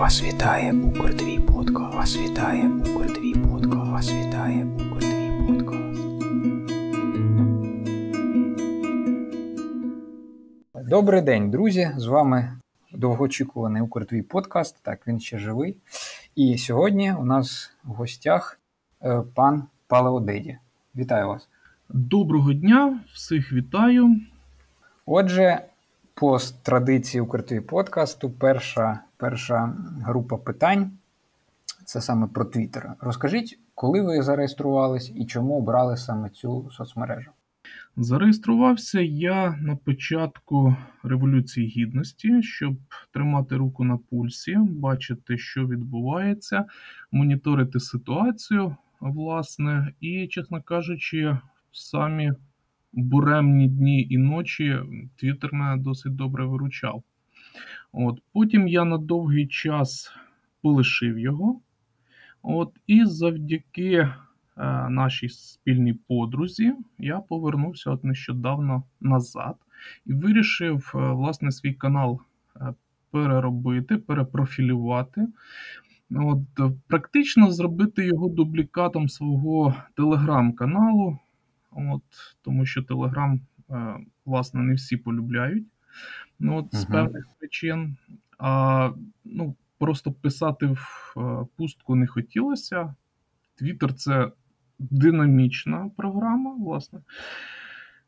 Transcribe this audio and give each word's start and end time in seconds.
Вас 0.00 0.22
вітає 0.22 0.72
Букр 0.72 1.16
твій 1.16 1.38
подкаст. 1.38 1.94
Вас 1.94 2.18
вітає 2.18 2.68
Букр 2.68 3.12
твій 3.12 3.34
подкаст. 3.34 3.90
Вас 3.90 4.12
вітає 4.12 4.64
Букр 4.64 5.00
твій 5.00 5.46
подкаст. 5.46 6.00
Добрий 10.88 11.22
день, 11.22 11.50
друзі! 11.50 11.92
З 11.96 12.06
вами 12.06 12.58
довгоочікуваний 12.92 13.82
Укр 13.82 14.06
твій 14.06 14.22
подкаст. 14.22 14.82
Так, 14.82 15.06
він 15.06 15.20
ще 15.20 15.38
живий. 15.38 15.76
І 16.34 16.58
сьогодні 16.58 17.12
у 17.12 17.24
нас 17.24 17.72
в 17.84 17.88
гостях 17.92 18.60
е, 19.02 19.22
пан 19.34 19.64
Палеодеді. 19.86 20.58
Вітаю 20.96 21.28
вас. 21.28 21.48
Доброго 21.88 22.52
дня, 22.52 23.00
всіх 23.14 23.52
вітаю. 23.52 24.16
Отже, 25.06 25.62
по 26.14 26.38
традиції 26.62 27.20
Укртві 27.20 27.60
подкасту, 27.60 28.30
перша 28.30 29.00
перша 29.20 29.74
група 30.02 30.36
питань 30.36 30.90
це 31.84 32.00
саме 32.00 32.26
про 32.26 32.44
Твіттер. 32.44 32.92
Розкажіть, 33.00 33.58
коли 33.74 34.02
ви 34.02 34.22
зареєструвались 34.22 35.12
і 35.16 35.26
чому 35.26 35.58
обрали 35.58 35.96
саме 35.96 36.30
цю 36.30 36.70
соцмережу? 36.72 37.30
Зареєструвався 37.96 39.00
я 39.00 39.56
на 39.60 39.76
початку 39.76 40.76
Революції 41.02 41.66
Гідності, 41.66 42.42
щоб 42.42 42.76
тримати 43.12 43.56
руку 43.56 43.84
на 43.84 43.96
пульсі, 43.96 44.56
бачити, 44.56 45.38
що 45.38 45.66
відбувається, 45.66 46.64
моніторити 47.12 47.80
ситуацію, 47.80 48.76
власне, 49.00 49.92
і, 50.00 50.28
чесно 50.28 50.62
кажучи, 50.62 51.38
самі 51.72 52.32
буремні 52.92 53.68
дні 53.68 54.06
і 54.10 54.18
ночі 54.18 54.78
Твіттер 55.16 55.54
мене 55.54 55.82
досить 55.82 56.16
добре 56.16 56.44
виручав. 56.44 57.02
От, 57.92 58.22
Потім 58.32 58.68
я 58.68 58.84
на 58.84 58.98
довгий 58.98 59.46
час 59.46 60.12
полишив 60.62 61.18
його. 61.18 61.60
От, 62.42 62.74
І 62.86 63.04
завдяки 63.04 63.92
е, 63.92 64.10
нашій 64.88 65.28
спільній 65.28 65.94
подрузі 65.94 66.74
я 66.98 67.18
повернувся 67.18 67.90
от 67.90 68.04
нещодавно 68.04 68.82
назад 69.00 69.56
і 70.06 70.12
вирішив 70.12 70.92
е, 70.94 70.98
власне 70.98 71.52
свій 71.52 71.72
канал 71.72 72.20
е, 72.56 72.74
переробити, 73.10 73.96
перепрофілювати. 73.96 75.28
От, 76.10 76.40
Практично 76.86 77.50
зробити 77.50 78.06
його 78.06 78.28
дублікатом 78.28 79.08
свого 79.08 79.74
телеграм-каналу. 79.96 81.18
От, 81.70 82.02
Тому 82.42 82.66
що 82.66 82.82
Телеграм, 82.82 83.40
е, 83.70 83.96
власне, 84.24 84.62
не 84.62 84.74
всі 84.74 84.96
полюбляють 84.96 85.66
ну, 86.40 86.56
от, 86.56 86.74
з 86.74 86.84
певних 86.84 87.28
причин. 87.38 87.96
А 88.38 88.90
ну, 89.24 89.54
просто 89.78 90.12
писати 90.12 90.66
в 90.66 91.14
е, 91.16 91.46
пустку 91.56 91.94
не 91.94 92.06
хотілося. 92.06 92.94
Твіттер 93.54 93.94
це 93.94 94.32
динамічна 94.78 95.90
програма, 95.96 96.54
власне. 96.54 97.00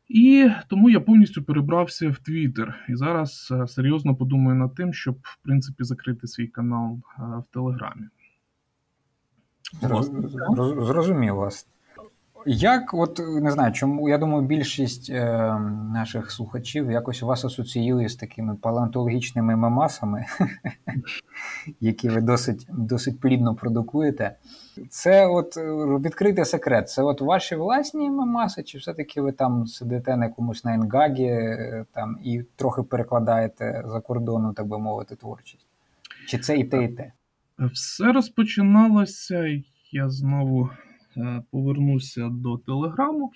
І 0.07 0.49
тому 0.67 0.89
я 0.89 0.99
повністю 0.99 1.43
перебрався 1.43 2.09
в 2.09 2.17
Твіттер. 2.17 2.85
І 2.89 2.95
зараз 2.95 3.49
е, 3.51 3.67
серйозно 3.67 4.15
подумаю 4.15 4.57
над 4.57 4.75
тим, 4.75 4.93
щоб, 4.93 5.19
в 5.21 5.37
принципі, 5.43 5.83
закрити 5.83 6.27
свій 6.27 6.47
канал 6.47 6.99
в 7.17 7.43
Телеграмі. 7.53 8.07
Зрозумів 10.85 11.35
вас. 11.35 11.67
Як, 12.45 12.93
от 12.93 13.19
не 13.41 13.51
знаю, 13.51 13.73
чому 13.73 14.09
я 14.09 14.17
думаю, 14.17 14.47
більшість 14.47 15.09
е, 15.09 15.25
наших 15.93 16.31
слухачів 16.31 16.91
якось 16.91 17.21
вас 17.21 17.45
асоціює 17.45 18.09
з 18.09 18.15
такими 18.15 18.55
палеонтологічними 18.55 19.55
мемасами, 19.55 20.25
які 21.79 22.09
ви 22.09 22.21
досить 22.21 22.67
досить 22.69 23.19
плідно 23.19 23.55
продукуєте. 23.55 24.35
Це 24.89 25.27
от 25.27 25.57
відкритий 26.05 26.45
секрет. 26.45 26.89
Це 26.89 27.03
от 27.03 27.21
ваші 27.21 27.55
власні 27.55 28.09
мемаси, 28.09 28.63
чи 28.63 28.77
все-таки 28.77 29.21
ви 29.21 29.31
там 29.31 29.67
сидите 29.67 30.17
на 30.17 30.25
якомусь 30.25 30.65
на 30.65 30.73
енгагі 30.73 31.25
е, 31.25 31.85
там 31.93 32.17
і 32.23 32.43
трохи 32.55 32.83
перекладаєте 32.83 33.83
за 33.85 33.99
кордону, 33.99 34.53
так 34.53 34.67
би 34.67 34.79
мовити, 34.79 35.15
творчість? 35.15 35.65
Чи 36.27 36.37
це 36.37 36.57
і 36.57 36.63
те, 36.63 36.83
і 36.83 36.87
те? 36.87 37.11
Все 37.59 38.11
розпочиналося. 38.11 39.45
Я 39.91 40.09
знову 40.09 40.69
Е, 40.69 40.92
повернуся 41.51 42.29
до 42.29 42.57
телеграму. 42.57 43.31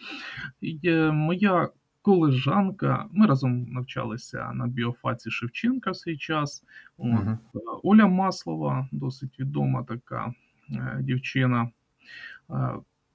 Моя 1.14 1.70
колежанка, 2.02 3.06
ми 3.12 3.28
разом 3.28 3.64
навчалися 3.64 4.52
на 4.54 4.68
біофаці 4.68 5.32
Шевченка 5.32 5.92
в 5.92 5.96
свій 5.96 6.18
час. 6.18 6.64
Uh-huh. 7.00 7.38
Оля 7.84 8.08
Маслова, 8.08 8.88
досить 8.92 9.40
відома 9.40 9.84
така 9.84 10.34
е, 10.70 11.00
дівчина. 11.02 11.70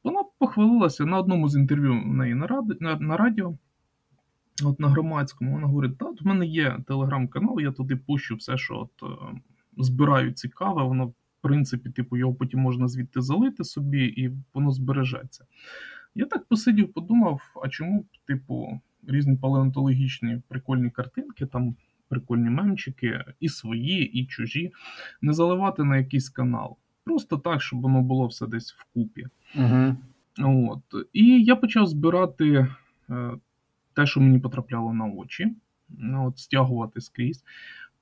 Вона 0.04 0.22
похвалилася 0.38 1.04
на 1.04 1.18
одному 1.18 1.48
з 1.48 1.56
інтерв'ю 1.56 1.92
в 1.92 2.14
неї 2.14 2.34
на 2.34 2.46
раді, 2.46 2.74
на, 2.80 2.96
на 2.96 3.16
радіо. 3.16 3.58
От 4.64 4.80
на 4.80 4.88
громадському 4.88 5.52
вона 5.52 5.66
говорить: 5.66 5.98
та 5.98 6.06
в 6.06 6.26
мене 6.26 6.46
є 6.46 6.78
телеграм-канал, 6.86 7.60
я 7.60 7.72
туди 7.72 7.96
пущу 7.96 8.36
все, 8.36 8.56
що 8.58 8.74
от 8.76 8.90
збираю 9.78 10.32
цікаве, 10.32 10.82
воно 10.82 11.12
принципі, 11.42 11.91
типу, 11.91 12.16
його 12.16 12.34
потім 12.34 12.60
можна 12.60 12.88
звідти 12.88 13.20
залити 13.20 13.64
собі, 13.64 14.04
і 14.04 14.30
воно 14.54 14.70
збережеться. 14.70 15.44
Я 16.14 16.26
так 16.26 16.44
посидів, 16.44 16.92
подумав: 16.92 17.41
а 17.64 17.69
чому, 17.69 18.00
б, 18.00 18.06
типу, 18.26 18.80
різні 19.08 19.36
палеонтологічні 19.36 20.42
прикольні 20.48 20.91
картинки, 20.91 21.47
там 21.47 21.76
прикольні 22.08 22.50
мемчики, 22.50 23.25
і 23.41 23.48
свої, 23.48 24.04
і 24.04 24.26
чужі, 24.26 24.72
не 25.22 25.32
заливати 25.32 25.84
на 25.84 25.97
якийсь 25.97 26.28
канал. 26.28 26.76
Просто 27.04 27.38
так, 27.38 27.62
щоб 27.62 27.80
воно 27.80 28.03
було 28.03 28.26
все 28.26 28.47
десь 28.47 28.72
вкупі. 28.72 29.26
Угу. 29.56 29.97
От. 30.38 30.82
І 31.12 31.44
я 31.44 31.56
почав 31.56 31.86
збирати 31.86 32.69
е, 33.10 33.30
те, 33.94 34.06
що 34.06 34.20
мені 34.20 34.38
потрапляло 34.38 34.92
на 34.94 35.06
очі, 35.06 35.56
от, 36.14 36.38
стягувати 36.38 37.00
скрізь. 37.00 37.44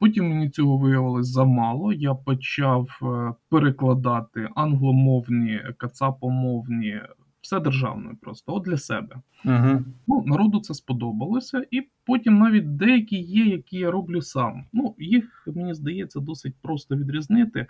Потім 0.01 0.29
мені 0.29 0.51
цього 0.51 0.79
виявилось 0.79 1.29
замало. 1.29 1.93
Я 1.93 2.15
почав 2.15 2.89
е, 3.03 3.35
перекладати 3.49 4.49
англомовні, 4.55 5.61
кацапомовні, 5.77 7.01
все 7.41 7.61
державне 7.61 8.15
просто 8.21 8.55
от 8.55 8.65
для 8.65 8.77
себе. 8.77 9.17
Угу. 9.45 9.85
Ну, 10.07 10.23
Народу 10.27 10.61
це 10.61 10.75
сподобалося, 10.75 11.65
і 11.71 11.89
потім 12.07 12.39
навіть 12.39 12.77
деякі 12.77 13.17
є, 13.17 13.45
які 13.45 13.77
я 13.79 13.91
роблю 13.91 14.23
сам. 14.23 14.65
Ну, 14.73 14.95
Їх, 14.99 15.49
мені 15.55 15.75
здається, 15.75 16.21
досить 16.21 16.55
просто 16.63 16.97
відрізнити. 16.97 17.67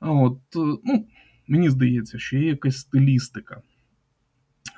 От, 0.00 0.38
е, 0.56 0.78
ну, 0.84 1.06
Мені 1.48 1.70
здається, 1.70 2.18
що 2.18 2.38
є 2.38 2.48
якась 2.48 2.76
стилістика. 2.76 3.62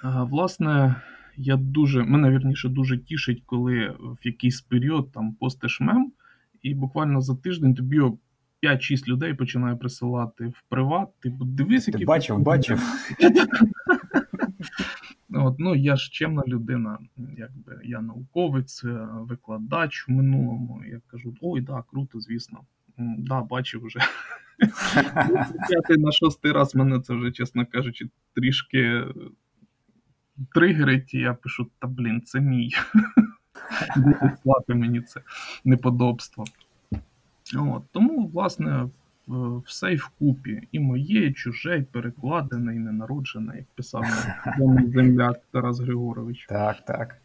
А, 0.02 0.24
Власне, 0.24 1.02
я 1.36 1.56
дуже, 1.56 2.02
мене 2.02 2.30
вірніше 2.30 2.68
дуже 2.68 2.98
тішить, 2.98 3.42
коли 3.46 3.96
в 4.00 4.18
якийсь 4.22 4.60
період 4.60 5.12
там 5.12 5.32
постиш 5.32 5.80
мем 5.80 6.12
і 6.62 6.74
буквально 6.74 7.20
за 7.20 7.34
тиждень 7.34 7.74
тобі 7.74 8.00
5-6 8.62 9.08
людей 9.08 9.34
починає 9.34 9.76
присилати 9.76 10.46
в 10.46 10.62
приват. 10.68 11.08
Типу, 11.20 11.44
дивись, 11.44 11.84
Ти 11.84 12.04
бачив, 12.04 12.38
бачив. 12.38 12.82
От, 15.34 15.54
Ну, 15.58 15.74
я 15.74 15.96
ж 15.96 16.10
чемна 16.12 16.42
людина, 16.46 16.98
якби 17.16 17.80
я 17.84 18.00
науковець, 18.00 18.84
е, 18.84 19.08
викладач 19.12 20.08
в 20.08 20.10
минулому. 20.10 20.82
Я 20.90 21.00
кажу: 21.06 21.34
ой, 21.40 21.60
да, 21.60 21.84
круто, 21.90 22.20
звісно. 22.20 22.60
Да, 22.98 23.40
бачив 23.40 23.84
вже. 23.84 24.00
П'ятий 25.68 25.98
на 25.98 26.12
шостий 26.12 26.52
раз 26.52 26.74
мене 26.74 27.00
це 27.00 27.14
вже, 27.14 27.32
чесно 27.32 27.66
кажучи, 27.66 28.08
трішки 28.34 29.04
тригерить, 30.54 31.14
і 31.14 31.18
я 31.18 31.34
пишу: 31.34 31.70
та 31.78 31.88
блін, 31.88 32.22
це 32.22 32.40
мій. 32.40 32.70
Слати 34.42 34.74
мені 34.74 35.00
це 35.00 35.20
неподобство. 35.64 36.44
От, 37.56 37.82
Тому, 37.92 38.26
власне, 38.26 38.88
все 39.66 39.92
й 39.92 39.96
вкупі. 39.96 40.62
І 40.72 40.80
моє, 40.80 41.26
і 41.26 41.32
чуже, 41.32 41.78
і 41.78 41.82
перекладене, 41.82 42.74
і 42.74 42.78
ненароджене, 42.78 43.56
як 43.56 43.66
писав 43.74 44.04
земляк 44.94 45.40
Тарас 45.52 45.80
Григорович. 45.80 46.46
Так, 46.48 46.84
так. 46.84 47.16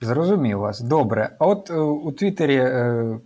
Зрозумів 0.00 0.58
вас. 0.58 0.80
Добре. 0.80 1.36
А 1.38 1.46
от 1.46 1.70
е, 1.70 1.78
у 1.78 2.12
Твіттері 2.12 2.56
е, 2.56 3.18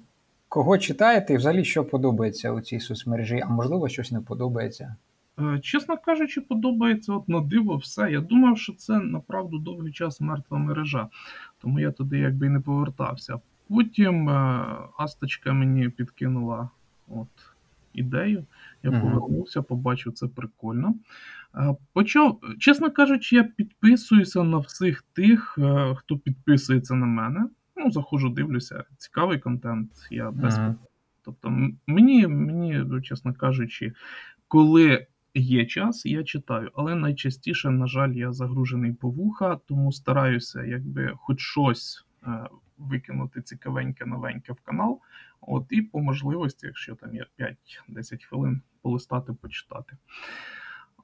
кого 0.48 0.78
читаєте 0.78 1.34
і 1.34 1.36
взагалі 1.36 1.64
що 1.64 1.84
подобається 1.84 2.52
у 2.52 2.60
цій 2.60 2.80
соцмережі, 2.80 3.42
а 3.46 3.48
можливо, 3.48 3.88
щось 3.88 4.12
не 4.12 4.20
подобається? 4.20 4.96
Е, 5.40 5.58
чесно 5.62 5.96
кажучи, 5.98 6.40
подобається 6.40 7.12
от 7.12 7.28
на 7.28 7.40
диво 7.40 7.76
все. 7.76 8.10
Я 8.10 8.20
думав, 8.20 8.58
що 8.58 8.72
це 8.72 8.98
направду 8.98 9.58
довгий 9.58 9.92
час 9.92 10.20
мертва 10.20 10.58
мережа, 10.58 11.08
тому 11.62 11.80
я 11.80 11.90
туди 11.90 12.18
якби 12.18 12.46
і 12.46 12.50
не 12.50 12.60
повертався. 12.60 13.40
Потім 13.68 14.28
е, 14.28 14.66
Асточка 14.98 15.52
мені 15.52 15.88
підкинула 15.88 16.70
от 17.08 17.28
ідею. 17.92 18.44
Я 18.82 18.90
uh-huh. 18.90 19.00
повернувся, 19.00 19.62
побачив 19.62 20.12
це 20.12 20.26
прикольно. 20.26 20.94
Е, 21.54 21.76
почав, 21.92 22.40
чесно 22.58 22.90
кажучи, 22.90 23.36
я 23.36 23.44
підписуюся 23.44 24.42
на 24.42 24.58
всіх 24.58 25.04
тих, 25.12 25.58
хто 25.96 26.18
підписується 26.18 26.94
на 26.94 27.06
мене. 27.06 27.46
Ну, 27.76 27.90
заходжу, 27.90 28.28
дивлюся, 28.28 28.84
цікавий 28.98 29.38
контент. 29.38 29.90
Я 30.10 30.30
без 30.30 30.58
uh-huh. 30.58 30.74
Тобто, 31.24 31.70
мені, 31.86 32.26
мені, 32.26 33.00
чесно 33.02 33.34
кажучи, 33.34 33.92
коли 34.48 35.06
є 35.40 35.66
час, 35.66 36.06
я 36.06 36.24
читаю, 36.24 36.70
але 36.74 36.94
найчастіше, 36.94 37.70
на 37.70 37.86
жаль, 37.86 38.12
я 38.12 38.32
загружений 38.32 38.92
по 38.92 39.10
вуха, 39.10 39.58
тому 39.66 39.92
стараюся, 39.92 40.64
якби 40.64 41.12
хоч 41.16 41.40
щось 41.40 42.04
е, 42.26 42.48
викинути 42.78 43.42
цікавеньке 43.42 44.06
новеньке 44.06 44.52
в 44.52 44.60
канал. 44.60 45.00
От, 45.40 45.66
і 45.70 45.82
по 45.82 46.00
можливості, 46.00 46.66
якщо 46.66 46.94
там 46.94 47.14
є 47.14 47.26
5-10 47.88 48.24
хвилин, 48.24 48.60
полистати, 48.82 49.32
почитати. 49.32 49.96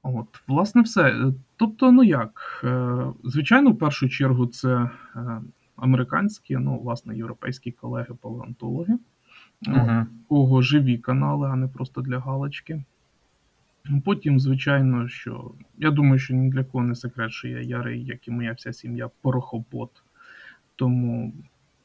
От, 0.03 0.27
власне, 0.47 0.81
все. 0.81 1.09
Е, 1.09 1.33
Тобто, 1.55 1.91
ну 1.91 2.03
як, 2.03 2.61
е, 2.63 2.97
звичайно, 3.23 3.71
в 3.71 3.77
першу 3.77 4.09
чергу, 4.09 4.47
це 4.47 4.89
е, 5.15 5.41
американські, 5.75 6.57
ну, 6.57 6.79
власне, 6.79 7.17
європейські 7.17 7.71
колеги-палеонтологи, 7.71 8.93
у 9.67 10.05
кого 10.27 10.61
живі 10.61 10.97
канали, 10.97 11.47
а 11.47 11.55
не 11.55 11.67
просто 11.67 12.01
для 12.01 12.19
галочки. 12.19 12.83
Потім, 14.05 14.39
звичайно, 14.39 15.07
що 15.07 15.51
я 15.77 15.91
думаю, 15.91 16.19
що 16.19 16.33
ні 16.33 16.49
для 16.49 16.63
кого 16.63 16.83
не 16.83 16.95
секрет, 16.95 17.31
що 17.31 17.47
я 17.47 17.61
ярий, 17.61 18.05
як 18.05 18.27
і 18.27 18.31
моя 18.31 18.51
вся 18.51 18.73
сім'я, 18.73 19.09
порохобот. 19.21 19.91
Тому 20.75 21.33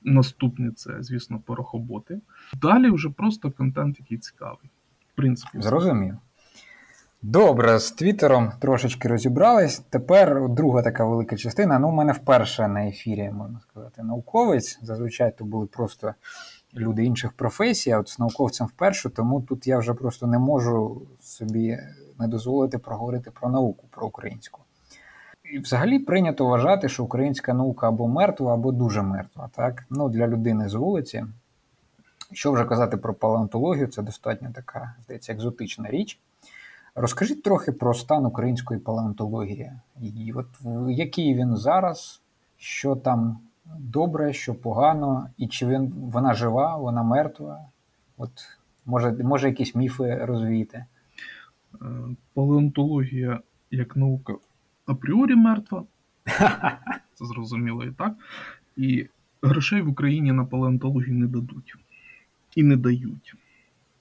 наступне 0.03 0.71
це, 0.71 1.03
звісно, 1.03 1.41
порохоботи. 1.47 2.21
Далі 2.63 2.91
вже 2.91 3.11
просто 3.11 3.51
контент, 3.51 4.01
який 4.01 4.19
цікавий. 4.19 4.71
В 5.13 5.17
принципі. 5.17 5.61
Зрозумів. 5.61 6.17
Добре, 7.23 7.79
з 7.79 7.91
Твіттером 7.91 8.53
трошечки 8.61 9.09
розібрались. 9.09 9.79
Тепер 9.79 10.49
друга 10.49 10.83
така 10.83 11.05
велика 11.05 11.37
частина. 11.37 11.79
Ну, 11.79 11.89
у 11.89 11.93
мене 11.93 12.13
вперше 12.13 12.69
на 12.69 12.87
ефірі, 12.87 13.31
можна 13.31 13.61
сказати, 13.61 14.03
науковець. 14.03 14.79
Зазвичай 14.83 15.37
то 15.39 15.45
були 15.45 15.67
просто 15.67 16.15
люди 16.75 17.05
інших 17.05 17.33
професій, 17.33 17.91
а 17.91 17.99
от 17.99 18.09
з 18.09 18.19
науковцем 18.19 18.67
вперше, 18.67 19.11
тому 19.11 19.41
тут 19.41 19.67
я 19.67 19.79
вже 19.79 19.95
просто 19.95 20.27
не 20.27 20.39
можу 20.39 21.03
собі 21.21 21.79
не 22.19 22.29
дозволити 22.29 22.79
проговорити 22.79 23.31
про 23.31 23.49
науку, 23.49 23.87
про 23.91 24.07
українську. 24.07 24.61
І 25.53 25.59
взагалі 25.59 25.99
прийнято 25.99 26.47
вважати, 26.47 26.89
що 26.89 27.05
українська 27.05 27.55
наука 27.55 27.89
або 27.89 28.09
мертва, 28.09 28.55
або 28.55 28.73
дуже 28.73 29.03
мертва. 29.03 29.51
Так? 29.57 29.85
Ну, 29.91 30.09
для 30.09 30.29
людини 30.29 30.69
з 30.69 30.75
вулиці. 30.75 31.25
Що 32.33 32.53
вже 32.53 32.65
казати 32.65 32.97
про 32.97 33.15
палеонтологію, 33.15 33.87
це 33.87 34.03
достатньо 34.03 34.49
така, 34.55 34.95
здається, 35.05 35.33
екзотична 35.33 35.91
річ. 35.91 36.19
Розкажіть 36.95 37.43
трохи 37.43 37.73
про 37.73 37.95
стан 37.95 38.27
української 38.27 38.81
палеонтології. 38.81 39.73
І 40.01 40.33
от 40.37 40.47
який 40.89 41.35
він 41.35 41.57
зараз, 41.57 42.23
що 42.57 42.97
там 42.97 43.39
добре, 43.79 44.33
що 44.33 44.55
погано, 44.55 45.29
і 45.39 45.47
чи 45.47 45.67
він, 45.67 45.93
вона 45.97 46.35
жива, 46.35 46.77
вона 46.77 47.03
мертва? 47.03 47.61
От, 48.17 48.31
може, 48.87 49.13
може 49.13 49.49
якісь 49.49 49.75
міфи 49.75 50.25
розвіяти? 50.25 50.85
Е, 51.75 51.87
Палеонтологія 52.35 53.41
як 53.71 53.97
наука 53.97 54.35
апріорі 54.87 55.35
мертва. 55.35 55.85
Це 57.15 57.27
зрозуміло 57.27 57.85
і 57.85 57.91
так. 57.91 58.15
І 58.77 59.07
грошей 59.43 59.83
в 59.83 59.89
Україні 59.89 60.33
на 60.33 60.45
палеонтологію 60.45 61.15
не 61.15 61.27
дадуть. 61.27 61.75
І 62.57 62.63
не 62.63 62.77
дають. 62.77 63.35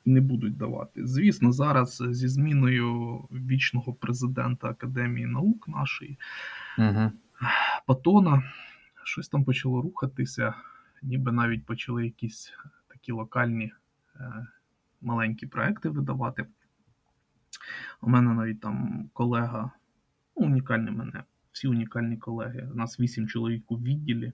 І 0.06 0.10
не 0.10 0.22
будуть 0.22 0.58
давати. 0.58 1.08
Звісно, 1.08 1.52
зараз 1.52 2.04
зі 2.10 2.28
зміною 2.28 3.18
вічного 3.32 3.94
президента 3.94 4.68
Академії 4.68 5.26
наук 5.26 5.68
нашої 5.68 6.18
Угу. 6.78 7.12
Патона 7.86 8.44
щось 9.04 9.30
там 9.30 9.44
почало 9.44 9.82
рухатися, 9.82 10.54
ніби 11.02 11.32
навіть 11.32 11.66
почали 11.66 12.06
якісь 12.06 12.54
такі 12.88 13.12
локальні 13.12 13.74
е, 14.16 14.48
маленькі 15.02 15.48
проекти 15.48 15.90
видавати. 15.90 16.46
У 18.02 18.10
мене 18.10 18.34
навіть 18.34 18.60
там 18.60 19.10
колега, 19.14 19.72
ну, 20.38 20.46
унікальний 20.46 20.94
мене, 20.94 21.24
всі 21.52 21.68
унікальні 21.68 22.18
колеги. 22.18 22.70
У 22.74 22.76
нас 22.76 23.00
вісім 23.00 23.28
чоловік 23.28 23.72
у 23.72 23.78
відділі, 23.78 24.34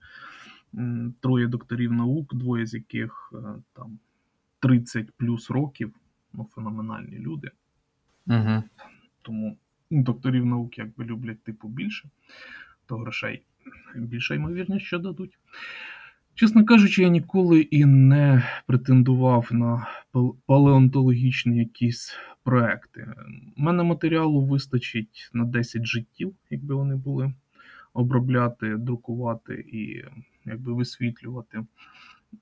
троє 1.20 1.48
докторів 1.48 1.94
наук, 1.94 2.36
двоє 2.36 2.66
з 2.66 2.74
яких 2.74 3.34
е, 3.34 3.62
там 3.74 4.00
30 4.60 5.12
плюс 5.12 5.50
років, 5.50 5.94
ну, 6.34 6.48
феноменальні 6.56 7.20
люди. 7.20 7.52
Угу. 8.28 8.64
Тому 9.22 9.58
докторів 9.92 10.46
наук 10.46 10.78
якби 10.78 11.06
люблять 11.06 11.44
типу 11.44 11.68
більше, 11.68 12.10
то 12.86 12.98
грошей 12.98 13.44
більше 13.96 14.36
ймовірність, 14.36 14.86
що 14.86 15.00
дадуть. 15.00 15.38
Чесно 16.36 16.66
кажучи, 16.66 17.02
я 17.04 17.10
ніколи 17.10 17.62
і 17.62 17.86
не 17.86 18.44
претендував 18.66 19.48
на 19.52 19.88
палеонтологічні 20.46 21.58
якісь 21.58 22.16
проекти. 22.44 23.08
У 23.58 23.62
мене 23.62 23.84
матеріалу 23.84 24.46
вистачить 24.46 25.30
на 25.34 25.46
10 25.46 25.86
життів, 25.86 26.36
якби 26.50 26.76
вони 26.76 26.96
були 26.96 27.34
обробляти, 27.94 28.76
друкувати 28.78 29.66
і 29.74 30.04
якби 30.46 30.74
висвітлювати. 30.74 31.66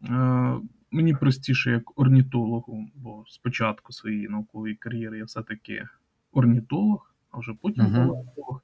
Е, 0.09 0.55
Мені 0.91 1.13
простіше 1.13 1.71
як 1.71 1.99
орнітологу, 1.99 2.87
бо 2.95 3.23
спочатку 3.27 3.93
своєї 3.93 4.27
наукової 4.27 4.75
кар'єри 4.75 5.17
я 5.17 5.23
все-таки 5.23 5.87
орнітолог, 6.31 7.13
а 7.31 7.39
вже 7.39 7.53
потім 7.61 7.85
палеонтолог. 7.85 8.61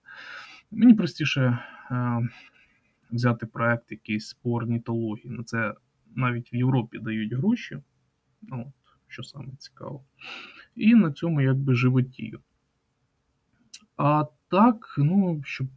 Мені 0.72 0.94
простіше 0.94 1.60
е, 1.92 2.30
взяти 3.12 3.46
проект 3.46 3.92
якийсь 3.92 4.34
по 4.34 4.54
орнітології. 4.54 5.30
На 5.30 5.44
це 5.44 5.74
навіть 6.16 6.54
в 6.54 6.56
Європі 6.56 7.00
дають 7.00 7.34
гроші, 7.34 7.80
ну, 8.42 8.74
що 9.08 9.24
саме 9.24 9.56
цікаво. 9.58 10.04
І 10.76 10.96
на 10.96 11.12
цьому 11.12 11.42
якби 11.42 11.76
животію. 11.76 12.40
А 13.98 14.26
так, 14.50 14.96
ну, 14.98 15.42
щоб, 15.46 15.68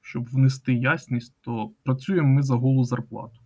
щоб 0.00 0.28
внести 0.28 0.74
ясність, 0.74 1.34
то 1.40 1.72
працюємо 1.84 2.28
ми 2.28 2.42
за 2.42 2.54
голу 2.54 2.84
зарплату. 2.84 3.40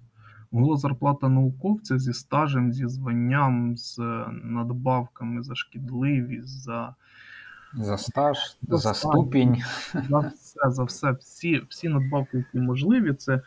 Гола 0.50 0.76
зарплата 0.76 1.28
науковця 1.28 1.98
зі 1.98 2.12
стажем, 2.12 2.72
зі 2.72 2.86
званням, 2.86 3.76
з 3.76 3.98
надбавками 4.42 5.42
за 5.42 5.54
шкідливість, 5.54 6.62
за 6.62 6.94
За 7.74 7.98
стаж, 7.98 8.36
За 8.62 8.76
за 8.76 8.94
ступінь. 8.94 9.62
за 10.10 10.18
все, 10.18 10.70
за 10.70 10.84
все, 10.84 11.10
всі, 11.12 11.62
всі 11.68 11.88
надбавки, 11.88 12.38
які 12.38 12.58
можливі, 12.58 13.12
це 13.12 13.40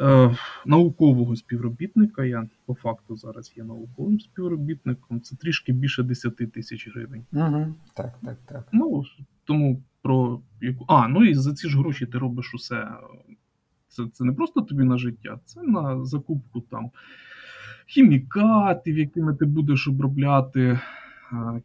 е, 0.00 0.36
наукового 0.66 1.36
співробітника. 1.36 2.24
Я 2.24 2.48
по 2.66 2.74
факту 2.74 3.16
зараз 3.16 3.52
є 3.56 3.64
науковим 3.64 4.20
співробітником. 4.20 5.20
Це 5.20 5.36
трішки 5.36 5.72
більше 5.72 6.02
10 6.02 6.52
тисяч 6.52 6.88
гривень. 6.88 7.24
Угу. 7.32 7.74
Так, 7.94 8.14
так, 8.24 8.36
так. 8.46 8.68
Ну 8.72 9.04
тому 9.44 9.82
про 10.02 10.40
яку. 10.60 10.84
А, 10.88 11.08
ну 11.08 11.24
і 11.24 11.34
за 11.34 11.54
ці 11.54 11.68
ж 11.68 11.78
гроші 11.78 12.06
ти 12.06 12.18
робиш 12.18 12.54
усе. 12.54 12.88
Це, 13.88 14.02
це 14.12 14.24
не 14.24 14.32
просто 14.32 14.60
тобі 14.60 14.84
на 14.84 14.98
життя, 14.98 15.38
це 15.44 15.62
на 15.62 16.04
закупку 16.04 16.60
там 16.60 16.90
хімікатів, 17.86 18.98
якими 18.98 19.34
ти 19.34 19.44
будеш 19.44 19.88
обробляти 19.88 20.80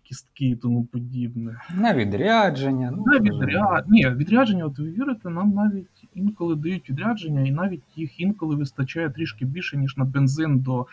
кістки 0.03 0.45
і 0.45 0.55
тому 0.55 0.83
подібне. 0.85 1.61
На 1.75 1.93
відрядження. 1.93 2.91
Ну, 2.97 3.03
На 3.05 3.13
зрозуміло. 3.13 3.79
Ні, 3.87 4.09
відрядження, 4.09 4.65
от 4.65 4.79
ви 4.79 4.91
вірите, 4.91 5.29
нам 5.29 5.49
навіть 5.53 6.07
інколи 6.13 6.55
дають 6.55 6.89
відрядження, 6.89 7.41
і 7.41 7.51
навіть 7.51 7.83
їх 7.95 8.19
інколи 8.19 8.55
вистачає 8.55 9.09
трішки 9.09 9.45
більше, 9.45 9.77
ніж 9.77 9.97
на 9.97 10.05
бензин 10.05 10.59
до 10.59 10.87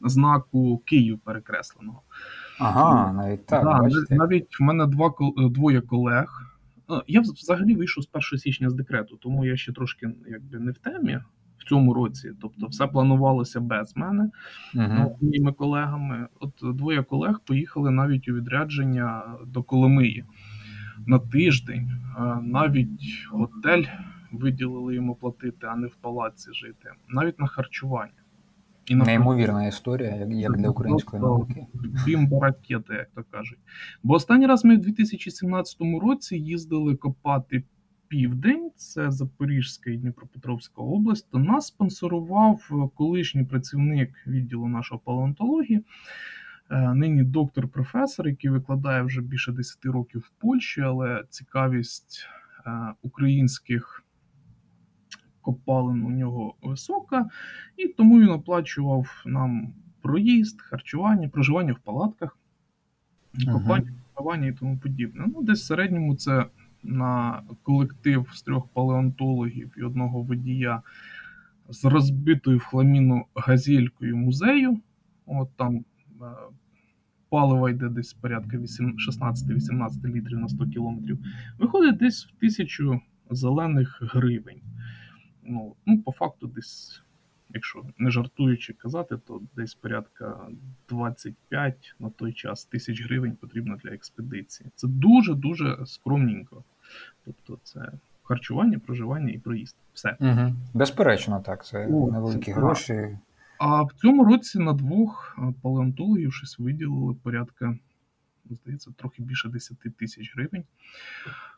знаку 0.00 0.78
Київ 0.84 1.18
перекресленого. 1.18 2.02
Ага, 2.58 3.12
навіть 3.12 3.46
так, 3.46 3.64
Да, 3.64 3.78
бачите. 3.78 4.14
навіть 4.14 4.60
в 4.60 4.62
мене 4.62 4.86
два 4.86 5.06
е, 5.38 5.48
двоє 5.48 5.80
колег. 5.80 6.52
Е, 6.90 7.02
Я 7.06 7.20
взагалі 7.20 7.74
вийшов 7.74 8.04
з 8.04 8.08
1 8.12 8.38
січня 8.38 8.70
з 8.70 8.74
декрету, 8.74 9.16
тому 9.16 9.44
я 9.44 9.56
ще 9.56 9.72
трошки 9.72 10.10
якби 10.28 10.58
не 10.58 10.70
в 10.70 10.78
темі 10.78 11.18
в 11.62 11.68
цьому 11.68 11.94
році. 11.94 12.32
Тобто, 12.40 12.66
все 12.66 12.86
планувалося 12.86 13.60
без 13.60 13.96
мене 13.96 14.30
ну, 14.74 15.16
моїми 15.20 15.52
колегами. 15.52 16.26
От 16.40 16.76
двоє 16.76 17.02
колег 17.02 17.40
поїхали 17.44 17.90
навіть 17.90 18.28
у 18.28 18.34
відрядження 18.34 19.22
до 19.46 19.62
Коломиї 19.62 20.24
на 21.06 21.18
тиждень. 21.18 21.90
Е, 22.18 22.38
Навіть 22.42 23.26
готель 23.30 23.84
виділили 24.32 24.94
йому 24.94 25.14
платити, 25.14 25.66
а 25.66 25.76
не 25.76 25.86
в 25.86 25.94
палаці 25.94 26.52
жити, 26.52 26.90
навіть 27.08 27.38
на 27.38 27.46
харчування. 27.46 28.12
І 28.86 28.94
на 28.94 29.04
Неймовірна 29.04 29.66
історія, 29.66 30.16
як, 30.16 30.30
як 30.30 30.56
для 30.56 30.68
української 30.68 31.20
Просто 31.22 31.54
науки. 31.54 31.66
бімба 32.06 32.40
ракета, 32.40 32.94
як 32.94 33.10
то 33.14 33.24
кажуть. 33.30 33.58
Бо 34.02 34.14
останній 34.14 34.46
раз 34.46 34.64
ми 34.64 34.76
в 34.76 34.80
2017 34.80 35.76
році 36.02 36.36
їздили 36.36 36.96
копати 36.96 37.64
південь, 38.12 38.70
це 38.76 39.10
Запорізька 39.10 39.90
і 39.90 39.96
Дніпропетровська 39.96 40.82
область, 40.82 41.30
то 41.30 41.38
нас 41.38 41.66
спонсорував 41.66 42.68
е, 42.70 42.88
колишній 42.94 43.44
працівник 43.44 44.10
відділу 44.26 44.68
нашого 44.68 45.00
палеонтології, 45.04 45.84
е, 46.70 46.94
нині 46.94 47.22
доктор-професор, 47.22 48.28
який 48.28 48.50
викладає 48.50 49.02
вже 49.02 49.20
більше 49.20 49.52
10 49.52 49.84
років 49.84 50.20
в 50.20 50.40
Польщі, 50.40 50.80
але 50.80 51.24
цікавість 51.30 52.26
е, 52.66 52.70
українських 53.02 54.04
копалин 55.40 56.02
у 56.02 56.10
нього 56.10 56.54
висока, 56.62 57.28
і 57.76 57.88
тому 57.88 58.20
він 58.20 58.28
оплачував 58.28 59.22
нам 59.26 59.72
проїзд, 60.02 60.60
харчування, 60.60 61.28
проживання 61.28 61.72
в 61.72 61.78
палатках, 61.78 62.38
копання, 63.52 63.92
копання 64.14 64.46
і 64.46 64.52
тому 64.52 64.78
подібне. 64.78 65.24
Ну, 65.34 65.42
десь 65.42 65.62
в 65.62 65.66
середньому 65.66 66.16
це 66.16 66.46
на 66.82 67.42
колектив 67.62 68.30
з 68.32 68.42
трьох 68.42 68.68
палеонтологів 68.68 69.74
і 69.76 69.82
одного 69.82 70.22
водія 70.22 70.82
з 71.68 71.84
розбитою 71.84 72.58
в 72.58 72.64
хламіну 72.64 73.24
газелькою 73.34 74.16
музею. 74.16 74.80
От 75.26 75.48
там 75.56 75.76
е, 75.76 75.84
палива 77.28 77.70
йде 77.70 77.88
десь 77.88 78.12
порядка 78.12 78.56
16-18 78.56 80.06
літрів 80.06 80.38
на 80.38 80.48
100 80.48 80.66
кілометрів. 80.66 81.18
Виходить 81.58 81.96
десь 81.96 82.26
в 82.26 82.40
тисячу 82.40 83.00
зелених 83.30 84.02
гривень. 84.02 84.60
Ну, 85.42 85.76
ну, 85.86 86.02
по 86.02 86.12
факту, 86.12 86.46
десь, 86.46 87.02
якщо 87.54 87.82
не 87.98 88.10
жартуючи 88.10 88.72
казати, 88.72 89.16
то 89.26 89.40
десь 89.56 89.74
порядка 89.74 90.38
25 90.88 91.94
на 91.98 92.10
той 92.10 92.32
час 92.32 92.64
тисяч 92.64 93.02
гривень 93.02 93.36
потрібно 93.40 93.76
для 93.84 93.90
експедиції. 93.90 94.70
Це 94.74 94.88
дуже-дуже 94.88 95.78
скромненько. 95.86 96.64
Тобто, 97.24 97.58
це 97.62 97.92
харчування, 98.22 98.78
проживання 98.78 99.32
і 99.32 99.38
проїзд. 99.38 99.76
Все. 99.94 100.16
Угу. 100.20 100.54
Безперечно, 100.74 101.40
так. 101.40 101.64
Це 101.64 101.86
О, 101.86 102.10
невеликі 102.12 102.52
це 102.52 102.60
гроші. 102.60 103.18
А 103.58 103.82
в 103.82 103.92
цьому 103.92 104.24
році 104.24 104.58
на 104.58 104.72
двох 104.72 105.38
е, 105.38 105.54
палеонтологів 105.62 106.34
щось 106.34 106.58
виділили 106.58 107.14
порядка, 107.22 107.76
здається, 108.54 108.90
трохи 108.96 109.22
більше 109.22 109.48
10 109.48 109.78
тисяч 109.98 110.34
гривень. 110.34 110.64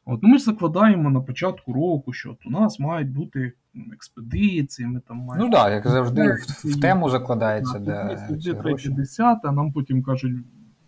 От, 0.04 0.22
ну 0.22 0.28
ми 0.28 0.38
ж 0.38 0.44
закладаємо 0.44 1.10
на 1.10 1.20
початку 1.20 1.72
року, 1.72 2.12
що 2.12 2.30
от 2.30 2.46
у 2.46 2.50
нас 2.50 2.78
мають 2.78 3.10
бути 3.10 3.52
експедиції, 3.92 4.88
ми 4.88 5.00
там 5.00 5.16
маємо. 5.16 5.46
Ну 5.46 5.52
так, 5.52 5.72
як 5.72 5.88
завжди, 5.88 6.22
в, 6.22 6.68
в 6.68 6.80
тему 6.80 7.10
закладається, 7.10 7.78
де 7.78 8.52
гроші. 8.52 8.88
десяте, 8.88 9.48
а 9.48 9.52
нам 9.52 9.72
потім 9.72 10.02
кажуть 10.02 10.36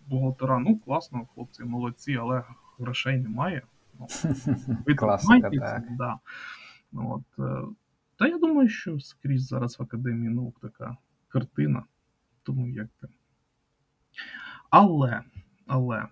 бухгалтера, 0.07 0.59
ну 0.59 0.79
класно, 0.79 1.25
хлопці, 1.33 1.63
молодці, 1.63 2.17
але 2.21 2.43
грошей 2.79 3.17
немає. 3.17 3.61
Ну, 3.99 4.07
ви 4.85 4.95
Класика, 4.95 5.49
так. 5.49 5.83
да. 5.97 6.19
От, 6.93 7.23
е, 7.39 7.67
та 8.19 8.27
я 8.27 8.37
думаю, 8.37 8.69
що 8.69 8.99
скрізь 8.99 9.47
зараз 9.47 9.79
в 9.79 9.83
Академії 9.83 10.29
наук 10.29 10.55
така 10.61 10.97
картина. 11.27 11.83
Тому 12.43 12.67
як 12.67 12.87
би. 13.01 13.09
Але, 14.69 15.21
але 15.67 16.05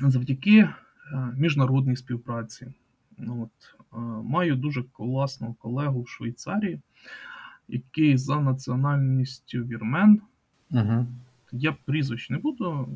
завдяки 0.00 0.58
е, 0.58 0.72
міжнародній 1.36 1.96
співпраці, 1.96 2.66
ну, 3.18 3.42
от, 3.42 3.76
е, 3.92 3.96
маю 4.24 4.56
дуже 4.56 4.82
класного 4.82 5.54
колегу 5.54 6.02
в 6.02 6.08
Швейцарії, 6.08 6.80
який 7.68 8.16
за 8.16 8.40
національністю 8.40 9.58
вірмен. 9.58 10.20
Угу. 10.70 11.06
Я 11.52 11.72
прізвищ 11.72 12.30
не 12.30 12.38
буду. 12.38 12.88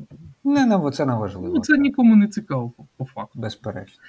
Не, 0.43 0.65
не, 0.65 0.91
це 0.91 1.05
не 1.05 1.15
важливо. 1.15 1.59
Це 1.59 1.73
це 1.73 1.77
нікому 1.77 2.15
не 2.15 2.27
цікаво 2.27 2.69
по, 2.69 2.87
по 2.97 3.05
факту. 3.05 3.39
Безперечно. 3.39 4.01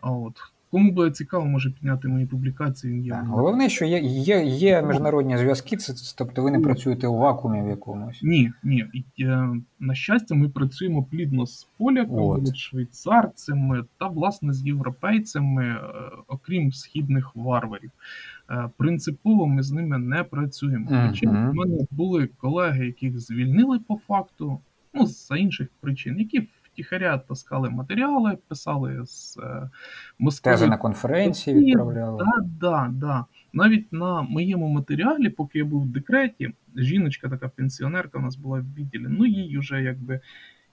А 0.00 0.10
от 0.10 0.38
кому 0.70 0.92
буде 0.92 1.10
цікаво, 1.10 1.44
може 1.44 1.70
підняти 1.70 2.08
мої 2.08 2.26
публікації. 2.26 3.02
Є. 3.02 3.10
Так. 3.10 3.26
Головне, 3.26 3.68
що 3.68 3.84
є, 3.84 3.98
є, 4.00 4.44
є 4.44 4.82
міжнародні 4.82 5.38
зв'язки, 5.38 5.76
це, 5.76 5.94
тобто 6.18 6.42
ви 6.42 6.50
не 6.50 6.60
працюєте 6.60 7.06
у 7.06 7.16
вакуумі 7.16 7.62
в 7.62 7.68
якомусь. 7.68 8.22
Ні, 8.22 8.52
ні. 8.62 8.86
Е, 9.20 9.48
на 9.80 9.94
щастя, 9.94 10.34
ми 10.34 10.48
працюємо 10.48 11.02
плідно 11.02 11.46
з 11.46 11.68
поляками, 11.78 12.54
швейцарцями 12.54 13.84
та, 13.98 14.06
власне, 14.06 14.52
з 14.52 14.66
європейцями, 14.66 15.64
е, 15.64 15.80
окрім 16.28 16.72
східних 16.72 17.36
варварів. 17.36 17.90
Е, 18.50 18.70
принципово 18.76 19.46
ми 19.46 19.62
з 19.62 19.72
ними 19.72 19.98
не 19.98 20.24
працюємо. 20.24 21.08
Хоча 21.08 21.30
в 21.30 21.54
мене 21.54 21.78
були 21.90 22.26
колеги, 22.26 22.86
яких 22.86 23.20
звільнили 23.20 23.78
по 23.78 23.96
факту, 24.08 24.60
ну, 24.94 25.06
за 25.06 25.36
інших 25.36 25.68
причин, 25.80 26.18
які 26.18 26.48
втіхаря 26.78 27.18
таскали 27.18 27.70
матеріали, 27.70 28.38
писали 28.48 29.06
з 29.06 29.38
е, 29.38 29.70
Москви. 30.18 30.52
Тези 30.52 30.66
на 30.66 30.76
конференції 30.76 31.56
відправляли. 31.56 32.24
Да, 32.24 32.46
да, 32.60 32.88
да. 32.92 33.24
Навіть 33.52 33.92
на 33.92 34.22
моєму 34.22 34.68
матеріалі, 34.68 35.28
поки 35.28 35.58
я 35.58 35.64
був 35.64 35.82
в 35.82 35.88
декреті, 35.88 36.50
жіночка, 36.76 37.28
така 37.28 37.48
пенсіонерка, 37.48 38.18
у 38.18 38.22
нас 38.22 38.36
була 38.36 38.58
в 38.58 38.74
відділі. 38.74 39.06
Ну, 39.08 39.26
їй 39.26 39.58
вже 39.58 39.82
якби 39.82 40.20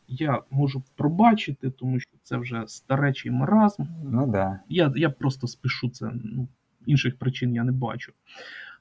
я 0.07 0.41
можу 0.51 0.83
пробачити, 0.95 1.69
тому 1.69 1.99
що 1.99 2.11
це 2.23 2.37
вже 2.37 2.63
старечий 2.67 3.31
маразм. 3.31 3.83
Ну 4.03 4.27
да. 4.27 4.59
Я, 4.69 4.93
я 4.95 5.09
просто 5.09 5.47
спішу 5.47 5.89
це. 5.89 6.11
Ну, 6.23 6.47
інших 6.85 7.19
причин 7.19 7.53
я 7.53 7.63
не 7.63 7.71
бачу. 7.71 8.13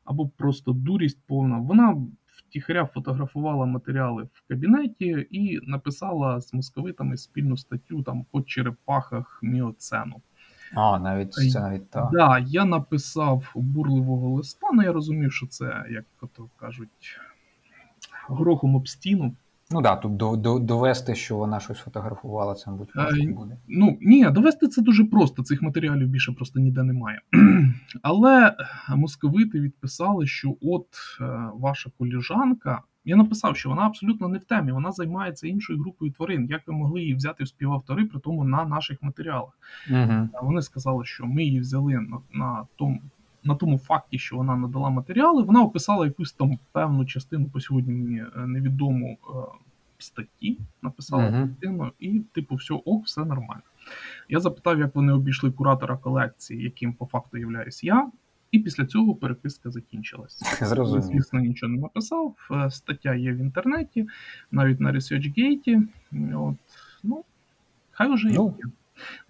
Або 0.05 0.29
просто 0.29 0.73
дурість 0.73 1.19
повна. 1.27 1.59
Вона 1.59 1.97
втіхаря 2.55 2.87
фотографувала 2.87 3.67
матеріали 3.67 4.23
в 4.33 4.49
кабінеті 4.49 5.27
і 5.31 5.61
написала 5.63 6.41
з 6.41 6.55
московитами 6.55 7.17
спільну 7.17 7.57
статтю 7.57 8.03
там 8.03 8.25
по 8.31 8.43
черепахах 8.43 9.39
міоцену. 9.43 10.23
А, 10.75 10.99
навіть 10.99 11.33
це 11.33 11.61
навіть 11.61 11.91
так. 11.91 12.09
Да, 12.13 12.39
я 12.39 12.65
написав 12.65 13.53
бурливого 13.55 14.31
листа, 14.31 14.67
але 14.73 14.85
я 14.85 14.93
розумів, 14.93 15.33
що 15.33 15.47
це, 15.47 15.85
як 15.91 16.05
то 16.37 16.49
кажуть, 16.57 17.21
горохом 18.29 18.75
об 18.75 18.89
стіну. 18.89 19.37
Ну 19.75 19.83
да, 19.83 19.97
тут 19.97 20.17
до, 20.17 20.37
до, 20.37 20.59
довести, 20.59 21.15
що 21.15 21.37
вона 21.37 21.61
щось 21.61 21.79
фотографувала, 21.79 22.55
це, 22.55 22.71
мабуть, 22.71 22.95
важко 22.95 23.23
Е, 23.23 23.33
буде. 23.33 23.57
Ну, 23.69 23.99
ні, 24.01 24.31
довести 24.31 24.69
це 24.69 24.83
дуже 24.83 25.05
просто. 25.05 25.43
Цих 25.43 25.63
матеріалів 25.63 26.09
більше 26.09 26.33
просто 26.33 26.61
ніде 26.61 26.83
немає. 26.83 27.21
Але 28.03 28.55
московити 28.89 29.61
відписали, 29.61 30.27
що 30.27 30.55
от 30.63 30.87
е, 31.21 31.25
ваша 31.55 31.91
коліжанка. 31.99 32.81
Я 33.05 33.17
написав, 33.17 33.57
що 33.57 33.69
вона 33.69 33.83
абсолютно 33.83 34.29
не 34.29 34.39
в 34.39 34.45
темі, 34.45 34.73
вона 34.73 34.93
займається 34.93 35.49
іншою 35.49 35.81
групою 35.81 36.13
тварин. 36.13 36.47
Як 36.51 36.63
ви 36.67 36.75
могли 36.75 37.01
її 37.01 37.15
взяти 37.15 37.45
в 37.45 37.49
співавтори, 37.49 38.05
при 38.05 38.21
тому 38.21 38.45
на 38.45 38.65
наших 38.65 39.03
матеріалах? 39.03 39.59
А 40.33 40.41
Вони 40.43 40.63
сказали, 40.63 41.05
що 41.05 41.27
ми 41.27 41.45
її 41.45 41.61
взяли 41.61 41.93
на, 41.93 42.19
на 42.33 42.67
тому. 42.77 43.01
На 43.47 43.55
тому 43.55 43.79
факті, 43.79 44.19
що 44.19 44.37
вона 44.37 44.57
надала 44.57 44.91
матеріали, 44.91 45.43
вона 45.43 45.63
описала 45.63 46.07
якусь 46.07 46.33
там 46.33 46.59
певну 46.73 47.05
частину 47.05 47.47
по 47.47 47.61
сьогодні 47.61 47.93
мені 47.93 48.23
невідому 48.37 49.19
статті, 50.05 50.59
написала 50.83 51.31
Мгм. 51.31 51.49
частину, 51.49 51.93
і, 51.99 52.21
типу, 52.33 52.55
все 52.55 52.75
ок, 52.75 53.05
все 53.05 53.21
нормально. 53.21 53.63
Я 54.29 54.41
запитав, 54.41 54.79
як 54.79 54.95
вони 54.95 55.13
обійшли 55.13 55.51
куратора 55.51 55.97
колекції, 55.97 56.63
яким 56.63 56.93
по 56.93 57.07
факту 57.07 57.39
являюсь 57.39 57.85
я, 57.85 58.11
і 58.53 58.59
після 58.59 58.87
цього 58.87 59.15
переписка 59.15 59.71
закінчилась. 59.71 60.41
Зрозумів. 60.63 61.03
Звісно, 61.03 61.41
нічого 61.41 61.73
не 61.73 61.81
написав. 61.81 62.35
Е, 62.51 62.71
Стаття 62.71 63.15
є 63.15 63.33
в 63.33 63.37
інтернеті, 63.37 64.07
навіть 64.51 64.81
на 64.81 64.93
ResearchGate. 64.93 65.83
От, 66.35 66.55
ну, 67.03 67.25
хай 67.91 68.15
вже 68.15 68.29
Ну. 68.29 68.55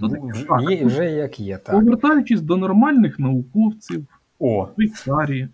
То 0.00 0.08
Ну. 0.08 0.30
Так, 0.48 0.70
є, 0.70 0.84
вже 0.84 1.04
як 1.10 1.40
є, 1.40 1.58
так. 1.58 1.74
Повертаючись 1.74 2.40
до 2.40 2.56
нормальних 2.56 3.18
науковців, 3.18 4.06
О, 4.38 4.68
Швейцарії, 4.74 5.48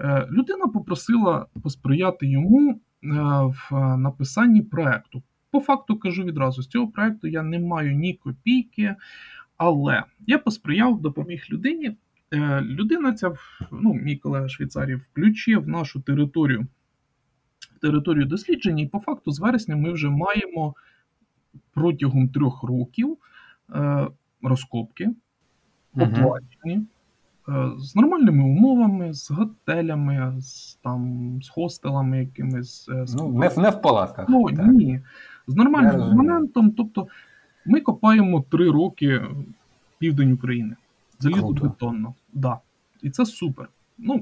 е, 0.00 0.26
людина 0.30 0.66
попросила 0.66 1.46
посприяти 1.62 2.26
йому 2.26 2.80
в 3.02 3.96
написанні 3.96 4.62
проекту. 4.62 5.22
По 5.50 5.60
факту 5.60 5.98
кажу 5.98 6.24
відразу: 6.24 6.62
з 6.62 6.68
цього 6.68 6.88
проекту 6.88 7.28
я 7.28 7.42
не 7.42 7.58
маю 7.58 7.94
ні 7.94 8.14
копійки, 8.14 8.94
але 9.56 10.04
я 10.26 10.38
посприяв, 10.38 11.00
допоміг 11.00 11.46
людині. 11.50 11.96
Е, 12.32 12.60
Людина 12.60 13.12
ця, 13.12 13.32
ну, 13.72 13.94
мій 13.94 14.16
колега 14.16 14.48
Швейцарії, 14.48 14.96
включив 14.96 15.68
нашу 15.68 16.00
територію 16.00 16.66
в 17.76 17.78
територію 17.80 18.24
дослідження, 18.24 18.82
і 18.82 18.86
по 18.86 18.98
факту 18.98 19.30
з 19.30 19.40
вересня 19.40 19.76
ми 19.76 19.92
вже 19.92 20.08
маємо 20.08 20.74
протягом 21.74 22.28
трьох 22.28 22.62
років 22.62 23.16
е, 23.74 24.06
розкопки 24.42 25.10
оплачені, 25.94 26.74
е, 26.74 26.82
з 27.78 27.96
нормальними 27.96 28.44
умовами, 28.44 29.12
з 29.14 29.30
готелями, 29.30 30.40
з, 30.40 30.74
там, 30.74 31.32
з 31.42 31.48
хостелами 31.48 32.18
якимись. 32.18 32.88
е, 32.88 33.06
з 33.06 33.14
ну, 33.14 33.28
не, 33.38 33.48
в- 33.48 33.58
не 33.58 33.70
в 33.70 33.82
палатках. 33.82 34.26
Ну, 34.28 34.50
так. 34.56 34.66
ні. 34.66 35.00
З 35.46 35.54
нормальним 35.56 36.02
абонентом. 36.02 36.70
Тобто 36.70 37.06
ми 37.66 37.80
копаємо 37.80 38.44
три 38.50 38.70
роки 38.70 39.22
південь 39.98 40.32
України. 40.32 40.76
Круто. 41.20 41.36
Залізобетонно. 41.40 42.14
Да. 42.32 42.58
І 43.02 43.10
це 43.10 43.26
супер. 43.26 43.68
Ну, 43.98 44.14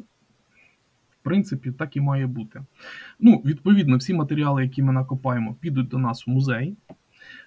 в 1.10 1.22
принципі, 1.22 1.72
так 1.72 1.96
і 1.96 2.00
має 2.00 2.26
бути. 2.26 2.62
Ну, 3.20 3.42
відповідно, 3.44 3.96
всі 3.96 4.14
матеріали, 4.14 4.62
які 4.62 4.82
ми 4.82 4.92
накопаємо, 4.92 5.54
підуть 5.60 5.88
до 5.88 5.98
нас 5.98 6.26
в 6.26 6.30
музей. 6.30 6.76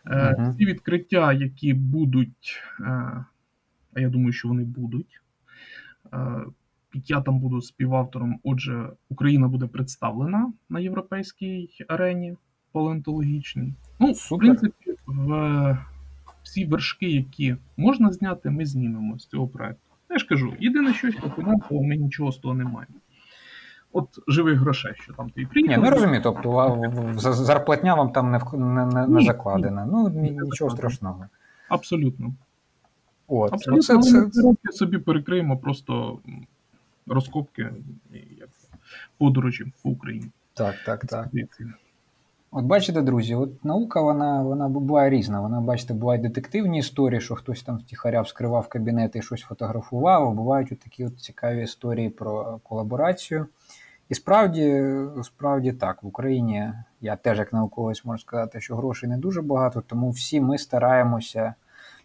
Е, 0.07 0.35
Мгм. 0.39 0.51
Всі 0.53 0.65
відкриття, 0.65 1.33
які 1.33 1.73
будуть, 1.73 2.59
е, 2.79 2.83
а 3.93 3.99
я 3.99 4.09
думаю, 4.09 4.33
що 4.33 4.47
вони 4.47 4.63
будуть. 4.63 5.21
Е, 6.13 6.45
я 6.93 7.21
там 7.21 7.39
буду 7.39 7.61
співавтором. 7.61 8.39
Отже, 8.43 8.89
Україна 9.09 9.47
буде 9.47 9.67
представлена 9.67 10.53
на 10.69 10.79
європейській 10.79 11.69
арені 11.87 12.37
палеонтологічній. 12.71 13.73
Ну, 13.99 14.11
в 14.11 14.37
принципі, 14.37 14.95
в 15.07 15.77
всі 16.43 16.65
вершки, 16.65 17.09
які 17.09 17.55
можна 17.77 18.11
зняти, 18.11 18.49
ми 18.49 18.65
знімемо 18.65 19.19
з 19.19 19.25
цього 19.25 19.47
проекту. 19.47 19.81
Я 20.09 20.17
ж 20.17 20.27
кажу, 20.27 20.53
єдине 20.59 20.93
щось 20.93 21.15
по 21.15 21.29
фінансово, 21.29 21.83
ми 21.83 21.97
нічого 21.97 22.31
з 22.31 22.37
того 22.37 22.53
не 22.53 22.63
маємо. 22.63 22.95
от 23.93 24.07
живих 24.27 24.59
грошей, 24.59 24.91
що 24.95 25.13
там 25.13 25.29
ти 25.29 25.41
Ні, 25.41 25.45
приїхав. 25.45 25.83
ну 25.83 25.89
розумію, 25.89 26.21
тобто 26.23 26.57
а, 26.57 27.13
зарплатня 27.33 27.95
вам 27.95 28.11
там 28.11 28.31
не, 28.31 28.39
не, 28.53 28.85
не, 28.85 29.07
не 29.07 29.19
Ні, 29.19 29.25
закладена. 29.25 29.85
Ну, 29.85 30.09
ні- 30.09 30.31
нічого 30.31 30.71
страшного. 30.71 31.25
Абсолютно. 31.69 32.33
От, 33.33 33.53
Абсолютно, 33.53 33.95
ну, 33.95 34.01
це, 34.03 34.15
ми 34.15 34.29
це, 34.29 34.41
роки 34.41 34.71
собі 34.71 34.97
перекриємо 34.97 35.57
просто 35.57 36.19
розкопки 37.07 37.69
як 38.39 38.49
подорожі 39.17 39.65
по 39.83 39.89
Україні. 39.89 40.29
так, 40.85 41.05
так, 41.05 41.05
так. 41.05 41.27
От 42.51 42.65
бачите, 42.65 43.01
друзі, 43.01 43.35
от 43.35 43.65
наука 43.65 44.01
вона, 44.01 44.41
вона 44.41 44.69
буває 44.69 45.09
різна. 45.09 45.41
Вона, 45.41 45.61
бачите, 45.61 45.93
бувають 45.93 46.21
детективні 46.21 46.79
історії, 46.79 47.21
що 47.21 47.35
хтось 47.35 47.63
там 47.63 47.77
втіхаря 47.77 48.21
вскривав 48.21 48.67
кабінет 48.67 49.15
і 49.15 49.21
щось 49.21 49.41
фотографував, 49.41 50.27
а 50.27 50.31
бувають 50.31 50.71
от 50.71 50.79
такі 50.79 51.05
от 51.05 51.19
цікаві 51.19 51.63
історії 51.63 52.09
про 52.09 52.59
колаборацію. 52.63 53.45
І 54.09 54.15
справді, 54.15 54.83
справді 55.23 55.71
так, 55.73 56.03
в 56.03 56.07
Україні 56.07 56.73
я 57.01 57.15
теж 57.15 57.37
як 57.37 57.53
науковець 57.53 58.05
можу 58.05 58.21
сказати, 58.21 58.61
що 58.61 58.75
грошей 58.75 59.09
не 59.09 59.17
дуже 59.17 59.41
багато, 59.41 59.83
тому 59.87 60.09
всі 60.09 60.41
ми 60.41 60.57
стараємося 60.57 61.53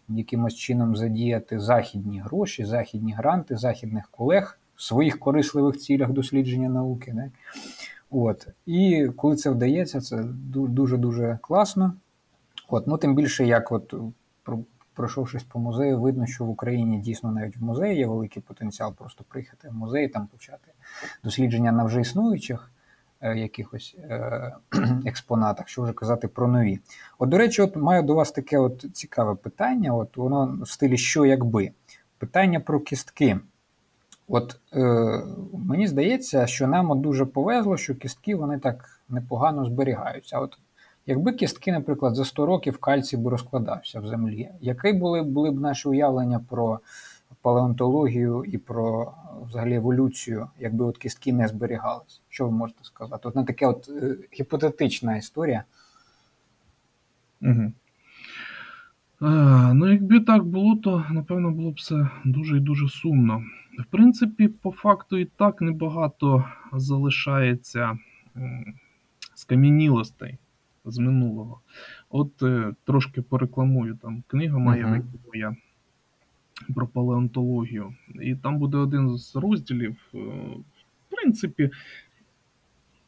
якимось 0.09 0.55
чином 0.55 0.95
задіяти 0.95 1.59
західні 1.59 2.19
гроші, 2.19 2.65
західні 2.65 3.13
гранти, 3.13 3.57
західних 3.57 4.09
колег 4.11 4.59
в 4.75 4.83
своїх 4.83 5.19
корисливих 5.19 5.77
цілях 5.77 6.11
дослідження 6.11 6.69
науки. 6.69 7.13
Не? 7.13 7.31
От. 8.11 8.47
І 8.65 9.07
коли 9.15 9.35
це 9.35 9.49
вдається, 9.49 10.01
це 10.01 10.23
дуже 10.53 10.97
дуже 10.97 11.39
класно. 11.41 11.93
От. 12.69 12.87
Ну, 12.87 12.97
тим 12.97 13.15
більше, 13.15 13.45
як 13.45 13.71
от 13.71 13.93
пройшовшись 14.93 15.43
по 15.43 15.59
музею, 15.59 16.01
видно, 16.01 16.25
що 16.25 16.45
в 16.45 16.49
Україні 16.49 16.99
дійсно 16.99 17.31
навіть 17.31 17.57
в 17.57 17.63
музеї 17.63 17.97
є 17.97 18.07
великий 18.07 18.43
потенціал 18.43 18.93
просто 18.93 19.23
приїхати 19.27 19.69
в 19.69 19.73
музей 19.73 20.07
там 20.07 20.27
почати 20.27 20.71
дослідження 21.23 21.71
на 21.71 21.83
вже 21.83 22.01
існуючих 22.01 22.71
якихось 23.21 23.95
е, 23.99 24.55
експонатах, 25.05 25.67
що 25.67 25.81
вже 25.81 25.93
казати 25.93 26.27
про 26.27 26.47
нові. 26.47 26.79
От, 27.19 27.29
до 27.29 27.37
речі, 27.37 27.61
от 27.61 27.75
маю 27.75 28.03
до 28.03 28.15
вас 28.15 28.31
таке 28.31 28.57
от 28.57 28.85
цікаве 28.93 29.35
питання. 29.35 29.93
От 29.93 30.17
воно 30.17 30.57
в 30.61 30.69
стилі 30.69 30.97
що 30.97 31.25
якби. 31.25 31.71
Питання 32.17 32.59
про 32.59 32.79
кістки. 32.79 33.39
От 34.27 34.59
е, 34.73 35.21
мені 35.53 35.87
здається, 35.87 36.47
що 36.47 36.67
нам 36.67 36.91
от 36.91 37.01
дуже 37.01 37.25
повезло, 37.25 37.77
що 37.77 37.95
кістки 37.95 38.35
вони 38.35 38.59
так 38.59 39.01
непогано 39.09 39.65
зберігаються. 39.65 40.39
От 40.39 40.57
якби 41.05 41.33
кістки, 41.33 41.71
наприклад, 41.71 42.15
за 42.15 42.25
100 42.25 42.45
років 42.45 42.77
кальцій 42.77 43.17
би 43.17 43.31
розкладався 43.31 43.99
в 43.99 44.07
землі, 44.07 44.49
які 44.61 44.93
були, 44.93 45.21
були 45.21 45.51
б 45.51 45.59
наші 45.59 45.89
уявлення 45.89 46.39
про 46.49 46.79
палеонтологію 47.41 48.43
і 48.43 48.57
про 48.57 49.03
е, 49.03 49.45
взагалі 49.47 49.75
еволюцію, 49.75 50.47
якби 50.59 50.85
от 50.85 50.97
кістки 50.97 51.33
не 51.33 51.47
зберігались? 51.47 52.21
Що 52.29 52.45
ви 52.45 52.51
можете 52.51 52.83
сказати? 52.83 53.27
От 53.27 53.35
на 53.35 53.43
таке 53.43 53.67
от 53.67 53.89
е, 53.89 54.17
гіпотетична 54.39 55.17
історія. 55.17 55.63
Угу. 57.41 57.71
Е, 59.21 59.73
ну, 59.73 59.91
якби 59.91 60.19
так 60.19 60.43
було, 60.43 60.75
то 60.75 61.05
напевно 61.09 61.51
було 61.51 61.71
б 61.71 61.75
все 61.75 62.09
дуже 62.25 62.57
і 62.57 62.59
дуже 62.59 62.89
сумно. 62.89 63.43
В 63.79 63.85
принципі, 63.85 64.47
по 64.47 64.71
факту 64.71 65.17
і 65.17 65.25
так 65.25 65.61
небагато 65.61 66.45
залишається 66.73 67.97
скам'янілостей 69.35 70.37
з 70.85 70.97
минулого. 70.97 71.59
От 72.09 72.43
е, 72.43 72.73
трошки 72.83 73.21
порекламую 73.21 73.95
там 74.01 74.23
книга 74.27 74.57
моя 74.57 74.87
Мгм. 74.87 74.91
вийде 74.91 75.17
моя 75.33 75.55
про 76.75 76.87
палеонтологію. 76.87 77.93
І 78.21 78.35
там 78.35 78.57
буде 78.59 78.77
один 78.77 79.17
з 79.17 79.35
розділів. 79.35 79.95
е, 80.13 80.17
В 80.17 81.09
принципі, 81.09 81.69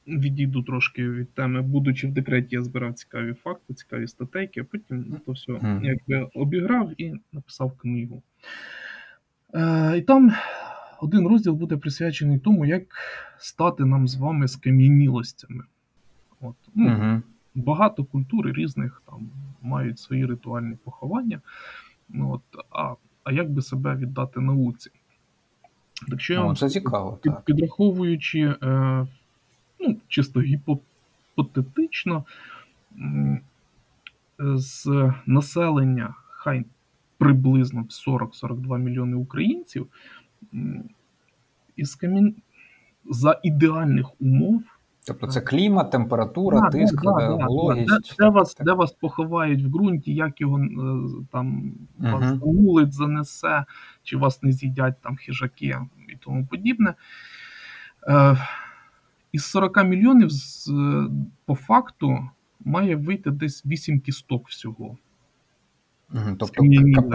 відійду 0.08 0.64
трошки 0.64 1.10
від 1.10 1.34
теми. 1.34 1.62
Будучи 1.62 2.08
в 2.08 2.12
декреті, 2.12 2.56
я 2.56 2.64
збирав 2.64 2.94
цікаві 2.94 3.34
факти, 3.34 3.74
цікаві 3.74 4.08
статейки, 4.08 4.62
а 4.62 4.64
потім 4.64 5.22
то 5.26 5.32
все 5.32 5.80
якби 5.84 6.30
обіграв 6.34 6.92
і 7.02 7.14
написав 7.34 7.72
книгу. 7.78 8.22
Е, 9.56 9.98
і 9.98 10.02
там 10.02 10.32
один 11.02 11.28
розділ 11.28 11.54
буде 11.54 11.78
присвячений 11.78 12.40
тому, 12.40 12.66
як 12.66 12.84
стати 13.38 13.86
нам 13.86 14.08
з 14.08 14.16
вами 14.16 14.48
скам'янілостями. 14.48 15.64
От. 16.42 16.56
Ну, 16.76 16.88
Угу. 16.96 17.22
Багато 17.56 18.04
культур 18.04 18.52
різних 18.54 19.02
там 19.06 19.30
мають 19.62 20.00
свої 20.00 20.26
ритуальні 20.26 20.78
поховання. 20.84 21.42
Ну, 22.10 22.32
от, 22.32 22.42
а, 22.70 22.94
а 23.30 23.32
як 23.32 23.52
би 23.52 23.62
себе 23.62 23.96
віддати 23.96 24.40
науці? 24.40 24.92
Так 26.10 26.22
що 26.22 26.34
я 26.34 26.42
вам 26.42 26.56
це 26.56 26.70
цікаво, 26.70 27.20
під- 27.22 27.34
так. 27.34 27.46
підраховуючи 27.46 28.40
е, 28.64 29.08
ну, 29.80 29.98
чисто 30.08 30.42
гіпотетично, 30.42 32.26
з 34.40 35.12
населення 35.26 36.16
хай 36.30 36.66
приблизно 37.18 37.86
40-42 38.08 38.78
мільйони 38.78 39.16
українців, 39.16 39.88
із 41.76 41.96
камін... 41.96 42.36
за 43.10 43.40
ідеальних 43.44 44.22
умов 44.22 44.64
Тобто 45.08 45.28
це 45.28 45.42
клімат, 45.42 45.92
температура, 45.92 46.60
Да, 46.60 46.70
тиск, 46.70 47.04
да, 47.04 47.36
вологість. 47.36 48.16
Де, 48.18 48.26
де, 48.26 48.30
вас, 48.30 48.56
де 48.60 48.74
вас 48.74 48.92
поховають 48.92 49.64
в 49.64 49.68
ґрунті, 49.68 50.14
як 50.14 50.42
його 50.42 50.60
е, 50.60 50.66
там 51.32 51.74
вас 51.98 52.24
Мгм. 52.24 52.40
замулить, 52.40 52.94
занесе, 52.94 53.66
чи 54.04 54.18
вас 54.18 54.44
не 54.44 54.52
з'їдять 54.52 55.02
там 55.02 55.16
хижаки 55.16 55.78
і 56.10 56.16
тому 56.20 56.46
подібне. 56.46 56.94
Е, 58.08 58.38
із 59.32 59.46
40 59.46 59.84
мільйонів 59.84 60.30
з, 60.32 60.70
е, 60.70 61.06
по 61.46 61.56
факту 61.56 62.30
має 62.60 62.96
вийти 62.96 63.32
десь 63.32 63.66
8 63.66 64.00
кісток 64.00 64.50
всього. 64.50 64.98
Мгм, 66.12 66.36
Тобто 66.40 66.64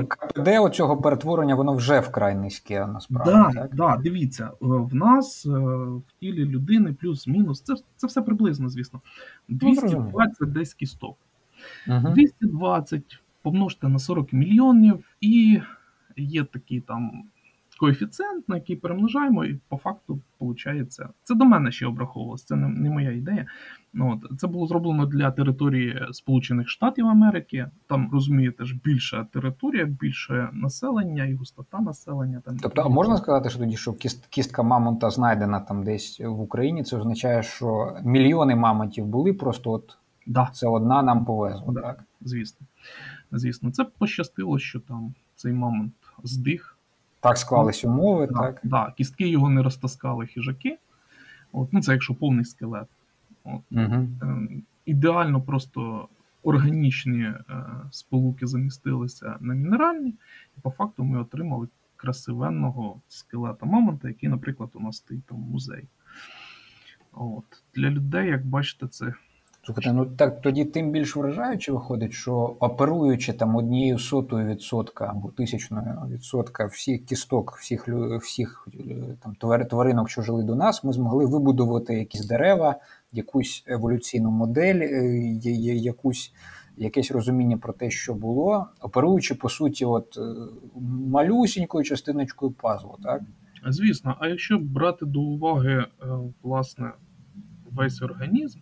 КПД 0.09 0.49
оцього 0.49 0.97
перетворення 0.97 1.55
воно 1.55 1.75
вже 1.75 2.01
вкрай 2.01 2.35
низьке 2.35 2.87
насправді. 2.87 3.31
Да, 3.31 3.63
так? 3.63 3.75
да, 3.75 3.97
дивіться, 3.97 4.45
е, 4.45 4.51
в 4.61 4.95
нас 4.95 5.47
е, 5.47 5.51
в 5.51 6.03
тілі 6.21 6.45
людини 6.45 6.93
плюс-мінус, 6.93 7.61
це, 7.61 7.75
це 7.97 8.07
все 8.07 8.23
приблизно, 8.23 8.69
звісно. 8.69 9.01
Ну, 9.49 9.57
220 9.57 10.53
десь 10.53 10.75
кісток. 10.75 11.17
Угу. 11.89 12.09
220 12.15 13.23
помножте 13.43 13.89
на 13.89 13.99
40 13.99 14.33
мільйонів, 14.33 15.05
і 15.21 15.61
є 16.17 16.45
такий 16.45 16.81
там 16.81 17.25
коефіцієнт, 17.85 18.49
на 18.49 18.55
який 18.55 18.77
перемножаємо, 18.77 19.45
і 19.45 19.61
по 19.69 19.77
факту 19.77 20.21
виходить. 20.41 20.93
Це 21.25 21.35
до 21.35 21.45
мене 21.45 21.73
ще 21.73 21.87
обраховувалось, 21.87 22.45
це 22.45 22.57
не, 22.57 22.69
не 22.69 22.91
моя 22.91 23.13
ідея. 23.13 23.47
Ну, 23.93 24.21
от, 24.25 24.41
це 24.41 24.47
було 24.47 24.67
зроблено 24.67 25.07
для 25.07 25.31
території 25.31 26.07
Сполучених 26.13 26.69
Штатів 26.69 27.07
Америки. 27.07 27.71
Там 27.87 28.11
розумієте 28.13 28.65
ж 28.65 28.81
більша 28.85 29.27
територія, 29.33 29.85
більше 29.85 30.49
населення 30.53 31.25
і 31.25 31.35
густота 31.35 31.81
населення. 31.81 32.43
Там 32.45 32.57
Тобто, 32.63 32.83
а 32.83 32.89
можна 32.89 33.17
сказати, 33.17 33.51
що 33.51 33.59
тоді, 33.59 33.77
що 33.77 33.93
кіст, 33.93 34.27
кістка 34.27 34.63
мамонта 34.63 35.11
знайдена 35.11 35.61
там 35.61 35.85
десь 35.85 36.21
в 36.21 36.41
Україні, 36.41 36.83
це 36.83 36.97
означає, 36.97 37.43
що 37.43 37.97
мільйони 38.05 38.57
мамонтів 38.57 39.07
були, 39.07 39.33
просто 39.33 39.71
от 39.71 39.99
да, 40.27 40.51
це 40.53 40.69
одна 40.69 41.03
нам 41.03 41.25
повезло, 41.25 41.73
Да. 41.73 41.81
так? 41.81 42.05
звісно. 42.21 42.67
Звісно, 43.33 43.71
це 43.71 43.85
пощастило, 43.85 44.59
що 44.59 44.81
там 44.81 45.15
цей 45.37 45.53
мамонт 45.53 45.93
здих. 46.23 46.74
Так 47.25 47.39
склались 47.39 47.85
умови, 47.85 48.27
Да, 48.27 48.39
так? 48.39 48.61
да, 48.63 48.93
кістки 48.97 49.29
його 49.29 49.51
не 49.51 49.63
розтаскали 49.63 50.27
хижаки. 50.27 50.79
От, 51.53 51.73
ну, 51.73 51.83
це 51.83 51.93
якщо 51.93 52.15
повний 52.15 52.45
скелет. 52.45 52.89
От, 53.45 53.63
Угу. 53.71 54.09
е, 54.23 54.49
ідеально 54.87 55.41
просто 55.41 56.09
органічні 56.43 57.23
е, 57.23 57.43
сполуки 57.91 58.47
замістилися 58.47 59.37
на 59.41 59.55
мінеральні, 59.55 60.15
і 60.59 60.61
по 60.63 60.71
факту 60.71 61.05
ми 61.05 61.19
отримали 61.21 61.69
красивенного 61.97 63.01
скелета 63.09 63.67
мамонта, 63.67 64.09
який, 64.09 64.29
наприклад, 64.29 64.71
у 64.75 64.81
нас 64.81 64.97
стоїть 64.97 65.25
там 65.25 65.39
в 65.39 65.51
музеї. 65.51 65.85
От. 67.13 67.45
Для 67.75 67.91
людей, 67.91 68.29
як 68.29 68.47
бачите, 68.47 68.87
це 68.89 69.15
Слухайте, 69.67 69.93
ну 69.93 70.07
так 70.07 70.41
тоді 70.41 70.65
тим 70.65 70.91
більш 70.91 71.17
вражаюче 71.17 71.73
виходить, 71.73 72.13
що 72.13 72.57
оперуючи 72.61 73.33
там 73.33 73.57
однією 73.57 73.99
сотою 73.99 74.47
відсотка 74.47 75.07
або 75.11 75.29
тисячною 75.31 76.03
відсотка 76.11 76.67
всіх 76.67 77.05
кісток, 77.05 77.57
всіх 77.61 77.89
всіх 78.23 78.69
е, 78.75 78.95
там 79.23 79.37
твар- 79.41 79.69
тваринок, 79.69 80.11
що 80.11 80.23
жили 80.23 80.43
до 80.43 80.55
нас, 80.55 80.85
ми 80.85 80.93
змогли 80.93 81.27
вибудувати 81.27 81.95
якісь 81.95 82.27
дерева, 82.27 82.77
якусь 83.13 83.65
еволюційну 83.67 84.31
модель, 84.31 84.81
е, 84.81 85.41
якусь. 85.75 86.33
Якесь 86.77 87.11
розуміння 87.11 87.57
про 87.57 87.73
те, 87.73 87.91
що 87.91 88.15
було, 88.15 88.67
оперуючи 88.81 89.35
по 89.35 89.49
суті, 89.49 89.85
от 89.85 90.19
е, 90.19 90.35
малюсінькою 91.11 91.85
частиночкою 91.85 92.53
пазлу, 92.53 92.99
так? 93.03 93.23
Звісно, 93.69 94.17
а 94.21 94.29
якщо 94.29 94.59
брати 94.59 95.07
до 95.07 95.21
уваги 95.21 95.85
власне 96.43 96.93
весь 97.71 98.03
організм, 98.03 98.59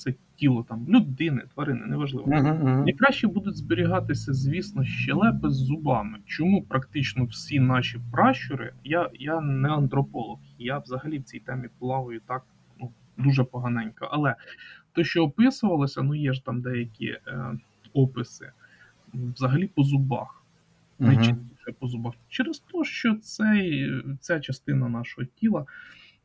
все 0.00 0.14
тіло 0.36 0.66
там 0.68 0.88
людини, 0.88 1.42
тварини, 1.54 1.86
неважливо. 1.86 2.28
Угу, 2.28 2.48
угу. 2.48 2.68
Найкраще 2.68 3.28
будуть 3.28 3.56
зберігатися, 3.56 4.32
звісно, 4.32 4.84
щелепи 4.84 5.50
з 5.50 5.54
зубами. 5.54 6.18
Чому 6.26 6.62
практично 6.62 7.24
всі 7.24 7.60
наші 7.60 8.00
пращури, 8.12 8.72
я, 8.84 9.10
я 9.14 9.40
не 9.40 9.68
антрополог, 9.68 10.38
я 10.58 10.78
взагалі 10.78 11.18
в 11.18 11.22
цій 11.22 11.38
темі 11.38 11.68
плаваю 11.78 12.20
так 12.26 12.42
ну, 12.80 12.92
дуже 13.18 13.44
поганенько. 13.44 14.08
Але 14.10 14.34
те, 14.92 15.04
що 15.04 15.24
описувалося, 15.24 16.02
ну 16.02 16.14
є 16.14 16.32
ж 16.32 16.44
там 16.44 16.60
деякі 16.60 17.06
е, 17.06 17.58
описи, 17.92 18.50
взагалі 19.14 19.66
по 19.66 19.82
зубах, 19.82 20.44
найчастіше 20.98 21.72
по 21.78 21.86
зубах. 21.86 22.14
Через 22.28 22.58
те, 22.58 22.84
що 22.84 23.14
цей, 23.14 23.92
ця 24.20 24.40
частина 24.40 24.88
нашого 24.88 25.26
тіла 25.26 25.64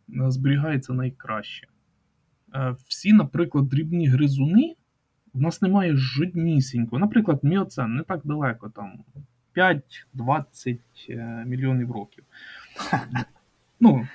е, 0.09 0.31
зберігається 0.31 0.93
найкраще. 0.93 1.67
Е, 2.55 2.75
всі, 2.87 3.13
наприклад, 3.13 3.69
дрібні 3.69 4.07
гризуни. 4.07 4.75
В 5.33 5.41
нас 5.41 5.61
немає 5.61 5.95
жоднісінького. 5.95 6.99
Наприклад, 6.99 7.39
міоцен 7.43 7.95
не 7.95 8.03
так 8.03 8.21
далеко, 8.23 8.69
там 8.69 8.99
5-20 9.55 10.79
е, 11.09 11.43
мільйонів 11.47 11.91
років. 11.91 12.23
Ну, 13.79 14.07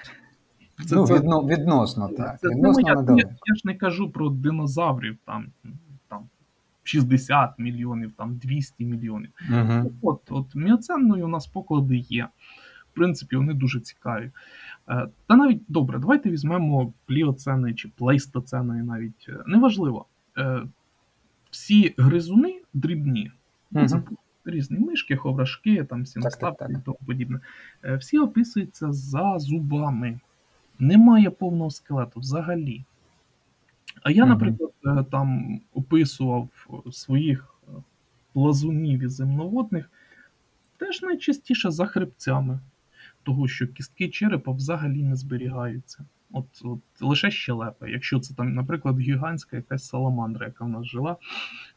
це, 0.87 0.97
ну, 0.97 1.05
відно, 1.05 1.47
відносно 1.47 2.09
так. 2.09 2.41
Це, 2.41 2.49
відносно 2.49 3.05
це, 3.05 3.13
я, 3.17 3.29
я 3.47 3.55
ж 3.55 3.63
не 3.65 3.75
кажу 3.75 4.11
про 4.11 4.31
динозаврів, 4.31 5.17
там 5.27 5.47
там 6.09 6.29
60 6.83 7.59
мільйонів, 7.59 8.13
там 8.17 8.37
200 8.37 8.85
мільйонів. 8.85 9.31
Угу. 9.51 9.93
От, 10.03 10.21
от 10.31 10.55
міоценною 10.55 11.25
у 11.25 11.29
нас 11.29 11.47
поклади 11.47 11.97
є. 11.97 12.29
Принципі, 13.01 13.37
вони 13.37 13.55
дуже 13.55 13.81
цікаві. 13.81 14.31
Е, 14.89 15.09
Та 15.27 15.37
навіть 15.37 15.63
добре, 15.69 15.99
давайте 15.99 16.31
візьмемо 16.31 16.93
пліоцени 17.07 17.75
чи 17.75 17.89
плейстоцени 17.89 18.83
навіть. 18.83 19.31
Неважливо. 19.47 20.07
Е, 20.39 20.63
всі 21.51 21.95
гризуни 21.99 22.61
дрібні, 22.75 23.33
Угу. 23.73 23.87
це 23.89 24.03
різні 24.45 24.79
мишки, 24.79 25.17
ховрашки, 25.17 25.85
там 25.85 26.07
сіноставки 26.07 26.67
і 26.71 26.77
тому 26.85 26.99
подібне. 27.07 27.41
Е, 27.85 27.97
Всі 27.97 28.19
описуються 28.19 28.93
за 28.93 29.39
зубами. 29.39 30.21
Немає 30.79 31.31
повного 31.31 31.71
скелету 31.71 32.21
взагалі. 32.21 32.85
А 34.03 34.11
я, 34.11 34.27
наприклад, 34.27 34.71
е, 34.87 35.05
там 35.11 35.61
описував 35.75 36.49
своїх 36.93 37.55
е, 37.69 37.73
плазунів 38.33 39.03
і 39.03 39.09
земноводних 39.09 39.91
теж 40.81 41.03
найчастіше 41.03 41.71
за 41.71 41.87
хребцями, 41.87 42.59
того 43.23 43.49
що 43.49 43.67
кістки 43.67 44.09
черепа 44.09 44.53
взагалі 44.53 45.03
не 45.03 45.17
зберігаються. 45.17 46.05
От, 46.33 46.47
от 46.65 46.81
лише 47.01 47.31
щелепа. 47.31 47.89
Якщо 47.89 48.21
це 48.21 48.35
там, 48.35 48.55
наприклад, 48.55 48.99
гігантська 49.01 49.57
якась 49.57 49.85
саламандра, 49.89 50.47
яка 50.47 50.65
в 50.65 50.69
нас 50.69 50.87
жила 50.87 51.17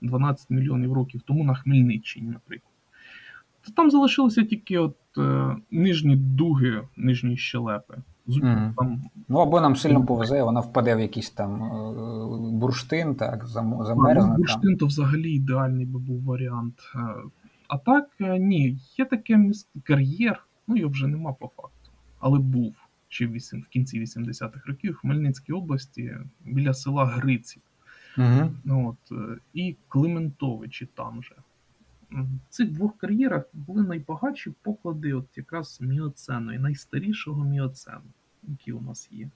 12 0.01 0.49
мільйонів 0.49 0.93
років 0.93 1.21
тому 1.21 1.43
на 1.43 1.56
Хмельниччині, 1.56 2.27
наприклад. 2.27 2.69
То 3.65 3.71
там 3.71 3.91
залишилися 3.91 4.43
тільки 4.43 4.77
от 4.77 4.95
е, 5.17 5.56
нижні 5.71 6.15
дуги 6.15 6.82
нижньої 6.97 7.38
щелепи. 7.38 7.97
Зуб, 8.27 8.43
Мгм. 8.43 8.73
там, 8.77 9.01
Ну 9.27 9.38
або 9.39 9.62
нам 9.62 9.75
сильно 9.75 10.06
повезе, 10.06 10.43
вона 10.43 10.60
впаде 10.60 10.95
в 10.95 10.99
якийсь 10.99 11.29
там 11.29 11.63
е, 11.63 12.58
бурштин, 12.58 13.15
так, 13.15 13.47
замерзне 13.47 14.13
ну, 14.13 14.13
там. 14.27 14.36
бурштин 14.36 14.77
то 14.77 14.86
взагалі 14.86 15.32
ідеальний 15.32 15.86
би 15.86 15.99
був 15.99 16.23
варіант. 16.23 16.73
Е, 16.95 16.99
А 17.67 17.77
так, 17.77 18.10
е, 18.21 18.39
ні, 18.39 18.77
є 18.97 19.06
таке 19.06 19.38
міс- 19.38 19.67
кар'єр, 19.84 20.43
ну 20.67 20.78
його 20.78 20.91
вже 20.91 21.08
нема 21.08 21.34
по 21.34 21.47
факту, 21.47 21.91
але 22.19 22.39
був 22.39 22.76
ще 23.08 23.28
в, 23.28 23.65
кінці 23.69 24.02
80-х 24.02 24.65
років 24.65 24.93
в 24.93 24.95
Хмельницькій 24.95 25.54
області 25.54 26.17
біля 26.45 26.73
села 26.73 27.06
Гриці. 27.06 27.60
Угу. 28.17 28.52
Ну, 28.63 28.89
от, 28.89 29.17
е, 29.17 29.38
і 29.54 29.76
Климентовичі 29.88 30.88
там 30.93 31.23
же. 31.23 31.36
В 32.12 32.28
цих 32.49 32.71
двох 32.71 32.97
кар'єрах 32.97 33.43
були 33.54 33.84
найбагатші 33.84 34.54
поклади 34.62 35.13
от 35.13 35.26
якраз 35.36 35.82
міоцену 35.82 36.54
і 36.54 36.60
найстарішого 36.60 37.43
міоцену, 37.43 38.12
який 38.43 38.73
у 38.73 38.82
нас 38.82 39.10
є. 39.12 39.30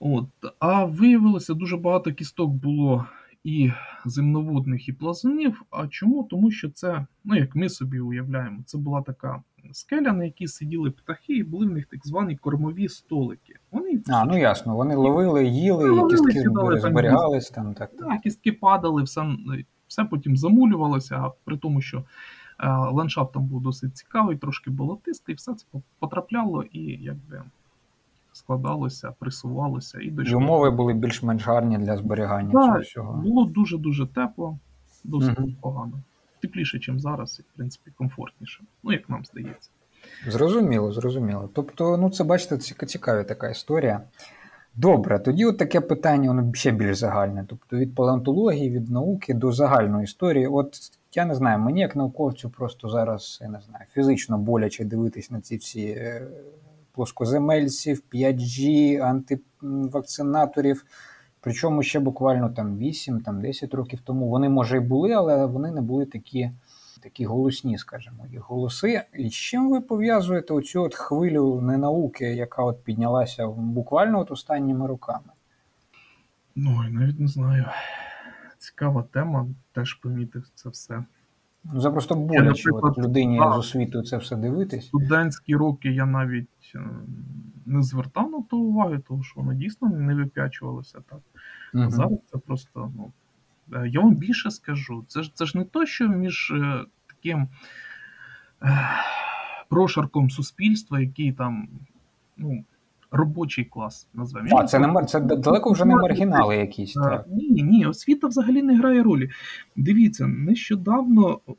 От. 0.00 0.28
А 0.58 0.84
виявилося, 0.84 1.54
дуже 1.54 1.76
багато 1.76 2.12
кісток 2.12 2.50
було 2.50 3.06
і 3.46 3.72
земноводних, 4.04 4.88
і 4.88 4.92
плазунів. 4.92 5.62
А 5.70 5.88
чому? 5.88 6.24
Тому 6.30 6.50
що 6.50 6.70
це, 6.70 7.06
ну 7.24 7.36
як 7.36 7.56
ми 7.56 7.68
собі 7.68 8.00
уявляємо, 8.00 8.58
це 8.66 8.78
була 8.78 9.02
така 9.02 9.42
скеля, 9.72 10.12
на 10.12 10.24
якій 10.24 10.46
сиділи 10.46 10.90
птахи, 10.90 11.32
і 11.36 11.42
були 11.42 11.66
в 11.66 11.70
них 11.70 11.86
так 11.86 12.06
звані 12.06 12.36
кормові 12.36 12.88
столики. 12.88 13.54
Вони 13.70 14.02
А, 14.08 14.24
ну 14.24 14.38
ясно, 14.38 14.76
вони 14.76 14.94
ловили, 14.94 15.46
їли, 15.46 15.90
ловили, 15.90 16.10
кістки 16.10 16.32
сідали 16.32 16.80
там 16.80 16.90
зберігались 16.90 17.50
там, 17.50 17.74
так. 17.74 17.96
Так, 17.96 18.20
кістки 18.20 18.52
падали, 18.52 19.02
все, 19.02 19.36
все 19.88 20.04
потім 20.04 20.36
замулювалося, 20.36 21.16
а 21.16 21.30
при 21.44 21.56
тому, 21.56 21.80
що 21.80 21.98
е, 21.98 22.04
ландшафт 22.68 23.32
там 23.32 23.46
був 23.46 23.62
досить 23.62 23.96
цікавий, 23.96 24.36
трошки 24.36 24.70
болотистий, 24.70 25.34
все 25.34 25.54
це 25.54 25.66
потрапляло 25.98 26.62
і 26.62 26.80
якби 26.82 27.42
складалося, 28.36 29.12
присувалося 29.18 29.98
і 30.00 30.12
І 30.30 30.34
умови 30.34 30.70
були 30.70 30.92
більш-менш 30.94 31.46
гарні 31.46 31.78
для 31.78 31.96
зберігання 31.96 32.52
Так, 32.52 32.64
цього 32.64 32.78
всього. 32.80 33.22
Було 33.22 33.44
дуже-дуже 33.44 34.06
тепло, 34.06 34.58
досить 35.04 35.38
Мгм. 35.38 35.48
непогано. 35.48 35.92
Тепліше, 36.42 36.92
ніж 36.92 37.02
зараз, 37.02 37.36
і 37.38 37.42
в 37.42 37.56
принципі 37.56 37.90
комфортніше. 37.98 38.62
Ну, 38.84 38.92
як 38.92 39.08
нам 39.08 39.24
здається. 39.24 39.70
Зрозуміло, 40.28 40.92
зрозуміло. 40.92 41.50
Тобто, 41.54 41.96
ну 41.96 42.10
це 42.10 42.24
бачите, 42.24 42.54
ціка- 42.54 42.86
цікава 42.86 43.24
така 43.24 43.48
історія. 43.50 44.00
Добре, 44.74 45.18
тоді 45.18 45.44
от 45.44 45.58
таке 45.58 45.80
питання, 45.80 46.28
воно 46.28 46.54
ще 46.54 46.70
більш 46.70 46.98
загальне. 46.98 47.44
Тобто 47.48 47.76
від 47.76 47.94
палеонтології, 47.94 48.70
від 48.70 48.90
науки 48.90 49.34
до 49.34 49.52
загальної 49.52 50.04
історії. 50.04 50.46
От 50.46 50.78
я 51.14 51.24
не 51.24 51.34
знаю, 51.34 51.58
мені 51.58 51.80
як 51.80 51.96
науковцю 51.96 52.50
просто 52.50 52.88
зараз 52.88 53.38
я 53.42 53.48
не 53.48 53.60
знаю, 53.60 53.84
фізично 53.92 54.38
боляче 54.38 54.84
дивитись 54.84 55.30
на 55.30 55.40
ці 55.40 55.56
всі 55.56 55.86
е, 55.86 56.26
плоскоземельців, 56.96 58.02
5G, 58.12 58.96
антивакцинаторів. 59.00 60.84
Причому 61.40 61.82
ще 61.82 62.00
буквально 62.00 62.50
там 62.50 62.78
8, 62.78 63.20
там 63.20 63.40
10 63.40 63.74
років 63.74 64.00
тому 64.00 64.28
вони 64.28 64.48
може 64.48 64.76
і 64.76 64.80
були, 64.80 65.12
але 65.12 65.46
вони 65.46 65.70
не 65.70 65.80
були 65.80 66.06
такі 66.06 66.50
такі 67.02 67.24
голосні, 67.24 67.78
скажімо, 67.78 68.26
їх 68.30 68.40
голоси. 68.40 69.02
І 69.14 69.28
з 69.28 69.34
чим 69.34 69.70
ви 69.70 69.80
пов'язуєте 69.80 70.54
оцю 70.54 70.82
от 70.82 70.94
хвилю 70.94 71.60
ненауки, 71.60 72.24
яка 72.24 72.62
от 72.62 72.84
піднялася 72.84 73.46
буквально 73.46 74.20
от 74.20 74.30
останніми 74.30 74.86
роками? 74.86 75.32
Ну, 76.54 76.84
я 76.84 76.90
навіть 76.90 77.20
не 77.20 77.28
знаю. 77.28 77.64
Цікава 78.58 79.02
тема, 79.02 79.46
теж 79.72 79.94
помітив 79.94 80.50
це 80.54 80.68
все. 80.68 81.04
Ну, 81.72 81.80
Це 81.80 81.90
просто 81.90 82.14
боляче 82.14 82.70
от 82.72 82.98
людині 82.98 83.38
так. 83.38 83.54
з 83.54 83.56
освітою 83.58 84.04
це 84.04 84.16
все 84.16 84.36
дивитись. 84.36 84.86
студентські 84.86 85.56
роки 85.56 85.88
я 85.92 86.06
навіть 86.06 86.72
е, 86.74 86.80
не 87.66 87.82
звертав 87.82 88.30
на 88.30 88.42
то 88.50 88.56
уваги, 88.56 89.00
тому 89.08 89.22
що 89.22 89.40
воно 89.40 89.54
дійсно 89.54 89.88
не 89.88 90.14
вип'ячувалося 90.14 90.98
так. 91.08 91.18
А 91.74 91.90
зараз 91.90 92.18
це 92.32 92.38
просто, 92.38 92.92
ну. 92.96 93.12
е, 93.80 93.88
Я 93.88 94.00
вам 94.00 94.14
більше 94.14 94.50
скажу. 94.50 95.04
Це 95.08 95.22
ж 95.22 95.30
це 95.34 95.46
ж 95.46 95.58
не 95.58 95.64
то, 95.64 95.86
що 95.86 96.08
між 96.08 96.50
е, 96.50 96.84
таким 97.06 97.48
прошарком 99.68 100.30
суспільства, 100.30 101.00
який 101.00 101.32
там, 101.32 101.68
ну, 102.36 102.64
робочий 103.10 103.64
клас 103.64 104.08
назвемо. 104.14 104.48
А, 104.58 104.64
це 104.64 104.78
не 104.78 104.86
мар- 104.86 105.04
це 105.06 105.20
далеко 105.20 105.72
вже 105.72 105.84
не 105.84 105.94
маргінали 105.96 106.56
якісь. 106.56 106.92
Так. 106.94 107.26
Ні, 107.28 107.62
ні, 107.62 107.86
освіта 107.86 108.26
взагалі 108.26 108.62
не 108.62 108.78
грає 108.78 109.02
ролі. 109.02 109.30
Дивіться, 109.76 110.26
нещодавно, 110.26 111.40
е, 111.48 111.54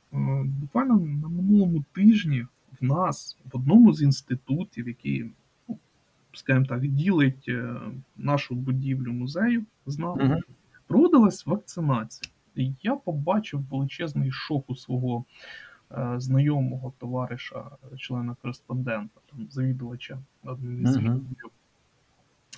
буквально 0.61 0.93
на 0.99 1.27
минулому 1.27 1.83
тижні, 1.93 2.45
в 2.81 2.85
нас 2.85 3.37
в 3.53 3.57
одному 3.57 3.93
з 3.93 4.01
інститутів, 4.01 4.87
який, 4.87 5.31
ну, 5.69 5.77
скажімо 6.33 6.65
так, 6.65 6.87
ділить 6.87 7.45
е, 7.47 7.73
нашу 8.17 8.55
будівлю 8.55 9.13
музею 9.13 9.65
з 9.85 9.99
нами, 9.99 10.23
Мгм. 10.23 10.39
проводилась 10.87 11.45
вакцинація. 11.45 12.31
І 12.55 12.71
я 12.83 12.95
побачив 12.95 13.63
величезний 13.71 14.31
шок 14.31 14.69
у 14.69 14.75
свого 14.75 15.25
знайомого 16.17 16.93
товариша, 16.97 17.63
члена 17.97 18.35
кореспондента, 18.41 19.19
там, 19.31 19.47
завідувача 19.49 20.17
адміністрації 20.45 21.09
Мгм. 21.09 21.25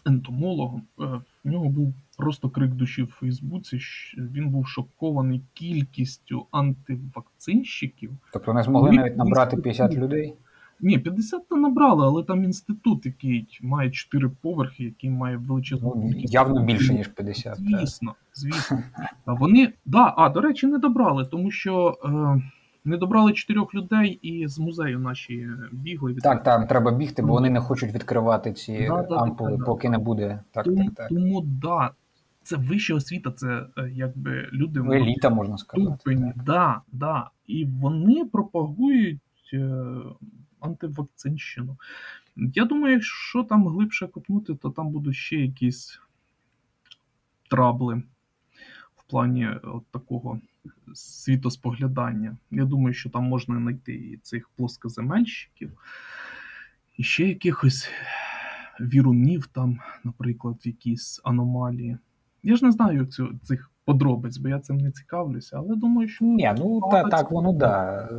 ентомологом. 0.06 0.82
Е, 1.00 1.04
В 1.44 1.50
нього 1.50 1.70
був 1.70 1.94
просто 2.18 2.50
крик 2.50 2.72
душі 2.72 3.04
в 3.04 3.08
Фейсбуці. 3.08 3.80
Він 4.18 4.50
був 4.50 4.68
шокований 4.68 5.42
кількістю 5.54 6.46
антивакцинщиків. 6.52 8.12
Тобто 8.34 8.54
не 8.54 8.64
змогли 8.64 8.92
навіть 8.92 9.18
набрати 9.18 9.58
50 9.58 9.94
людей. 9.96 10.34
Ні, 10.82 11.00
50 11.00 11.48
то 11.50 11.56
набрали, 11.56 12.06
але 12.06 12.24
там 12.24 12.44
інститут, 12.44 13.06
який 13.06 13.60
має 13.62 13.92
4 13.92 14.30
поверхи, 14.42 14.84
який 14.84 15.10
має 15.10 15.38
величезну 15.38 15.94
Ну, 15.96 16.12
явно 16.16 16.64
більше, 16.64 16.94
ніж 16.94 17.08
50. 17.08 17.56
так. 17.56 17.66
Звісно, 17.80 18.16
звісно. 18.34 18.80
А 19.26 19.34
вони, 19.34 19.74
да, 19.86 20.14
а, 20.18 20.30
до 20.30 20.42
речі, 20.42 20.68
не 20.68 20.78
добрали, 20.78 21.26
тому 21.26 21.52
що 21.52 21.98
е, 22.06 22.42
Не 22.90 22.98
добрали 22.98 23.34
чотирьох 23.34 23.74
людей 23.74 24.20
і 24.22 24.48
з 24.48 24.60
музею 24.60 25.00
наші 25.00 25.48
бігли. 25.72 26.14
від- 26.14 26.24
Так, 26.24 26.44
там 26.44 26.68
треба 26.68 26.92
бігти, 26.92 27.22
бо 27.22 27.34
вони 27.34 27.50
не 27.50 27.60
хочуть 27.60 27.94
відкривати 27.94 28.54
ці 28.54 28.88
Да, 28.88 29.16
ампули, 29.18 29.58
да, 29.58 29.64
поки 29.66 29.90
не 29.90 29.98
буде. 29.98 30.40
Так, 30.52 30.66
тому, 30.66 30.86
так, 30.86 30.94
так. 30.96 31.08
тому 31.10 31.42
да, 31.42 31.92
це 32.44 32.56
вища 32.56 32.96
освіта, 32.96 33.32
це 33.32 33.66
е, 33.78 33.90
якби 33.94 34.50
люди 34.54 34.80
Ну, 34.84 34.94
Еліта, 34.94 35.30
можна 35.30 35.58
сказати. 35.58 35.96
ступені. 36.00 36.34
Да, 36.46 36.82
да. 36.92 37.30
І 37.48 37.66
вони 37.66 38.26
пропагують 38.26 39.20
е, 39.54 39.76
антивакцинщину. 40.60 41.78
Я 42.36 42.66
думаю, 42.66 42.94
якщо 42.94 43.44
там 43.44 43.68
глибше 43.68 44.08
копнути, 44.08 44.56
то 44.56 44.70
там 44.70 44.90
будуть 44.90 45.16
ще 45.16 45.36
якісь 45.36 46.00
трабли 47.50 48.04
плані 49.10 49.50
от 49.64 49.84
такого 49.92 50.40
світоспоглядання. 50.94 52.38
Я 52.52 52.66
думаю, 52.66 52.94
що 52.94 53.10
там 53.10 53.24
можна 53.24 53.58
знайти 53.58 53.94
і 53.94 54.18
цих 54.18 54.50
плоскоземельщиків, 54.56 55.72
і 56.98 57.04
ще 57.04 57.28
якихось 57.28 57.90
вірунів, 58.80 59.48
там, 59.48 59.80
наприклад, 60.04 60.56
якісь 60.64 61.22
аномалії. 61.24 61.98
Я 62.44 62.56
ж 62.56 62.66
не 62.66 62.72
знаю 62.72 63.06
цю, 63.06 63.40
цих 63.44 63.72
подробиць, 63.86 64.38
бо 64.38 64.50
я 64.50 64.60
цим 64.60 64.78
не 64.78 64.92
цікавлюся, 64.92 65.58
але 65.58 65.76
думаю, 65.76 66.10
що 66.10 66.26
Ні, 66.26 66.54
ну 66.58 66.82
та, 66.92 67.04
так, 67.04 67.32
воно 67.32 67.54
да. 67.54 68.10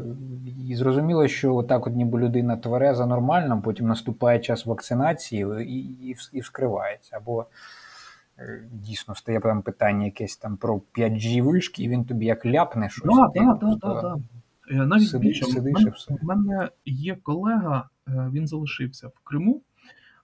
І 0.69 0.77
зрозуміло, 0.77 1.29
що 1.29 1.57
отак 1.57 1.87
от 1.87 1.95
ніби 1.95 2.19
людина 2.19 2.57
твереза 2.57 3.07
нормально, 3.07 3.63
потім 3.65 3.89
наступає 3.89 4.39
час 4.39 4.67
вакцинації 4.67 5.47
і, 5.61 5.79
і, 6.09 6.17
і 6.33 6.41
вскривається. 6.41 7.17
Або 7.17 7.41
е, 7.41 7.45
дійсно 8.73 9.15
стає 9.15 9.41
там 9.41 9.63
питання 9.63 10.05
якесь 10.05 10.37
там 10.37 10.57
про 10.57 10.81
5G 10.99 11.43
вишки, 11.43 11.83
і 11.83 11.89
він 11.89 12.05
тобі 12.05 12.27
як 12.27 12.47
ляпне 12.47 12.89
щось. 12.89 13.03
Просто 13.03 13.77
да, 13.83 14.01
да. 14.03 14.17
Е, 14.71 14.87
Навіть 14.87 15.09
сидиш- 15.09 15.21
більше, 15.21 15.45
в 15.45 15.49
сидиш 15.49 15.75
мене, 15.75 15.91
все. 15.91 16.15
в 16.15 16.25
мене 16.25 16.69
є 16.85 17.17
колега, 17.17 17.89
е, 18.09 18.31
він 18.33 18.47
залишився 18.47 19.09
в 19.09 19.21
Криму. 19.25 19.63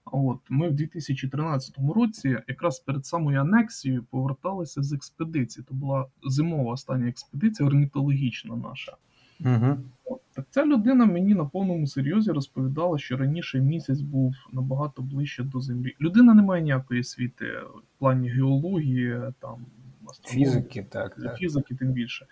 От 0.05 0.39
ми 0.49 0.69
в 0.69 0.73
2013 0.73 1.93
році, 1.95 2.39
якраз 2.49 2.81
перед 2.81 3.07
самою 3.07 3.41
анексією, 3.41 4.05
поверталися 4.11 4.83
з 4.83 4.93
експедиції. 4.93 5.65
То 5.69 5.75
була 5.75 6.07
зимова 6.25 6.73
остання 6.73 7.09
експедиція 7.09 7.69
орнітологічна 7.69 8.57
наша. 8.57 8.97
Угу. 9.40 9.77
От, 10.05 10.20
так 10.33 10.46
ця 10.51 10.66
людина 10.66 11.07
мені 11.07 11.35
на 11.35 11.44
повному 11.44 11.87
серйозі 11.87 12.31
розповідала, 12.31 12.99
що 12.99 13.16
раніше 13.16 13.61
місяць 13.61 14.01
був 14.01 14.35
набагато 14.53 15.03
ближче 15.03 15.42
до 15.42 15.61
землі. 15.61 15.96
Людина 16.01 16.35
не 16.35 16.42
має 16.42 16.62
ніякої 16.62 17.01
освіти 17.01 17.44
в 17.44 17.99
плані 17.99 18.29
геології, 18.29 19.20
там 19.40 19.66
астрономії, 20.11 20.46
Фізики, 20.46 20.87
так, 20.90 21.14
так. 21.14 21.38
фізики, 21.38 21.75
тим 21.75 21.92
більше. 21.92 22.27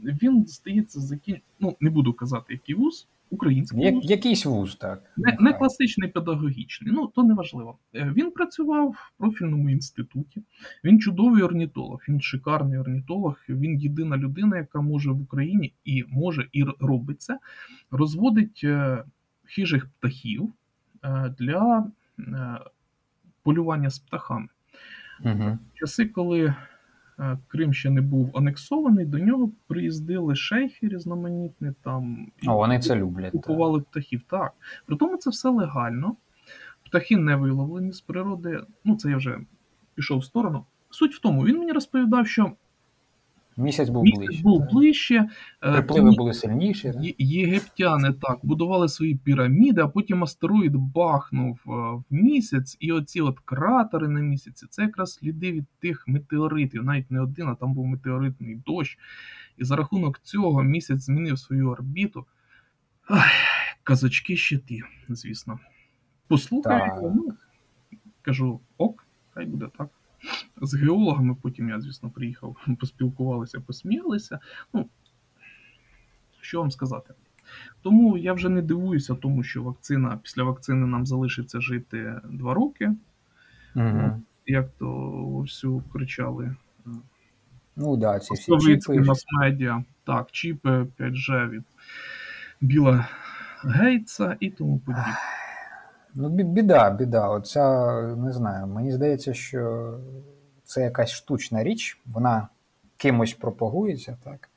Він 0.00 0.46
здається, 0.46 1.00
закін... 1.00 1.36
ну 1.60 1.76
не 1.80 1.90
буду 1.90 2.12
казати, 2.12 2.52
який 2.52 2.74
вуз, 2.74 3.08
український 3.30 3.80
Я, 3.82 3.90
вуз. 3.92 4.10
якийсь 4.10 4.46
вуз, 4.46 4.76
так. 4.76 5.02
Не, 5.16 5.36
не 5.40 5.52
класичний 5.52 6.08
педагогічний, 6.10 6.92
ну 6.94 7.06
то 7.06 7.22
не 7.22 7.34
важливо. 7.34 7.78
Е, 7.94 8.12
Він 8.16 8.30
працював 8.30 8.88
в 8.90 9.18
профільному 9.18 9.70
інституті. 9.70 10.42
Він 10.84 11.00
чудовий 11.00 11.42
орнітолог, 11.42 12.00
він 12.08 12.20
шикарний 12.20 12.78
орнітолог. 12.78 13.36
Він 13.48 13.78
єдина 13.80 14.16
людина, 14.16 14.56
яка 14.56 14.80
може 14.80 15.10
в 15.10 15.20
Україні 15.22 15.72
і 15.84 16.04
може 16.08 16.48
і 16.52 16.62
р- 16.62 16.74
робить 16.80 17.22
це, 17.22 17.38
розводить 17.90 18.60
е, 18.64 19.04
хижих 19.44 19.86
птахів 19.88 20.52
е, 21.04 21.34
для 21.38 21.86
полювання 23.42 23.90
з 23.90 23.98
птахами. 23.98 24.48
Угу. 25.24 25.58
часи, 25.74 26.06
коли 26.06 26.54
Крим 27.48 27.72
ще 27.72 27.90
не 27.90 28.00
був 28.00 28.30
анексований, 28.34 29.06
до 29.06 29.18
нього 29.18 29.50
приїздили 29.66 30.36
шейхи 30.36 30.88
різноманітні 30.88 31.72
там 31.82 32.32
і 32.42 32.48
О, 32.48 32.56
вони 32.56 32.78
це 32.78 32.96
люблять. 32.96 33.32
Купували 33.32 33.80
птахів. 33.80 34.22
Так. 34.30 34.52
При 34.86 34.96
тому 34.96 35.16
це 35.16 35.30
все 35.30 35.48
легально. 35.48 36.16
Птахи 36.84 37.16
не 37.16 37.36
виловлені 37.36 37.92
з 37.92 38.00
природи. 38.00 38.60
Ну, 38.84 38.96
це 38.96 39.10
я 39.10 39.16
вже 39.16 39.40
пішов 39.94 40.18
в 40.18 40.24
сторону. 40.24 40.64
Суть 40.90 41.14
в 41.14 41.20
тому, 41.20 41.44
він 41.44 41.58
мені 41.58 41.72
розповідав, 41.72 42.26
що 42.26 42.52
Місяць 43.58 43.88
був 43.88 44.04
місяць 44.04 44.18
ближче. 44.26 44.42
був 44.42 44.66
ближче. 44.72 45.28
е, 45.62 45.72
Припливи 45.72 46.10
були 46.10 46.34
сильніші. 46.34 46.92
так. 46.92 47.02
Є- 47.04 47.14
Єгиптяни 47.18 48.12
так 48.12 48.38
будували 48.42 48.88
свої 48.88 49.14
піраміди, 49.14 49.80
а 49.80 49.88
потім 49.88 50.22
астероїд 50.24 50.76
бахнув 50.76 51.58
е, 51.66 51.70
в 51.70 52.04
місяць, 52.10 52.76
і 52.80 52.92
оці 52.92 53.20
от 53.20 53.38
кратери 53.38 54.08
на 54.08 54.20
місяці 54.20 54.66
це 54.70 54.82
якраз 54.82 55.12
сліди 55.12 55.52
від 55.52 55.64
тих 55.80 56.04
метеоритів, 56.08 56.84
навіть 56.84 57.10
не 57.10 57.20
один, 57.20 57.48
а 57.48 57.54
там 57.54 57.74
був 57.74 57.86
метеоритний 57.86 58.62
дощ. 58.66 58.98
І 59.56 59.64
за 59.64 59.76
рахунок 59.76 60.18
цього 60.22 60.62
місяць 60.62 61.00
змінив 61.00 61.38
свою 61.38 61.70
орбіту. 61.70 62.26
Ай, 63.08 63.30
казочки 63.82 64.36
ще 64.36 64.58
ті, 64.58 64.82
звісно. 65.08 65.58
Послухай, 66.28 66.90
ну, 67.02 67.28
кажу, 68.22 68.60
ок, 68.78 69.06
хай 69.34 69.46
буде 69.46 69.66
так. 69.78 69.88
З 70.62 70.74
геологами 70.74 71.36
потім 71.42 71.68
я, 71.68 71.80
звісно, 71.80 72.10
приїхав, 72.10 72.56
поспілкувалися, 72.80 73.60
посміялися. 73.60 74.38
Ну, 74.72 74.88
що 76.40 76.60
вам 76.60 76.70
сказати? 76.70 77.14
Тому 77.82 78.18
я 78.18 78.32
вже 78.32 78.48
не 78.48 78.62
дивуюся 78.62 79.14
тому, 79.14 79.42
що 79.42 79.62
вакцина 79.62 80.18
після 80.22 80.42
вакцини 80.42 80.86
нам 80.86 81.06
залишиться 81.06 81.60
жити 81.60 82.20
два 82.24 82.54
роки, 82.54 82.92
Угу. 83.74 84.22
як 84.46 84.68
то 84.78 84.88
всю 85.40 85.82
кричали 85.92 86.56
Ну 87.76 87.96
да, 87.96 88.18
ці 88.18 88.34
всі 88.34 88.58
чіпи. 88.58 89.00
мас-медіа. 89.00 89.84
Так, 90.04 90.30
чіпи 90.30 90.86
5G 90.98 91.48
від 91.48 91.62
Біла 92.60 93.08
Гейтса 93.64 94.36
і 94.40 94.50
тому 94.50 94.78
подібне. 94.78 95.14
Ну, 96.14 96.28
біда, 96.28 96.90
біда. 96.90 97.28
Оця, 97.28 97.92
не 98.16 98.32
знаю, 98.32 98.66
мені 98.66 98.92
здається, 98.92 99.34
що 99.34 99.94
це 100.64 100.82
якась 100.82 101.10
штучна 101.10 101.64
річ, 101.64 102.00
вона 102.06 102.48
кимось 102.96 103.34
пропагується, 103.34 104.16
так? 104.24 104.48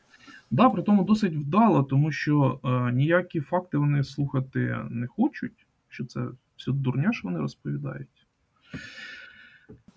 Да, 0.51 0.69
при 0.69 0.81
тому 0.83 1.03
досить 1.03 1.35
вдало, 1.35 1.83
тому 1.83 2.11
що 2.11 2.59
е, 2.63 2.91
ніякі 2.91 3.41
факти 3.41 3.77
вони 3.77 4.03
слухати 4.03 4.77
не 4.89 5.07
хочуть, 5.07 5.65
що 5.89 6.05
це 6.05 6.21
все 6.57 6.71
дурня, 6.71 7.13
що 7.13 7.27
вони 7.27 7.39
розповідають. 7.39 8.27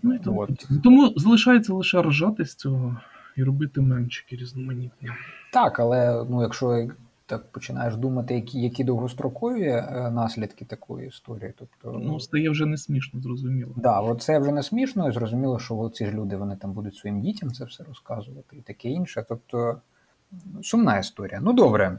Ну, 0.02 0.14
і 0.14 0.18
тому, 0.18 0.40
От. 0.40 0.68
тому 0.82 1.12
залишається 1.16 1.74
лише 1.74 2.02
ржати 2.02 2.44
з 2.44 2.54
цього 2.54 2.96
і 3.36 3.44
робити 3.44 3.80
менчики 3.80 4.36
різноманітні. 4.36 5.10
Так, 5.52 5.80
але 5.80 6.24
ну, 6.30 6.42
якщо 6.42 6.88
так 7.26 7.52
починаєш 7.52 7.96
думати, 7.96 8.34
які, 8.34 8.60
які 8.60 8.84
довгострокові 8.84 9.68
е, 9.68 10.10
наслідки 10.14 10.64
такої 10.64 11.08
історії, 11.08 11.54
тобто. 11.58 11.98
Ну, 11.98 12.20
стає 12.20 12.50
вже 12.50 12.66
не 12.66 12.76
смішно, 12.76 13.20
зрозуміло. 13.20 13.72
Да, 13.76 14.00
от 14.00 14.22
це 14.22 14.38
вже 14.38 14.52
не 14.52 14.62
смішно, 14.62 15.08
і 15.08 15.12
зрозуміло, 15.12 15.58
що 15.58 15.90
ці 15.94 16.06
ж 16.06 16.12
люди 16.12 16.37
вони 16.37 16.56
там 16.56 16.72
будуть 16.72 16.96
своїм 16.96 17.20
дітям 17.20 17.52
це 17.52 17.64
все 17.64 17.84
розказувати 17.84 18.56
і 18.56 18.60
таке 18.60 18.88
інше. 18.88 19.24
Тобто 19.28 19.80
сумна 20.62 20.98
історія. 20.98 21.40
Ну 21.42 21.52
добре. 21.52 21.98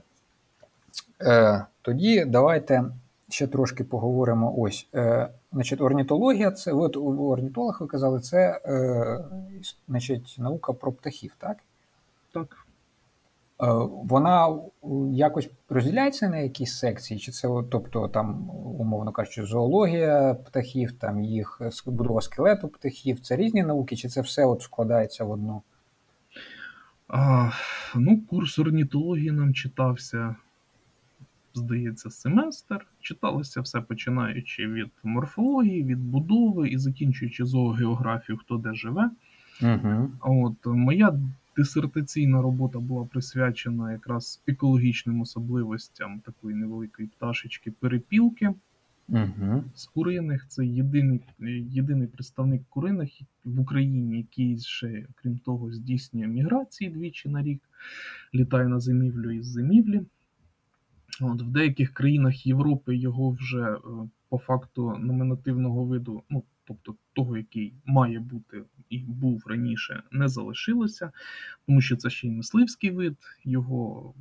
Е, 1.22 1.66
Тоді 1.82 2.26
давайте 2.26 2.84
ще 3.30 3.48
трошки 3.48 3.84
поговоримо. 3.84 4.54
Ось, 4.58 4.88
е, 4.96 5.30
значить, 5.54 5.82
орнітологія 5.82 6.52
це, 6.52 6.72
от 6.72 6.98
у 6.98 7.30
орнітолог 7.30 7.78
ви 7.82 7.88
казали, 7.88 8.20
це 8.20 8.62
е, 8.66 9.26
значить, 9.88 10.36
наука 10.40 10.74
про 10.74 10.92
птахів, 10.92 11.36
так? 11.38 11.58
Так. 12.34 12.65
Е, 13.62 13.68
Вона 14.04 14.48
е, 14.50 14.58
якось 15.12 15.50
розділяється 15.70 16.30
на 16.30 16.38
якісь 16.38 16.78
секції, 16.78 17.20
чи 17.20 17.32
це, 17.32 17.48
тобто, 17.72 18.08
там, 18.08 18.50
умовно 18.50 19.12
кажучи, 19.12 19.46
зоологія 19.46 20.34
птахів, 20.34 20.92
там 20.92 21.22
їх 21.22 21.62
будова 21.86 22.22
скелету 22.22 22.68
птахів, 22.68 23.20
це 23.20 23.36
різні 23.36 23.64
науки, 23.64 23.96
чи 23.96 24.10
це 24.10 24.22
все 24.22 24.46
от 24.46 24.62
складається 24.62 25.24
в 25.24 25.32
одну? 25.32 25.62
А, 27.08 27.50
ну, 27.96 28.22
курс 28.30 28.60
орнітології 28.60 29.32
нам 29.32 29.54
читався, 29.54 30.36
здається, 31.54 32.10
семестр. 32.10 32.88
Читалося 33.02 33.62
все 33.62 33.82
починаючи 33.82 34.68
від 34.68 34.92
морфології, 35.04 35.84
від 35.84 36.00
будови 36.00 36.70
і 36.70 36.78
закінчуючи 36.78 37.46
зоогеографію, 37.46 38.38
хто 38.38 38.58
де 38.58 38.74
живе. 38.74 39.10
Угу. 39.62 40.12
От 40.22 40.66
моя 40.66 41.20
дисертаційна 41.58 42.42
робота 42.42 42.80
була 42.80 43.06
присвячена 43.06 43.92
якраз 43.92 44.42
екологічним 44.48 45.22
особливостям 45.22 46.20
такої 46.20 46.56
невеликої 46.56 47.08
пташечки 47.08 47.72
перепілки 47.72 48.54
Угу. 49.10 49.64
з 49.76 49.86
куриних. 49.86 50.48
Це 50.48 50.66
єдиний, 50.66 51.22
єдиний 51.70 52.08
представник 52.08 52.62
куриних 52.70 53.10
в 53.46 53.60
Україні, 53.60 54.18
який 54.18 54.60
ще, 54.60 55.06
крім 55.16 55.38
того, 55.38 55.72
здійснює 55.72 56.28
міграції 56.28 56.90
двічі 56.90 57.30
на 57.30 57.44
рік, 57.44 57.62
літає 58.34 58.68
на 58.68 58.80
зимівлю 58.80 59.32
із 59.32 59.46
зимівлі. 59.46 60.02
От, 61.22 61.42
в 61.42 61.48
деяких 61.48 61.94
країнах 61.94 62.46
Європи 62.46 62.96
його 62.96 63.30
вже 63.30 63.72
е, 63.72 63.80
по 64.30 64.38
факту 64.38 64.98
номінативного 65.00 65.86
виду, 65.86 66.24
ну 66.30 66.44
тобто 66.66 66.96
того, 67.14 67.38
який 67.38 67.74
має 67.86 68.20
бути 68.20 68.64
і 68.90 69.00
був 69.00 69.44
раніше, 69.48 70.04
не 70.12 70.28
залишилося, 70.28 71.12
тому 71.66 71.82
що 71.82 71.96
це 71.96 72.10
ще 72.10 72.28
й 72.28 72.32
мисливський 72.32 72.92
вид, 72.92 73.18
його 73.44 74.14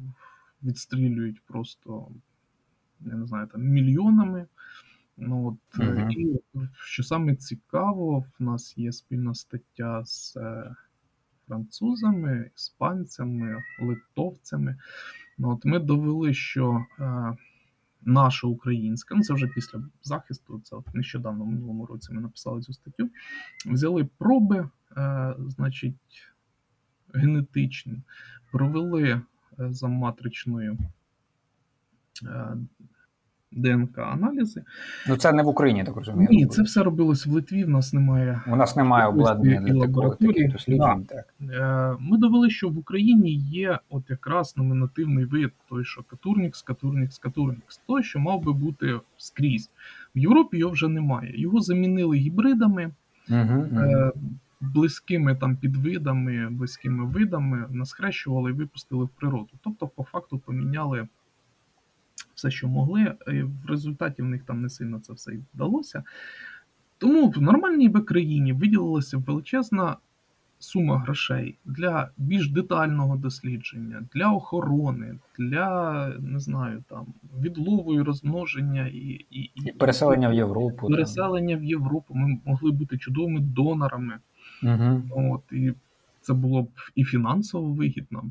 відстрілюють 0.62 1.40
просто, 1.40 2.08
я 3.00 3.14
не 3.14 3.26
знаю, 3.26 3.46
там 3.46 3.62
мільйонами. 3.62 4.46
Ну, 5.16 5.46
от, 5.46 5.78
Мгм. 5.78 6.10
І 6.10 6.40
що 6.84 7.02
саме 7.02 7.36
цікаво, 7.36 8.24
в 8.38 8.42
нас 8.42 8.78
є 8.78 8.92
спільна 8.92 9.34
стаття 9.34 10.04
з 10.04 10.36
е, 10.36 10.74
французами, 11.46 12.50
іспанцями, 12.56 13.62
литовцями. 13.80 14.76
Ну, 15.38 15.50
от 15.50 15.64
ми 15.64 15.78
довели, 15.78 16.34
що 16.34 16.86
е, 17.00 17.36
наша 18.06 18.46
українська, 18.46 19.14
ну 19.14 19.22
це 19.22 19.34
вже 19.34 19.46
після 19.46 19.82
захисту, 20.02 20.60
це 20.64 20.76
от 20.76 20.94
нещодавно 20.94 21.44
в 21.44 21.48
минулому 21.48 21.86
році 21.86 22.12
ми 22.12 22.20
написали 22.20 22.62
цю 22.62 22.72
статтю. 22.72 23.10
Взяли 23.66 24.04
проби, 24.18 24.68
е, 24.96 25.34
значить, 25.48 25.94
генетичні, 27.14 28.02
провели 28.52 29.02
е, 29.10 29.22
за 29.58 29.88
матричною 29.88 30.78
е, 32.22 32.56
ДНК-аналізи. 33.56 34.62
Ну 35.08 35.16
це 35.16 35.32
не 35.32 35.42
в 35.42 35.48
Україні, 35.48 35.84
так 35.84 35.96
розумію. 35.96 36.28
Ні, 36.30 36.46
це 36.46 36.62
все 36.62 36.82
робилось 36.82 37.26
в 37.26 37.32
Литві. 37.32 37.64
В 37.64 37.68
нас 37.68 37.92
немає. 37.92 38.40
У 38.46 38.56
нас 38.56 38.76
немає 38.76 39.06
обладнання 39.06 39.74
лабораторії. 39.74 40.48
досліджень. 40.48 41.04
Так. 41.04 41.34
Е, 41.40 41.96
Ми 42.00 42.18
довели, 42.18 42.50
що 42.50 42.68
в 42.68 42.78
Україні 42.78 43.34
є 43.34 43.78
от 43.90 44.10
якраз 44.10 44.56
номінативний 44.56 45.24
вид, 45.24 45.50
той, 45.68 45.84
що 45.84 46.02
Катурнікс, 46.02 46.62
Катурнікс, 46.62 47.18
Катурнікс, 47.18 47.80
той, 47.86 48.02
що 48.02 48.18
мав 48.18 48.42
би 48.42 48.52
бути 48.52 49.00
скрізь. 49.16 49.70
В 50.16 50.18
Європі 50.18 50.58
його 50.58 50.72
вже 50.72 50.88
немає. 50.88 51.40
Його 51.40 51.60
замінили 51.60 52.16
гібридами, 52.16 52.90
Угу, 53.30 53.66
е, 53.80 54.12
близькими 54.60 55.34
там 55.34 55.56
підвидами, 55.56 56.48
близькими 56.50 57.04
видами, 57.06 57.64
насхрещували 57.70 58.50
і 58.50 58.54
випустили 58.54 59.04
в 59.04 59.08
природу. 59.08 59.48
Тобто, 59.64 59.88
по 59.88 60.04
факту 60.04 60.38
поміняли 60.38 61.08
все, 62.34 62.50
що 62.50 62.68
могли. 62.68 63.14
і 63.28 63.42
В 63.42 63.66
результаті 63.68 64.22
в 64.22 64.24
них 64.24 64.42
там 64.42 64.62
не 64.62 64.68
сильно 64.68 65.00
це 65.00 65.12
все 65.12 65.32
й 65.32 65.38
вдалося. 65.54 66.02
Тому 66.98 67.28
в 67.28 67.42
нормальній 67.42 67.88
би 67.88 68.00
країні 68.00 68.52
виділилася 68.52 69.18
величезна 69.18 69.96
сума 70.58 70.98
грошей 70.98 71.58
для 71.64 72.10
більш 72.16 72.50
детального 72.50 73.16
дослідження, 73.16 74.02
для 74.14 74.32
охорони, 74.32 75.18
для 75.38 76.08
не 76.20 76.38
знаю, 76.38 76.84
там 76.88 77.06
відлову 77.40 77.94
і 77.94 78.02
розмноження 78.02 78.86
і, 78.86 79.26
і, 79.30 79.50
І 79.54 79.72
переселення 79.72 80.28
в 80.28 80.34
Європу. 80.34 80.88
переселення 80.88 81.56
в 81.56 81.64
Європу. 81.64 82.14
Ми 82.14 82.40
могли 82.44 82.70
бути 82.70 82.98
чудовими 82.98 83.40
донорами. 83.40 84.18
Угу. 84.62 85.02
От, 85.10 85.52
і 85.52 85.72
це 86.20 86.34
було 86.34 86.62
б 86.62 86.68
і 86.94 87.04
фінансово 87.04 87.72
вигідно. 87.72 88.24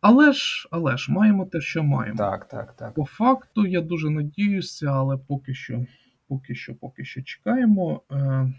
Але 0.00 0.32
ж, 0.32 0.68
але 0.70 0.96
ж, 0.96 1.12
маємо 1.12 1.46
те, 1.46 1.60
що 1.60 1.82
маємо. 1.82 2.18
Так, 2.18 2.48
так, 2.48 2.76
так. 2.76 2.94
По 2.94 3.04
факту, 3.04 3.66
я 3.66 3.80
дуже 3.80 4.10
надіюся, 4.10 4.86
але 4.86 5.16
поки 5.16 5.54
що, 5.54 5.86
поки 6.28 6.54
що, 6.54 6.74
поки 6.74 7.04
що 7.04 7.22
чекаємо, 7.22 8.02
е, 8.12 8.52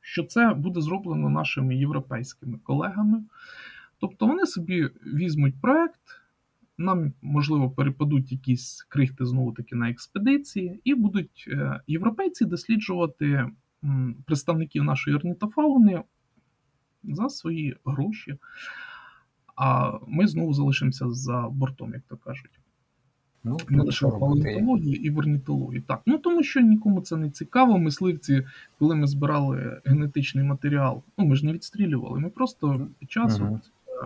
що 0.00 0.24
це 0.24 0.54
буде 0.54 0.80
зроблено 0.80 1.28
нашими 1.30 1.76
європейськими 1.76 2.58
колегами. 2.58 3.24
Тобто 4.00 4.26
вони 4.26 4.46
собі 4.46 4.88
візьмуть 5.06 5.60
проект, 5.60 6.00
нам, 6.78 7.12
можливо, 7.22 7.70
перепадуть 7.70 8.32
якісь 8.32 8.82
крихти 8.88 9.26
знову 9.26 9.52
таки 9.52 9.76
на 9.76 9.90
експедиції, 9.90 10.80
і 10.84 10.94
будуть 10.94 11.44
е, 11.48 11.80
європейці 11.86 12.44
досліджувати 12.44 13.50
представників 14.26 14.84
нашої 14.84 15.16
орнітофауни 15.16 16.02
за 17.02 17.28
свої 17.28 17.76
гроші. 17.84 18.38
А 19.56 19.98
ми 20.06 20.26
знову 20.26 20.54
залишимося 20.54 21.10
за 21.10 21.48
бортом, 21.50 21.92
як 21.94 22.02
то 22.08 22.16
кажуть. 22.16 22.60
Ну, 23.44 23.56
Не 23.68 23.82
лише 23.82 24.08
палеонтології 24.08 25.06
і 25.06 25.10
в 25.10 25.18
орнітології. 25.18 25.80
Так, 25.80 26.02
ну 26.06 26.18
тому 26.18 26.42
що 26.42 26.60
нікому 26.60 27.00
це 27.00 27.16
не 27.16 27.30
цікаво. 27.30 27.78
Мисливці, 27.78 28.46
коли 28.78 28.94
ми 28.94 29.06
збирали 29.06 29.80
генетичний 29.84 30.44
матеріал, 30.44 31.02
ну 31.18 31.24
ми 31.24 31.36
ж 31.36 31.46
не 31.46 31.52
відстрілювали. 31.52 32.20
Ми 32.20 32.28
просто 32.28 32.88
під 32.98 33.10
час 33.10 33.40
е, 33.40 33.60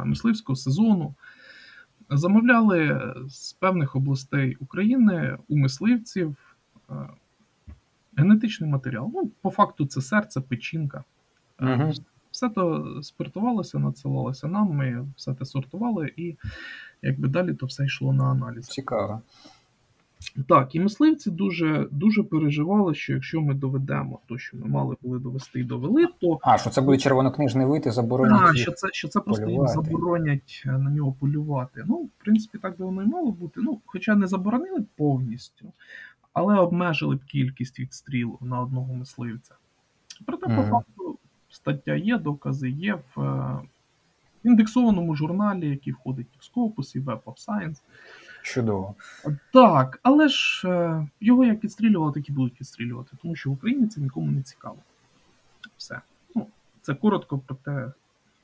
мисливського 0.04 0.56
сезону 0.56 1.14
замовляли 2.10 3.00
з 3.28 3.52
певних 3.52 3.96
областей 3.96 4.56
України 4.60 5.38
у 5.48 5.56
мисливців 5.56 6.36
е, 6.90 6.94
генетичний 8.16 8.70
матеріал. 8.70 9.10
Ну, 9.14 9.30
по 9.42 9.50
факту, 9.50 9.86
це 9.86 10.00
серце, 10.00 10.40
печінка. 10.40 11.04
Мгм. 11.58 11.92
Все 12.38 12.48
то 12.48 12.84
спиртувалося, 13.02 13.78
надсилалося 13.78 14.48
нам, 14.48 14.70
ми 14.70 15.06
все 15.16 15.34
те 15.34 15.44
сортували, 15.44 16.12
і 16.16 16.36
якби 17.02 17.28
далі 17.28 17.54
то 17.54 17.66
все 17.66 17.84
йшло 17.84 18.12
на 18.12 18.24
аналіз. 18.24 18.66
Цікаво. 18.66 19.20
Так, 20.48 20.74
і 20.74 20.80
мисливці 20.80 21.30
дуже, 21.30 21.88
дуже 21.90 22.22
переживали, 22.22 22.94
що 22.94 23.12
якщо 23.12 23.40
ми 23.40 23.54
доведемо 23.54 24.18
то, 24.26 24.38
що 24.38 24.56
ми 24.56 24.66
мали 24.66 24.96
були 25.02 25.18
довести 25.18 25.60
і 25.60 25.64
довели, 25.64 26.06
то 26.20 26.38
А, 26.42 26.58
що 26.58 26.70
це 26.70 26.80
буде 26.80 26.98
червонокнижний 26.98 27.66
вид 27.66 27.86
і 27.86 27.90
заборонять 27.90 28.50
а, 28.50 28.54
що 28.54 28.72
це, 28.72 28.88
що 28.92 29.08
це 29.08 29.20
просто 29.20 29.50
їм 29.50 29.68
заборонять 29.68 30.62
е, 30.66 30.70
на 30.70 30.90
нього 30.90 31.14
полювати. 31.20 31.84
Ну, 31.86 31.96
в 31.96 32.10
принципі, 32.24 32.58
так 32.58 32.78
би 32.78 32.84
воно 32.84 33.02
і 33.02 33.06
мало 33.06 33.30
бути. 33.30 33.60
Ну, 33.64 33.80
хоча 33.86 34.14
не 34.14 34.26
заборонили 34.26 34.84
повністю, 34.96 35.72
але 36.32 36.56
обмежили 36.56 37.16
б 37.16 37.24
кількість 37.24 37.80
відстрілу 37.80 38.38
на 38.40 38.60
одного 38.60 38.94
мисливця. 38.94 39.54
Проте, 40.26 40.46
по 40.46 40.62
факту, 40.62 41.17
стаття 41.50 41.94
є, 41.94 42.18
докази 42.18 42.70
є 42.70 42.98
в 43.14 43.22
е, 43.22 43.58
індексованому 44.44 45.16
журналі, 45.16 45.68
який 45.68 45.92
входить 45.92 46.26
в 46.38 46.58
Scopus, 46.58 46.96
і 46.96 47.00
Web 47.00 47.20
of 47.22 47.48
Science. 47.48 47.76
Чудово. 48.42 48.94
Так, 49.52 50.00
але 50.02 50.28
ж 50.28 50.68
е, 50.68 51.06
його 51.20 51.44
як 51.44 51.64
відстрілювали, 51.64 52.12
так 52.12 52.28
і 52.28 52.32
будуть 52.32 52.60
відстрілювати, 52.60 53.16
тому 53.22 53.36
що 53.36 53.50
в 53.50 53.52
Україні 53.52 53.86
це 53.86 54.00
нікому 54.00 54.32
не 54.32 54.42
цікаво. 54.42 54.76
Все. 55.76 56.00
Ну, 56.34 56.46
це 56.82 56.94
коротко 56.94 57.38
про 57.38 57.56
те. 57.64 57.92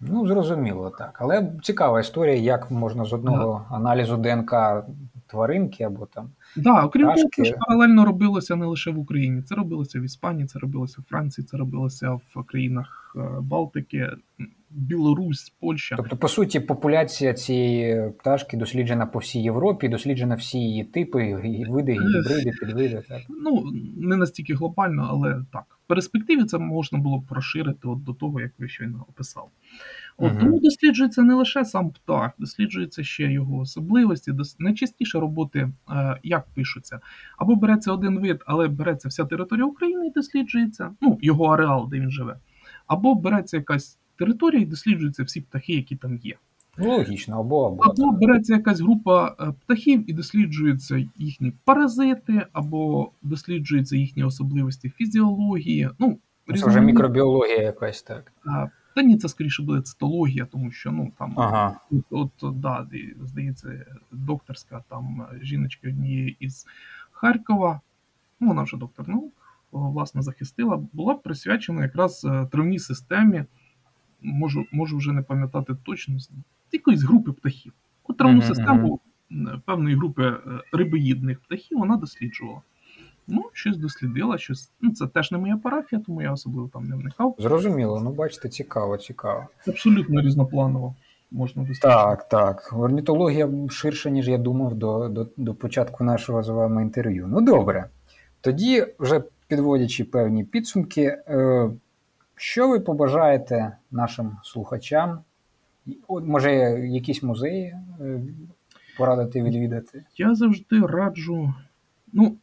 Ну, 0.01 0.27
зрозуміло, 0.27 0.91
так. 0.91 1.19
Але 1.21 1.53
цікава 1.63 2.01
історія, 2.01 2.37
як 2.37 2.71
можна 2.71 3.05
з 3.05 3.13
одного 3.13 3.67
аналізу 3.71 4.17
ДНК 4.17 4.85
тваринки 5.27 5.85
або 5.85 6.07
там. 6.07 6.31
Да, 6.57 6.85
окрім 6.85 7.07
того, 7.07 7.29
це 7.33 7.45
ж 7.45 7.55
паралельно 7.59 8.05
робилося 8.05 8.57
не 8.57 8.67
лише 8.67 8.91
в 8.91 8.99
Україні. 8.99 9.43
Це 9.43 9.55
робилося 9.55 10.01
в 10.01 10.03
Іспанії, 10.03 10.47
це 10.47 10.59
робилося 10.59 11.01
в 11.01 11.05
Франції, 11.05 11.45
це 11.45 11.57
робилося 11.57 12.11
в 12.13 12.45
країнах 12.47 13.17
е, 13.17 13.41
Балтики, 13.41 14.11
Білорусь, 14.75 15.53
Польща. 15.61 15.97
Тобто, 15.97 16.17
по 16.17 16.29
суті, 16.29 16.61
популяція 16.61 17.35
цієї 17.35 18.11
пташки 18.11 18.57
досліджена 18.57 19.07
по 19.07 19.19
всій 19.19 19.43
Європі, 19.43 19.89
досліджена 19.89 20.35
всі 20.35 20.59
її 20.59 20.85
типи, 20.85 21.35
види, 21.69 21.93
гібриди, 21.93 22.51
підвиди. 22.61 23.03
Так. 23.09 23.23
Ну, 23.29 23.65
не 23.97 24.17
настільки 24.17 24.55
глобально, 24.55 25.07
але 25.11 25.45
так. 25.53 25.65
В 25.85 25.87
перспективі 25.87 26.45
це 26.45 26.59
можна 26.59 26.99
було 26.99 27.19
б 27.19 27.25
розширити 27.33 27.89
от 27.89 28.05
до 28.05 28.13
того, 28.15 28.41
як 28.41 28.51
ви 28.59 28.69
щойно 28.69 29.05
описав. 29.09 29.49
От, 30.17 30.33
Мгм. 30.33 30.41
Тому 30.41 30.61
досліджується 30.61 31.23
не 31.23 31.35
лише 31.35 31.65
сам 31.65 31.91
птах, 31.91 32.31
досліджується 32.39 33.05
ще 33.05 33.33
його 33.33 33.59
особливості. 33.59 34.33
Дос- 34.33 34.57
Найчастіше 34.59 35.21
роботи 35.21 35.69
е, 35.91 36.19
як 36.23 36.47
пишуться, 36.55 37.01
або 37.39 37.57
береться 37.57 37.93
один 37.93 38.19
вид, 38.19 38.43
але 38.47 38.69
береться 38.69 39.09
вся 39.09 39.25
територія 39.25 39.67
України 39.67 40.07
і 40.07 40.11
досліджується, 40.11 40.91
ну, 41.01 41.19
його 41.23 41.45
ареал, 41.45 41.89
де 41.91 42.01
він 42.01 42.11
живе, 42.11 42.37
або 42.87 43.15
береться 43.15 43.57
якась 43.57 43.99
територія 44.19 44.63
і 44.63 44.67
досліджуються 44.67 45.23
всі 45.23 45.41
птахи, 45.41 45.73
які 45.73 45.97
там 45.97 46.17
є. 46.17 46.37
Ну, 46.79 46.97
логічно, 46.97 47.41
або 47.41 47.67
або. 47.67 47.83
Або 47.83 48.13
береться 48.13 48.55
якась 48.55 48.81
група 48.81 49.37
е, 49.41 49.53
птахів 49.61 50.11
і 50.11 50.13
досліджуються 50.13 51.07
їхні 51.17 51.53
паразити, 51.65 52.47
або 52.53 53.11
досліджуються 53.23 53.97
їхні 53.97 54.25
особливості 54.25 54.91
фізіології. 54.91 55.91
Ну, 55.99 56.19
Це 56.57 56.67
вже 56.67 56.81
мікробіологія 56.81 57.63
якась 57.63 58.03
так. 58.03 58.33
А, 58.47 58.67
Та 58.95 59.03
ні, 59.03 59.17
це 59.17 59.29
скоріше 59.29 59.63
буде 59.63 59.81
цитологія, 59.81 60.47
тому 60.53 60.71
що 60.71 60.93
ну 60.93 61.13
там 61.19 61.35
Ага. 61.37 61.81
от, 62.11 62.33
от 62.43 62.61
да, 62.61 62.87
здається, 63.21 63.87
докторська 64.13 64.85
там 64.89 65.27
жіночки 65.43 65.89
однієї 65.89 66.37
із 66.41 66.67
Харкова, 67.13 67.81
ну 68.41 68.49
вона 68.49 68.63
вже 68.63 68.77
доктор 68.77 69.09
наук, 69.09 69.33
власне, 69.73 70.23
захистила, 70.23 70.83
була 70.93 71.15
присвячена 71.15 71.83
якраз 71.83 72.25
е, 72.25 72.47
травній 72.53 72.79
системі. 72.79 73.45
Можу, 74.25 74.67
можу 74.73 74.97
вже 74.97 75.13
не 75.13 75.23
пам'ятати 75.23 75.77
точно, 75.85 76.17
якоїсь 76.73 77.03
групи 77.03 77.33
птахів. 77.33 77.73
От 78.05 78.17
травну 78.17 78.39
Мгм, 78.39 78.47
систему 78.47 79.01
певної 79.65 79.97
групи 79.97 80.23
е, 80.23 80.41
рибоїдних 80.73 81.41
птахів 81.41 81.79
вона 81.79 81.97
досліджувала. 81.97 82.61
Ну, 83.27 83.45
щось 83.53 83.77
дослідила, 83.77 84.39
щось. 84.39 84.71
Ну, 84.81 84.93
це 84.93 85.07
теж 85.07 85.33
не 85.33 85.39
моя 85.39 85.57
парафія, 85.57 86.03
тому 86.07 86.23
я 86.23 86.33
особливо 86.33 86.69
там 86.69 86.89
не 86.89 86.97
вникав. 86.97 87.37
Зрозуміло, 87.39 88.01
ну 88.05 88.13
бачите, 88.13 88.49
цікаво, 88.49 88.97
цікаво. 88.97 89.47
Абсолютно 89.69 90.21
різнопланово 90.21 90.95
можна 91.31 91.63
досліджувати. 91.63 92.23
Так, 92.23 92.29
так. 92.29 92.73
Орнітологія 92.77 93.49
ширша, 93.71 94.11
ніж 94.11 94.29
я 94.29 94.39
думав 94.39 94.75
до, 94.75 95.09
до, 95.09 95.27
до 95.37 95.55
початку 95.55 96.05
нашого 96.05 96.43
з 96.43 96.49
вами 96.49 96.83
інтерв'ю. 96.83 97.27
Ну 97.31 97.41
добре. 97.41 97.85
Тоді, 98.41 98.87
вже 98.99 99.23
підводячи 99.49 100.05
певні 100.05 100.45
підсумки, 100.45 101.03
е, 101.03 101.71
що 102.37 102.69
ви 102.69 102.81
побажаєте 102.81 103.77
нашим 103.91 104.37
слухачам? 104.43 105.19
Може, 106.09 106.53
якісь 106.89 107.23
музеї 107.23 107.77
е, 108.01 108.21
порадити 108.99 109.43
відвідати? 109.43 110.05
Я 110.17 110.35
завжди 110.35 110.81
раджу. 110.81 111.55
Ну, 112.13 112.37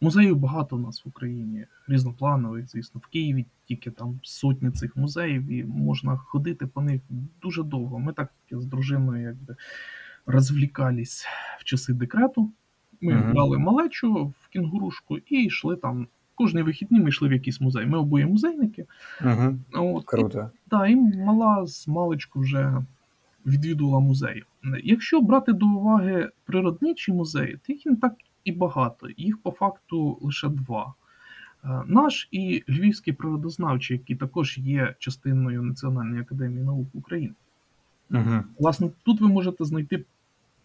музеїв 0.00 0.36
багато 0.36 0.76
у 0.76 0.78
нас 0.78 1.04
в 1.04 1.08
Україні, 1.08 1.66
різнопланових, 1.88 2.70
звісно, 2.70 3.00
в 3.04 3.06
Києві 3.06 3.46
тільки 3.64 3.90
там 3.90 4.20
сотні 4.22 4.70
цих 4.70 4.96
музеїв, 4.96 5.52
і 5.52 5.64
можна 5.64 6.16
ходити 6.16 6.66
по 6.66 6.80
них 6.80 7.00
дуже 7.42 7.62
довго. 7.62 7.98
Ми 7.98 8.12
так 8.12 8.32
з 8.50 8.64
дружиною 8.64 9.22
якби 9.22 9.56
розвлікались 10.26 11.26
в 11.58 11.64
часи 11.64 11.92
декрету. 11.92 12.50
Ми 13.00 13.32
брали 13.32 13.58
малечу 13.58 14.34
в 14.40 14.48
кінгурушку 14.48 15.18
і 15.18 15.44
йшли 15.44 15.76
там. 15.76 16.08
Кожні 16.34 16.62
вихідні 16.62 17.00
ми 17.00 17.08
йшли 17.08 17.28
в 17.28 17.32
якийсь 17.32 17.60
музей. 17.60 17.86
Ми 17.86 17.98
обоє 17.98 18.26
музейники. 18.26 18.86
Угу. 19.20 19.56
От, 19.72 20.02
і 20.02 20.06
Круто. 20.06 20.50
так, 20.68 20.90
і 20.90 20.96
мала 20.96 21.66
з 21.66 21.88
маличку 21.88 22.40
вже 22.40 22.82
відвідувала 23.46 24.00
музеї. 24.00 24.44
Якщо 24.84 25.20
брати 25.20 25.52
до 25.52 25.66
уваги 25.66 26.30
природничі 26.44 27.12
музеї, 27.12 27.58
то 27.66 27.72
їх 27.72 27.86
не 27.86 27.96
так 27.96 28.14
і 28.44 28.52
багато. 28.52 29.08
Їх 29.16 29.38
по 29.38 29.50
факту 29.50 30.18
лише 30.20 30.48
два. 30.48 30.94
Е, 31.64 31.82
Наш 31.86 32.28
і 32.30 32.64
Львівський 32.68 33.12
природознавчий, 33.12 33.96
який 33.96 34.16
також 34.16 34.58
є 34.58 34.94
частиною 34.98 35.62
Національної 35.62 36.20
академії 36.20 36.64
наук 36.64 36.88
України. 36.94 37.34
Угу. 38.10 38.42
Власне, 38.58 38.90
тут 39.02 39.20
ви 39.20 39.28
можете 39.28 39.64
знайти 39.64 40.04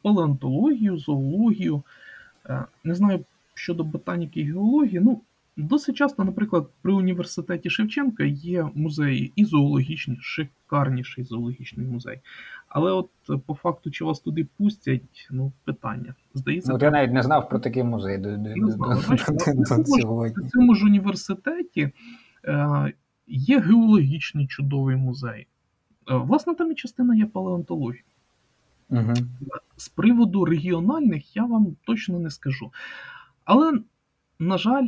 палеонтологію, 0.02 0.98
зоологію. 0.98 1.84
Е, 2.46 2.66
Не 2.84 2.96
знаю 2.96 3.26
щодо 3.54 3.84
ботаніки 3.84 4.40
і 4.40 4.44
геології. 4.44 5.00
Ну, 5.00 5.22
досить 5.64 5.96
часто, 5.96 6.24
наприклад, 6.24 6.70
при 6.82 6.94
університеті 6.94 7.70
Шевченка 7.70 8.24
є 8.24 8.70
музеї 8.76 9.34
і 9.36 9.46
зоологічні, 9.46 10.18
шикарніший 10.22 11.24
зоологічний 11.24 11.88
музей. 11.88 12.20
Але 12.68 12.92
от 12.92 13.10
по 13.46 13.56
факту, 13.56 13.92
чи 13.92 14.06
вас 14.06 14.20
туди 14.20 14.48
пустять, 14.58 15.28
ну, 15.32 15.52
питання. 15.64 16.16
Здається, 16.34 16.74
Ну, 16.74 16.80
я 16.82 16.92
навіть 16.92 17.14
не 17.14 17.24
знав 17.24 17.50
про 17.50 17.60
такий 17.60 17.84
музей 17.84 18.18
Не 18.18 18.18
до, 18.18 18.38
до 18.38 18.50
цьому 20.50 20.76
ж- 20.76 20.86
університеті 20.86 21.90
е, 22.46 22.94
є 23.28 23.60
геологічний 23.60 24.48
чудовий 24.48 24.96
музей. 24.96 25.48
Е, 26.10 26.16
власне, 26.16 26.56
там 26.56 26.72
і 26.72 26.76
частина 26.76 27.16
є 27.16 27.26
палеонтології. 27.26 28.04
Угу. 28.90 29.14
З 29.78 29.90
приводу 29.90 30.46
регіональних 30.46 31.36
я 31.36 31.46
вам 31.46 31.76
точно 31.86 32.20
не 32.20 32.30
скажу. 32.30 32.72
Але, 33.46 33.74
на 34.40 34.58
жаль, 34.58 34.88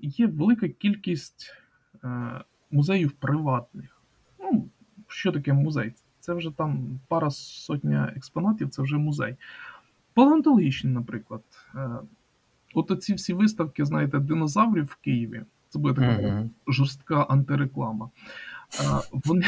є 0.00 0.26
велика 0.26 0.68
кількість 0.68 1.54
е, 2.04 2.40
музеїв 2.70 3.12
приватних. 3.12 4.00
Ну, 4.40 4.68
що 5.08 5.32
таке 5.32 5.52
музей? 5.52 5.92
Це 6.20 6.34
вже 6.34 6.50
там 6.50 7.00
пара 7.08 7.30
сотня 7.30 8.12
експонатів, 8.16 8.70
це 8.70 8.82
вже 8.82 8.96
музей. 8.96 9.36
Палеонтологічний, 10.14 10.92
наприклад. 10.94 11.42
Е, 11.74 11.88
От 12.74 12.90
оці 12.90 13.14
всі 13.14 13.32
виставки, 13.34 13.84
знаєте, 13.84 14.18
динозаврів 14.18 14.84
в 14.84 14.94
Києві. 14.96 15.42
Це 15.68 15.78
буде 15.78 15.94
така 16.00 16.28
Угу. 16.28 16.50
жорстка 16.68 17.22
антиреклама. 17.22 18.10
Е, 18.80 18.84
Вони, 19.12 19.46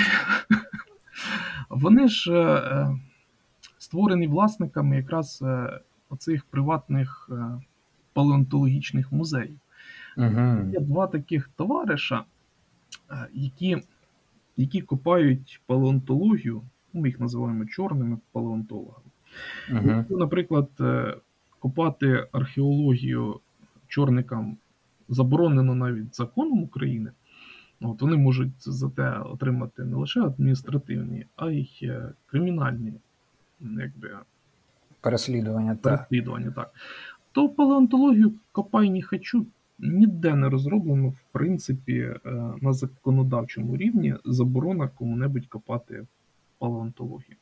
вони 1.70 2.09
ж 2.09 2.32
е, 2.32 2.37
е, 2.37 2.99
створені 3.78 4.26
власниками 4.26 4.97
якраз 4.97 5.43
е, 5.43 5.80
оцих 6.11 6.45
приватних 6.45 7.30
е, 7.32 7.61
палеонтологічних 8.12 9.12
музеїв. 9.12 9.59
Угу. 10.17 10.71
Є 10.73 10.81
два 10.81 11.07
таких 11.07 11.51
товариша, 11.57 12.25
е, 13.11 13.29
які, 13.33 13.83
які 14.57 14.81
копають 14.81 15.61
палеонтологію, 15.67 16.62
ну, 16.93 17.01
ми 17.01 17.09
їх 17.09 17.21
називаємо 17.21 17.67
чорними 17.67 18.19
палеонтологами. 18.33 19.11
Угу. 19.73 19.89
Якщо, 19.89 20.17
наприклад, 20.17 20.69
е, 20.81 21.17
копати 21.59 22.27
археологію 22.33 23.41
чорникам 23.89 24.57
заборонено 25.09 25.75
навіть 25.75 26.17
законом 26.17 26.62
України, 26.62 27.11
от 27.81 28.03
вони 28.03 28.17
можуть 28.17 28.53
за 28.59 28.91
те 28.91 29.19
отримати 29.19 29.85
не 29.85 29.97
лише 29.97 30.21
адміністративні, 30.21 31.27
а 31.37 31.51
й 31.51 31.79
е, 31.83 32.12
кримінальні 32.27 32.93
якби, 33.61 34.11
Переслідування, 35.01 35.77
так. 35.77 35.83
переслідування. 35.83 36.51
Так. 36.51 36.75
То 37.33 37.49
палеонтологію 37.49 38.33
копай 38.53 38.91
не 38.91 39.03
хочу 39.03 39.47
ніде 39.79 40.35
не 40.35 40.49
розроблено, 40.49 41.09
в 41.09 41.20
принципі, 41.33 41.99
е, 41.99 42.18
на 42.61 42.72
законодавчому 42.72 43.77
рівні 43.77 44.14
заборона 44.25 44.89
кому-небудь 44.89 45.47
копати 45.47 46.07
палеонтологію. 46.59 47.37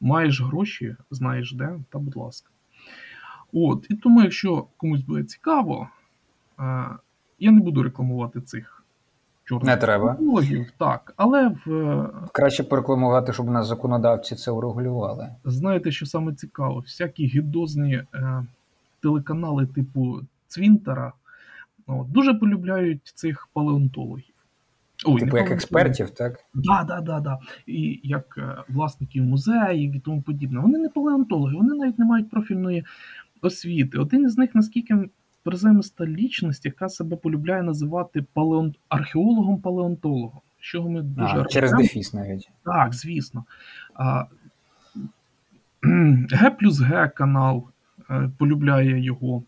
Маєш 0.00 0.42
гроші, 0.42 0.96
знаєш 1.10 1.52
де, 1.52 1.78
та 1.90 1.98
будь 1.98 2.16
ласка. 2.16 2.50
От, 3.52 3.86
і 3.90 3.94
тому, 3.94 4.22
якщо 4.22 4.66
комусь 4.76 5.00
буде 5.00 5.24
цікаво, 5.24 5.88
е, 6.58 6.62
я 7.38 7.50
не 7.50 7.60
буду 7.60 7.82
рекламувати 7.82 8.40
цих 8.40 8.84
чорних 9.44 9.66
Не 9.66 9.76
треба. 9.76 10.16
так, 10.78 11.14
але 11.16 11.48
в 11.66 11.72
е, 11.72 12.10
Краще 12.32 12.64
порекламувати, 12.64 13.32
щоб 13.32 13.48
у 13.48 13.52
нас 13.52 13.66
законодавці 13.66 14.34
це 14.34 14.50
урегулювали. 14.50 15.28
Знаєте, 15.44 15.90
що 15.90 16.06
саме 16.06 16.34
цікаво? 16.34 16.78
Всякі 16.80 17.26
гідозні 17.26 18.02
телеканали 19.02 19.66
типу 19.66 20.20
Цвінтера 20.48 21.12
от, 21.86 22.10
дуже 22.12 22.34
полюбляють 22.34 23.12
цих 23.14 23.48
палеонтологів. 23.52 24.34
Ой, 25.04 25.20
Типу 25.20 25.36
як 25.36 25.50
експертів, 25.50 26.10
так? 26.10 26.44
Да, 26.54 26.84
да, 26.84 27.00
да, 27.00 27.20
да. 27.20 27.38
І 27.66 28.00
як 28.02 28.38
е, 28.38 28.62
власників 28.68 29.24
музеїв 29.24 29.96
і 29.96 30.00
тому 30.00 30.22
подібне. 30.22 30.60
Вони 30.60 30.78
не 30.78 30.88
палеонтологи, 30.88 31.56
вони 31.56 31.74
навіть 31.74 31.98
не 31.98 32.04
мають 32.04 32.30
профільної 32.30 32.84
освіти. 33.42 33.98
Один 33.98 34.24
із 34.24 34.38
них, 34.38 34.54
наскільки 34.54 35.08
приземиста 35.42 36.06
лічність, 36.06 36.64
яка 36.64 36.88
себе 36.88 37.16
полюбляє 37.16 37.62
називати 37.62 38.24
палеон... 38.32 38.74
археологом-палеонтологом. 38.88 40.40
Чого 40.60 40.90
ми 40.90 41.02
дуже 41.02 41.40
А, 41.40 41.44
через 41.44 41.72
дефіс 41.72 42.14
навіть. 42.14 42.50
Так, 42.64 42.94
звісно. 42.94 43.44
А, 43.94 44.24
Г 46.30 46.50
плюс 46.50 46.80
Г 46.80 47.08
канал 47.08 47.68
е, 48.10 48.30
полюбляє 48.38 49.04
його 49.04 49.42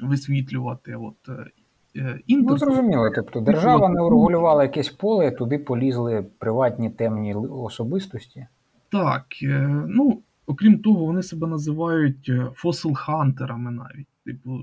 висвітлювати. 0.00 0.96
От, 0.96 1.28
е, 1.28 1.46
е, 1.96 2.20
Ну, 2.28 2.58
зрозуміло. 2.58 3.10
Тобто 3.14 3.40
держава 3.40 3.88
не 3.88 4.02
урегулювала 4.02 4.62
якесь 4.62 4.90
поле, 4.90 5.30
туди 5.30 5.58
полізли 5.58 6.26
приватні 6.38 6.90
темні 6.90 7.34
особистості. 7.34 8.46
Так, 8.88 9.24
е, 9.42 9.84
ну, 9.88 10.18
окрім 10.46 10.78
того, 10.78 11.04
вони 11.04 11.22
себе 11.22 11.46
називають 11.46 12.30
фосил-хантерами 12.54 13.70
навіть. 13.70 14.06
Типу, 14.24 14.60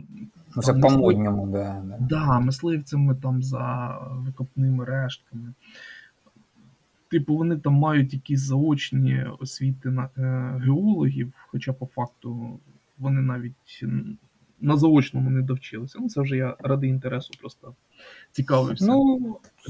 там 0.65 0.81
по-модньому, 0.81 1.47
да, 1.47 1.83
да. 1.85 1.97
Да, 1.99 2.39
мисливцями 2.39 3.15
там 3.15 3.43
за 3.43 3.97
викопними 4.11 4.85
рештками. 4.85 5.53
Типу, 7.11 7.37
вони 7.37 7.57
там 7.57 7.73
мають 7.73 8.13
якісь 8.13 8.39
заочні 8.39 9.25
освіти 9.39 9.89
на 9.89 10.09
е, 10.17 10.59
геологів, 10.63 11.33
хоча 11.47 11.73
по 11.73 11.85
факту 11.85 12.59
вони 12.99 13.21
навіть 13.21 13.83
на 14.61 14.77
заочному 14.77 15.29
не 15.29 15.41
довчилися. 15.41 15.97
Ну, 16.01 16.09
це 16.09 16.21
вже 16.21 16.37
я 16.37 16.55
ради 16.59 16.87
інтересу 16.87 17.33
просто 17.41 17.73
цікавився. 18.31 18.85
Ну, 18.85 19.19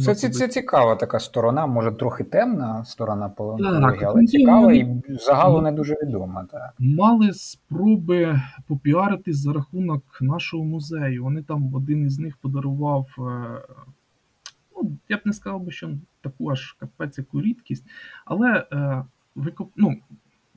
це, 0.06 0.16
це, 0.16 0.30
це 0.30 0.48
цікава 0.48 0.96
така 0.96 1.20
сторона, 1.20 1.66
може 1.68 1.92
трохи 1.92 2.24
темна 2.24 2.86
сторона 2.86 3.30
палеонтології, 3.30 4.06
але 4.06 4.26
цікава 4.26 4.74
і 4.74 5.02
загалу 5.10 5.62
не 5.62 5.72
дуже 5.72 5.94
відома. 6.04 6.46
Так. 6.52 6.74
Мали 6.80 7.34
спроби 7.34 8.42
попіаритись 8.68 9.38
за 9.38 9.54
рахунок 9.54 10.04
нашого 10.22 10.64
музею. 10.64 11.24
Вони 11.24 11.44
там 11.44 11.76
один 11.76 12.06
із 12.06 12.20
них 12.20 12.38
подарував. 12.38 13.08
е, 13.20 13.62
Ну, 14.84 14.92
я 15.10 15.18
б 15.18 15.22
не 15.26 15.34
сказав 15.34 15.62
би, 15.62 15.72
що 15.72 15.90
таку 16.22 16.52
аж 16.52 16.72
капець 16.72 17.18
яку 17.18 17.42
рідкість, 17.42 17.86
але 18.26 18.66
е, 18.72 19.04
викоп, 19.36 19.72
ну, 19.76 19.98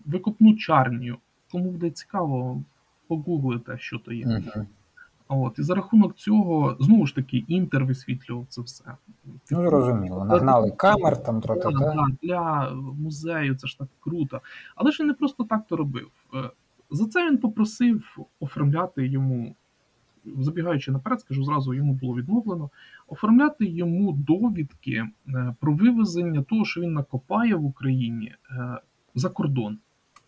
викопну 0.06 0.56
чарнію. 0.56 1.16
Кому 1.52 1.70
буде 1.70 1.90
цікаво, 1.90 2.62
погуглите, 3.08 3.78
що 3.78 3.98
то 3.98 4.12
є. 4.12 4.26
Мгм. 4.26 4.66
От, 5.28 5.58
і 5.58 5.62
за 5.62 5.74
рахунок 5.74 6.14
цього, 6.14 6.76
знову 6.80 7.06
ж 7.06 7.14
таки, 7.14 7.44
інтер 7.48 7.84
висвітлював 7.84 8.46
це 8.48 8.62
все. 8.62 8.84
Ну, 9.50 9.62
зрозуміло. 9.62 10.24
Нагнали 10.24 10.70
камер, 10.70 11.22
там 11.22 11.40
Да, 11.40 11.46
тра-та-та. 11.46 12.06
для 12.22 12.70
музею 12.74 13.54
це 13.54 13.66
ж 13.66 13.78
так 13.78 13.88
круто. 14.00 14.40
Але 14.76 14.90
ж 14.90 15.02
він 15.02 15.06
не 15.08 15.14
просто 15.14 15.44
так 15.44 15.66
то 15.68 15.76
робив. 15.76 16.08
Е, 16.34 16.50
За 16.90 17.06
це 17.06 17.30
він 17.30 17.38
попросив 17.38 18.16
оформляти 18.40 19.06
йому, 19.06 19.54
забігаючи 20.38 20.92
наперед, 20.92 21.20
скажу 21.20 21.44
зразу, 21.44 21.74
йому 21.74 21.92
було 21.92 22.14
відмовлено, 22.16 22.70
оформляти 23.08 23.66
йому 23.66 24.12
довідки 24.12 25.04
е, 25.28 25.54
про 25.60 25.74
вивезення 25.74 26.42
того, 26.42 26.64
що 26.64 26.80
він 26.80 26.92
накопає 26.92 27.54
в 27.54 27.64
Україні 27.64 28.34
е, 28.50 28.78
за 29.14 29.28
кордон. 29.28 29.78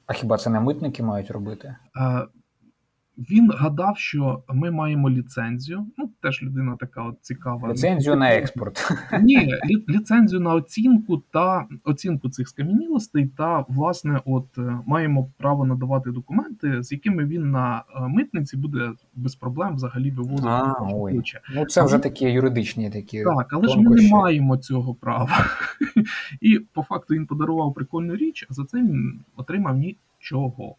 А 0.06 0.12
хіба 0.12 0.36
це 0.36 0.50
не 0.50 0.60
митники 0.60 1.02
мають 1.02 1.30
робити? 1.30 1.76
Він 3.18 3.50
гадав, 3.50 3.98
що 3.98 4.42
ми 4.48 4.70
маємо 4.70 5.10
ліцензію. 5.10 5.86
Ну, 5.98 6.10
теж 6.22 6.42
людина 6.42 6.76
така 6.80 7.02
от 7.02 7.16
цікава. 7.20 7.72
Ліцензію 7.72 8.16
на 8.16 8.34
експорт. 8.34 8.90
Ні, 9.22 9.54
ліцензію 9.88 10.40
на 10.40 10.54
оцінку 10.54 11.22
та 11.32 11.66
оцінку 11.84 12.28
цих 12.28 12.48
скам'янілостей, 12.48 13.26
та 13.26 13.64
власне, 13.68 14.20
от 14.24 14.58
е, 14.58 14.78
маємо 14.86 15.30
право 15.38 15.66
надавати 15.66 16.10
документи, 16.10 16.82
з 16.82 16.92
якими 16.92 17.24
він 17.24 17.50
на 17.50 17.78
е, 17.96 18.00
митниці 18.00 18.56
буде 18.56 18.92
без 19.14 19.34
проблем 19.34 19.74
взагалі 19.74 20.10
вивозити. 20.10 20.48
А, 20.48 20.74
ой. 20.92 21.22
Ну, 21.54 21.66
це 21.66 21.84
вже 21.84 21.98
такі 21.98 22.24
юридичні 22.24 22.90
такі. 22.90 23.24
Так, 23.24 23.52
але 23.52 23.68
ж 23.68 23.78
ми 23.78 23.96
не 23.96 24.08
маємо 24.10 24.56
цього 24.56 24.94
права. 24.94 25.46
І 26.40 26.58
по 26.58 26.82
факту 26.82 27.14
він 27.14 27.26
подарував 27.26 27.74
прикольну 27.74 28.16
річ, 28.16 28.46
а 28.50 28.54
за 28.54 28.64
це 28.64 28.78
він 28.78 29.20
отримав 29.36 29.76
нічого. 29.76 30.76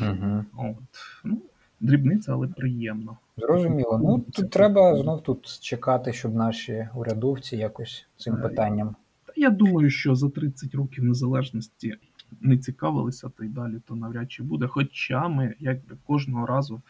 Угу. 0.00 0.44
От. 0.56 0.76
Ну, 1.24 1.38
дрібниця, 1.80 2.32
але 2.32 2.48
приємно. 2.48 3.18
Зрозуміло. 3.36 4.00
Ну 4.02 4.24
тут 4.32 4.50
треба 4.50 4.96
знов 4.96 5.22
тут 5.22 5.58
чекати, 5.60 6.12
щоб 6.12 6.34
наші 6.34 6.88
урядовці 6.94 7.56
якось 7.56 8.06
цим 8.16 8.34
Е, 8.34 8.36
питанням. 8.36 8.96
Та 9.26 9.32
я 9.36 9.50
думаю, 9.50 9.90
що 9.90 10.14
за 10.14 10.30
30 10.30 10.74
років 10.74 11.04
незалежності 11.04 11.94
не 12.40 12.58
цікавилися, 12.58 13.30
то 13.36 13.44
й 13.44 13.48
далі 13.48 13.74
то 13.88 13.94
навряд 13.94 14.32
чи 14.32 14.42
буде. 14.42 14.66
Хоча 14.66 15.28
ми 15.28 15.54
якби 15.60 15.96
кожного 16.06 16.46
разу 16.46 16.82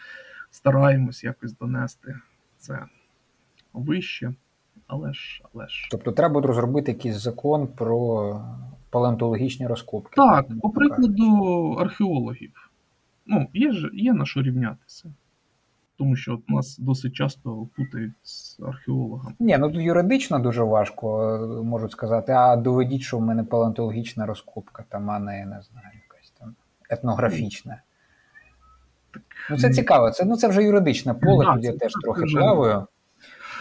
стараємось 0.51 1.25
якось 1.25 1.59
донести 1.59 2.15
це 2.59 2.85
вище. 3.73 4.35
Але 4.87 5.13
ж, 5.13 5.43
але 5.55 5.69
ж. 5.69 5.89
Тобто 5.91 6.13
треба 6.13 6.33
буде 6.35 6.49
розробити 6.49 6.93
якийсь 6.93 7.17
закон 7.17 7.67
про 7.67 8.41
палеонтологічні 8.91 9.67
розкопки. 9.67 10.13
Так, 10.17 10.47
Ну, 10.49 10.61
по 10.61 10.71
прикладу 10.71 11.73
археологів. 11.81 12.64
Ну, 13.27 13.49
є 13.55 13.73
ж 13.73 13.91
є 13.93 14.13
на 14.13 14.27
що 14.27 14.43
рівнятися. 14.43 15.13
Тому 15.99 16.17
що 16.17 16.35
от 16.35 16.49
нас 16.49 16.79
досить 16.79 17.13
часто 17.13 17.69
путають 17.77 18.13
з 18.23 18.61
археологами. 18.61 19.37
Ні, 19.39 19.57
ну 19.59 19.71
тут 19.71 19.83
юридично 19.83 20.39
дуже 20.39 20.63
важко, 20.63 21.35
е, 21.35 21.63
можуть 21.63 21.93
сказати, 21.93 22.33
а 22.33 22.57
доведіть, 22.57 23.03
що 23.03 23.19
в 23.19 23.23
мене 23.23 23.45
палеонтологічна 23.45 24.27
розкопка, 24.27 24.85
там, 24.89 25.11
а 25.11 25.19
не, 25.19 25.33
не 25.33 25.61
знаю, 25.63 25.89
якась 26.09 26.33
там 26.41 26.55
етнографічна. 26.91 27.83
Ну, 29.51 29.59
це 29.59 29.71
цікаво. 29.71 30.11
Це, 30.11 30.25
ну, 30.25 30.37
це 30.37 30.49
вже 30.49 30.63
юридичне 30.63 31.15
поле, 31.15 31.45
тут 31.55 31.65
я 31.65 31.73
теж 31.73 31.93
так 31.93 32.03
трохи 32.03 32.23
плаваю. 32.33 32.87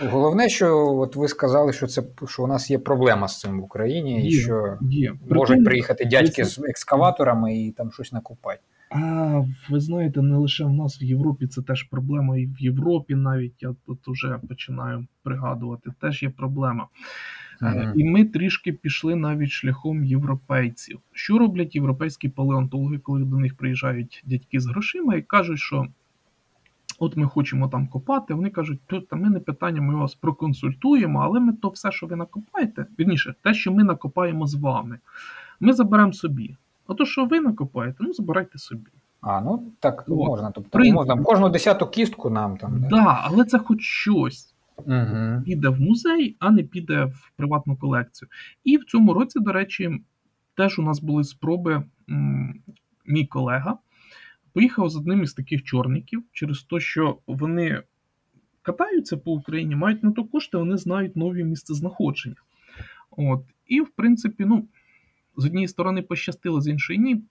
Головне, 0.01 0.49
що 0.49 0.77
от 0.97 1.15
ви 1.15 1.27
сказали, 1.27 1.73
що 1.73 1.87
це 1.87 2.03
що 2.27 2.43
у 2.43 2.47
нас 2.47 2.71
є 2.71 2.79
проблема 2.79 3.27
з 3.27 3.39
цим 3.39 3.61
в 3.61 3.63
Україні, 3.63 4.27
і 4.27 4.31
що 4.31 4.77
Є. 4.81 5.09
можуть 5.11 5.29
Прикольно, 5.29 5.63
приїхати 5.65 6.05
дядьки 6.05 6.43
це- 6.43 6.45
з 6.45 6.59
екскаваторами 6.63 7.57
і 7.57 7.71
там 7.71 7.91
щось 7.91 8.11
накопати. 8.11 8.59
А, 8.95 9.41
ви 9.69 9.79
знаєте, 9.79 10.21
не 10.21 10.37
лише 10.37 10.63
в 10.65 10.69
нас 10.73 11.01
в 11.01 11.03
Європі 11.03 11.47
це 11.47 11.61
теж 11.61 11.83
проблема, 11.83 12.37
і 12.37 12.45
в 12.45 12.61
Європі 12.61 13.15
навіть 13.15 13.53
я 13.63 13.75
тут 13.85 14.07
уже 14.07 14.39
починаю 14.49 15.05
пригадувати, 15.23 15.89
теж 16.01 16.23
є 16.23 16.29
проблема. 16.29 16.87
Е, 17.61 17.65
Мгм. 17.65 17.93
І 17.99 18.03
ми 18.03 18.25
трішки 18.25 18.73
пішли 18.73 19.15
навіть 19.15 19.49
шляхом 19.49 20.05
європейців. 20.05 20.99
Що 21.11 21.37
роблять 21.37 21.75
європейські 21.75 22.29
палеонтологи, 22.29 22.97
коли 22.97 23.19
до 23.23 23.37
них 23.37 23.57
приїжджають 23.57 24.23
дядьки 24.25 24.59
з 24.59 24.65
грошима 24.67 25.15
і 25.15 25.21
кажуть, 25.21 25.59
що 25.59 25.87
от 27.03 27.17
ми 27.17 27.27
хочемо 27.27 27.67
там 27.67 27.87
копати. 27.87 28.33
Вони 28.33 28.49
кажуть, 28.49 28.79
тут 28.87 29.07
ми 29.11 29.29
не 29.29 29.39
питання, 29.39 29.81
ми 29.81 29.95
вас 29.95 30.15
проконсультуємо, 30.15 31.19
але 31.19 31.39
ми 31.39 31.53
то 31.53 31.69
все, 31.69 31.91
що 31.91 32.07
ви 32.07 32.15
накопаєте, 32.15 32.85
вірніше, 32.99 33.35
те, 33.41 33.53
що 33.53 33.71
ми 33.71 33.83
накопаємо 33.83 34.47
з 34.47 34.55
вами, 34.55 34.99
ми 35.59 35.73
заберемо 35.73 36.13
собі. 36.13 36.55
А 36.87 36.93
то, 36.93 37.05
що 37.05 37.25
ви 37.25 37.39
накопаєте, 37.39 37.97
ну 37.99 38.13
забирайте 38.13 38.57
собі. 38.57 38.89
А, 39.21 39.41
ну 39.41 39.71
так 39.79 40.03
От. 40.07 40.27
можна. 40.27 40.51
Тобто 40.51 40.69
Принцип. 40.69 40.95
можна 40.95 41.23
кожну 41.23 41.49
десяту 41.49 41.87
кістку 41.87 42.29
нам 42.29 42.57
там. 42.57 42.81
Так, 42.81 42.89
да, 42.89 43.21
але 43.23 43.45
це 43.45 43.59
хоч 43.59 43.81
щось. 43.81 44.49
Угу. 44.77 45.41
піде 45.45 45.69
в 45.69 45.81
музей, 45.81 46.35
а 46.39 46.51
не 46.51 46.63
піде 46.63 47.05
в 47.05 47.31
приватну 47.35 47.75
колекцію. 47.77 48.29
І 48.63 48.77
в 48.77 48.85
цьому 48.85 49.13
році, 49.13 49.39
до 49.39 49.51
речі, 49.51 50.01
теж 50.57 50.79
у 50.79 50.81
нас 50.81 50.99
були 51.01 51.23
спроби. 51.23 51.83
м, 52.09 52.53
Мій 53.05 53.25
колега 53.25 53.77
поїхав 54.53 54.89
з 54.89 54.95
одним 54.95 55.23
із 55.23 55.33
таких 55.33 55.63
чорників 55.63 56.23
через 56.31 56.63
те, 56.63 56.79
що 56.79 57.17
вони 57.27 57.83
катаються 58.61 59.17
по 59.17 59.31
Україні, 59.31 59.75
мають 59.75 60.03
на 60.03 60.11
то 60.11 60.23
кошти, 60.23 60.57
вони 60.57 60.77
знають 60.77 61.15
нові 61.15 61.43
місцезнаходження. 61.43 62.35
От. 63.11 63.43
І, 63.67 63.81
в 63.81 63.89
принципі, 63.89 64.45
ну, 64.45 64.67
з 65.37 65.45
однієї 65.45 65.67
сторони 65.67 66.01
пощастило, 66.01 66.61
з 66.61 66.67
іншої 66.67 66.99
ні. 66.99 67.23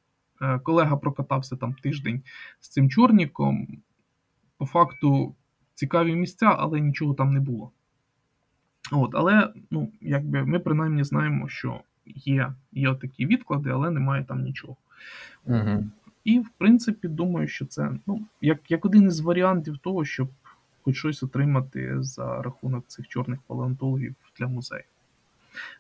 Е, 0.42 0.58
Колега 0.58 0.96
прокатався 0.96 1.56
там 1.56 1.74
тиждень 1.74 2.22
з 2.60 2.68
цим 2.68 2.90
чорником. 2.90 3.68
По 4.58 4.66
факту 4.66 5.34
цікаві 5.74 6.14
місця, 6.14 6.56
але 6.58 6.80
нічого 6.80 7.14
там 7.14 7.32
не 7.32 7.40
було. 7.40 7.70
От, 8.92 9.10
але 9.14 9.52
ну, 9.70 9.92
якби 10.00 10.44
ми 10.44 10.58
принаймні 10.58 11.04
знаємо, 11.04 11.48
що 11.48 11.80
є, 12.06 12.54
є 12.72 12.94
такі 12.94 13.26
відклади, 13.26 13.70
але 13.70 13.90
немає 13.90 14.24
там 14.24 14.42
нічого. 14.42 14.76
Угу. 15.44 15.84
І, 16.24 16.38
в 16.38 16.48
принципі, 16.58 17.08
думаю, 17.08 17.48
що 17.48 17.66
це 17.66 17.90
ну, 18.06 18.20
як, 18.40 18.70
як 18.70 18.84
один 18.84 19.06
із 19.06 19.20
варіантів 19.20 19.78
того, 19.78 20.04
щоб 20.04 20.28
хоч 20.82 20.96
щось 20.96 21.22
отримати 21.22 22.02
за 22.02 22.42
рахунок 22.42 22.84
цих 22.86 23.08
чорних 23.08 23.40
палеонтологів 23.46 24.14
для 24.38 24.46
музею. 24.46 24.82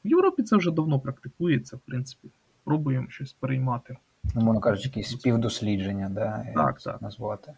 В 0.04 0.08
Європі 0.08 0.42
це 0.42 0.56
вже 0.56 0.70
давно 0.70 1.00
практикується, 1.00 1.76
в 1.76 1.80
принципі. 1.80 2.28
Пробуємо 2.64 3.06
щось 3.10 3.32
переймати. 3.32 3.96
Ну, 4.34 4.42
можна 4.42 4.60
кажучи, 4.60 4.88
якісь 4.88 5.10
співдослідження, 5.10 6.08
да, 6.08 6.44
як 6.46 6.54
Так, 6.54 6.80
так. 6.80 7.02
назвати. 7.02 7.52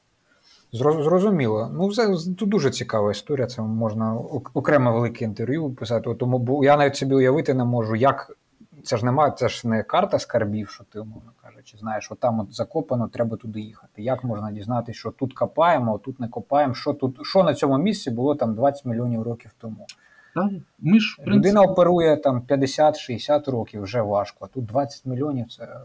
Зрозуміло. 0.72 1.70
Ну, 1.74 1.92
це 1.92 2.14
тут 2.38 2.48
дуже 2.48 2.70
цікава 2.70 3.10
історія. 3.10 3.46
Це 3.46 3.62
можна 3.62 4.14
ок- 4.14 4.50
окремо 4.54 4.92
велике 4.92 5.24
інтерв'ю 5.24 5.70
писати. 5.70 6.14
Тому 6.14 6.38
бо 6.38 6.64
я 6.64 6.76
навіть 6.76 6.96
собі 6.96 7.14
уявити 7.14 7.54
не 7.54 7.64
можу, 7.64 7.96
як 7.96 8.36
це 8.84 8.96
ж 8.96 9.04
немає, 9.04 9.32
це 9.36 9.48
ж 9.48 9.68
не 9.68 9.82
карта 9.82 10.18
скарбів, 10.18 10.68
що 10.68 10.84
ти, 10.84 11.00
умовно 11.00 11.32
кажучи, 11.42 11.76
знаєш, 11.78 12.12
от 12.12 12.20
там 12.20 12.40
от 12.40 12.54
закопано, 12.54 13.08
треба 13.08 13.36
туди 13.36 13.60
їхати. 13.60 14.02
Як 14.02 14.24
можна 14.24 14.52
дізнатися, 14.52 14.98
що 14.98 15.10
тут 15.10 15.34
копаємо, 15.34 15.94
а 15.94 15.98
тут 15.98 16.20
не 16.20 16.28
копаємо, 16.28 16.74
що 16.74 16.92
тут, 16.92 17.18
що 17.22 17.42
на 17.42 17.54
цьому 17.54 17.78
місці 17.78 18.10
було 18.10 18.34
там 18.34 18.54
20 18.54 18.84
мільйонів 18.84 19.22
років 19.22 19.50
тому. 19.58 19.86
Та? 20.34 20.50
Ми 20.78 21.00
ж, 21.00 21.12
в 21.12 21.24
принципі, 21.24 21.36
Людина 21.38 21.62
оперує 21.62 22.16
там 22.16 22.40
50-60 22.48 23.50
років, 23.50 23.82
вже 23.82 24.02
важко. 24.02 24.44
А 24.44 24.54
тут 24.54 24.66
20 24.66 25.06
мільйонів 25.06 25.48
це 25.48 25.80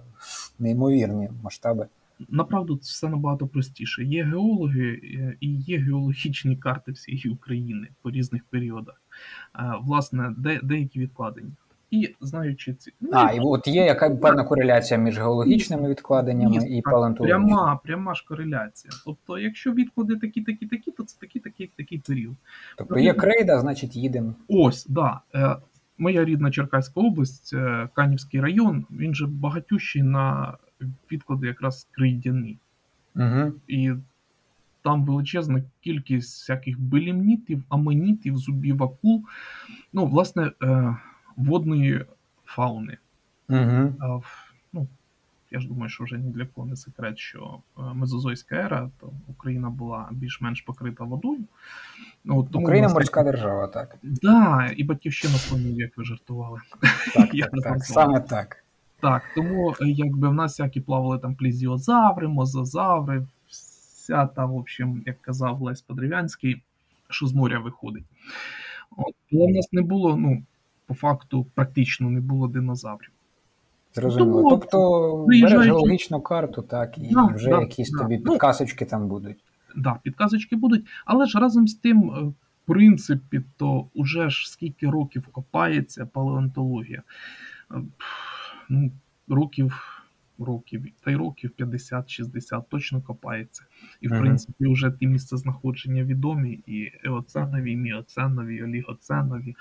неймовірні 0.60 1.30
масштаби. 1.43 1.88
Направду 2.30 2.78
це 2.78 2.89
все 2.91 3.10
набагато 3.10 3.47
простіше. 3.47 4.04
Є 4.04 4.24
геологи 4.24 5.02
е, 5.04 5.38
і 5.39 5.56
є 5.56 5.78
геологічні 5.78 6.58
карти 6.58 6.91
всієї 6.91 7.30
України 7.30 7.88
по 8.02 8.12
різних 8.12 8.43
періодах. 8.43 9.02
Е, 9.56 9.74
Власне, 9.82 10.34
де, 10.38 10.60
деякі 10.64 11.00
відкладені. 11.00 11.52
І 11.92 12.16
знаючи 12.22 12.74
ці 12.74 12.94
ну, 13.02 13.10
А, 13.14 13.32
і 13.32 13.40
от 13.40 13.68
є 13.68 13.86
яка 13.86 14.10
певна 14.10 14.44
кореляція 14.44 15.00
між 15.00 15.18
геологічними 15.18 15.90
відкладеннями 15.90 16.56
і 16.56 16.82
так, 16.82 16.94
палеонтологічними. 16.94 17.48
пряма, 17.48 17.80
пряма 17.84 18.16
ж 18.16 18.26
кореляція. 18.28 18.94
Тобто, 19.06 19.40
якщо 19.40 19.72
відклади 19.72 20.16
такі, 20.16 20.42
такі, 20.42 20.66
такі, 20.66 20.92
то 20.92 21.04
це 21.04 21.18
такий, 21.20 21.42
такий, 21.42 21.72
такий 21.78 21.98
період. 21.98 22.36
Тобто 22.78 23.00
є 23.00 23.14
крейда, 23.14 23.60
значить 23.60 23.96
їдемо. 23.96 24.34
Ось, 24.48 24.86
да. 24.86 25.20
Е, 25.36 25.56
моя 25.98 26.26
рідна 26.26 26.52
Черкаська 26.52 27.02
область, 27.02 27.54
е, 27.54 27.90
Канівський 27.94 28.42
район, 28.42 28.86
він 28.92 29.16
же 29.16 29.28
багатющий 29.28 30.04
на 30.04 30.58
відклади 31.12 31.48
якраз 31.48 31.88
крейдяні. 31.92 32.58
Угу. 33.16 33.52
І 33.68 33.92
там 34.84 35.06
величезна 35.06 35.64
кількість 35.82 36.42
всяких 36.42 36.80
белімнітів, 36.80 37.64
аменітів, 37.70 38.38
зубів 38.38 38.84
акул, 38.84 39.24
ну, 39.94 40.06
власне, 40.06 40.52
е, 40.64 40.98
водної 41.40 42.06
фауни. 42.46 42.98
Угу. 43.50 43.94
А, 44.00 44.20
ну, 44.74 44.88
я 45.52 45.60
ж 45.60 45.68
думаю, 45.68 45.90
що 45.90 46.04
вже 46.04 46.18
ні 46.18 46.32
для 46.32 46.46
кого 46.46 46.68
не 46.68 46.76
секрет, 46.76 47.18
що 47.18 47.60
е, 47.78 47.82
Мезозойська 47.94 48.56
ера, 48.56 48.90
то 49.00 49.12
Україна 49.28 49.70
була 49.70 50.10
більш-менш 50.12 50.62
покрита 50.62 51.04
водою. 51.04 51.44
Ну, 52.24 52.40
от 52.40 52.52
тому 52.52 52.66
Україна 52.66 52.88
нас- 52.88 52.94
морська 52.94 53.24
держава, 53.24 53.68
так. 53.68 53.96
Да, 54.04 54.72
і 54.78 54.84
батьківщина 54.84 55.34
слонів, 55.34 55.80
як 55.80 55.98
ви 55.98 56.06
жартували. 56.06 56.60
Так, 57.14 57.30
так, 57.52 57.64
так, 57.64 57.86
саме 57.86 58.20
так. 58.20 58.64
Так, 59.02 59.24
тому 59.36 59.72
е, 59.72 59.76
якби 59.90 60.30
в 60.30 60.34
нас 60.34 60.52
всякі 60.52 60.82
плавали 60.82 61.20
там 61.20 61.36
плізіозаври, 61.36 62.28
мозазаври, 62.28 63.28
вся 63.48 64.26
та, 64.26 64.46
в 64.46 64.56
общем, 64.56 65.04
як 65.06 65.22
казав 65.22 65.62
Лесь 65.62 65.82
Подрів'янський, 65.82 66.62
що 67.10 67.28
з 67.28 67.34
моря 67.34 67.60
виходить. 67.60 68.04
От. 68.98 69.16
Але 69.34 69.46
в 69.46 69.56
нас 69.56 69.70
не 69.72 69.82
було, 69.82 70.18
ну, 70.18 70.44
по 70.90 70.96
факту, 70.96 71.46
практично 71.56 72.10
не 72.10 72.22
було 72.22 72.48
динозаврів. 72.48 73.12
Зрозуміло. 73.94 74.34
Тому, 74.42 74.50
Тобто 74.50 75.26
береш 75.28 75.66
геологічну 75.66 76.22
карту, 76.22 76.62
так, 76.62 76.98
і 76.98 77.14
Да, 77.14 77.26
вже 77.26 77.50
да, 77.50 77.62
якісь 77.62 77.92
да. 77.92 77.98
тобі 77.98 78.22
Ну, 78.26 78.32
підказочки 78.32 78.86
там 78.86 79.08
будуть. 79.08 79.38
Да, 79.76 80.00
підказочки 80.04 80.56
будуть, 80.56 80.88
але 81.06 81.26
ж 81.26 81.40
разом 81.40 81.68
з 81.68 81.76
тим, 81.76 81.98
е, 82.12 82.22
в 82.24 82.34
принципі, 82.66 83.42
то 83.58 83.88
уже 83.94 84.30
ж 84.30 84.52
скільки 84.52 84.90
років 84.90 85.28
копається 85.32 86.06
палеонтологія. 86.06 87.02
Е, 87.72 87.82
Ну, 88.70 88.92
років 89.28 89.96
років, 90.40 90.86
та 91.04 91.12
й 91.12 91.16
років 91.16 91.52
50-60 91.58 92.64
точно 92.70 93.02
копається. 93.02 93.64
І, 94.02 94.08
в 94.08 94.12
Мгм. 94.12 94.22
принципі, 94.22 94.68
вже 94.68 94.92
ті 94.92 95.08
місця 95.08 95.38
знаходження 95.38 96.04
відомі, 96.04 96.60
і 96.68 96.92
еоценові, 97.04 97.72
і 97.72 97.76
міоценові, 97.76 98.56
і 98.56 98.64
олігоценові. 98.64 99.56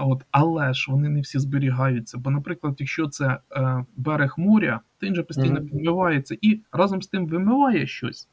От, 0.00 0.24
але 0.30 0.74
ж 0.74 0.92
вони 0.92 1.08
не 1.08 1.20
всі 1.20 1.38
зберігаються. 1.38 2.18
Бо, 2.18 2.30
наприклад, 2.30 2.76
якщо 2.78 3.08
це 3.08 3.38
е, 3.52 3.84
берег 3.96 4.34
моря, 4.36 4.80
то 4.98 5.06
він 5.06 5.14
же 5.14 5.22
постійно 5.22 5.60
Мгм. 5.60 5.68
підмивається 5.68 6.36
і 6.40 6.60
разом 6.72 7.02
з 7.02 7.06
тим 7.06 7.26
вимиває 7.26 7.86
щось 7.86 8.28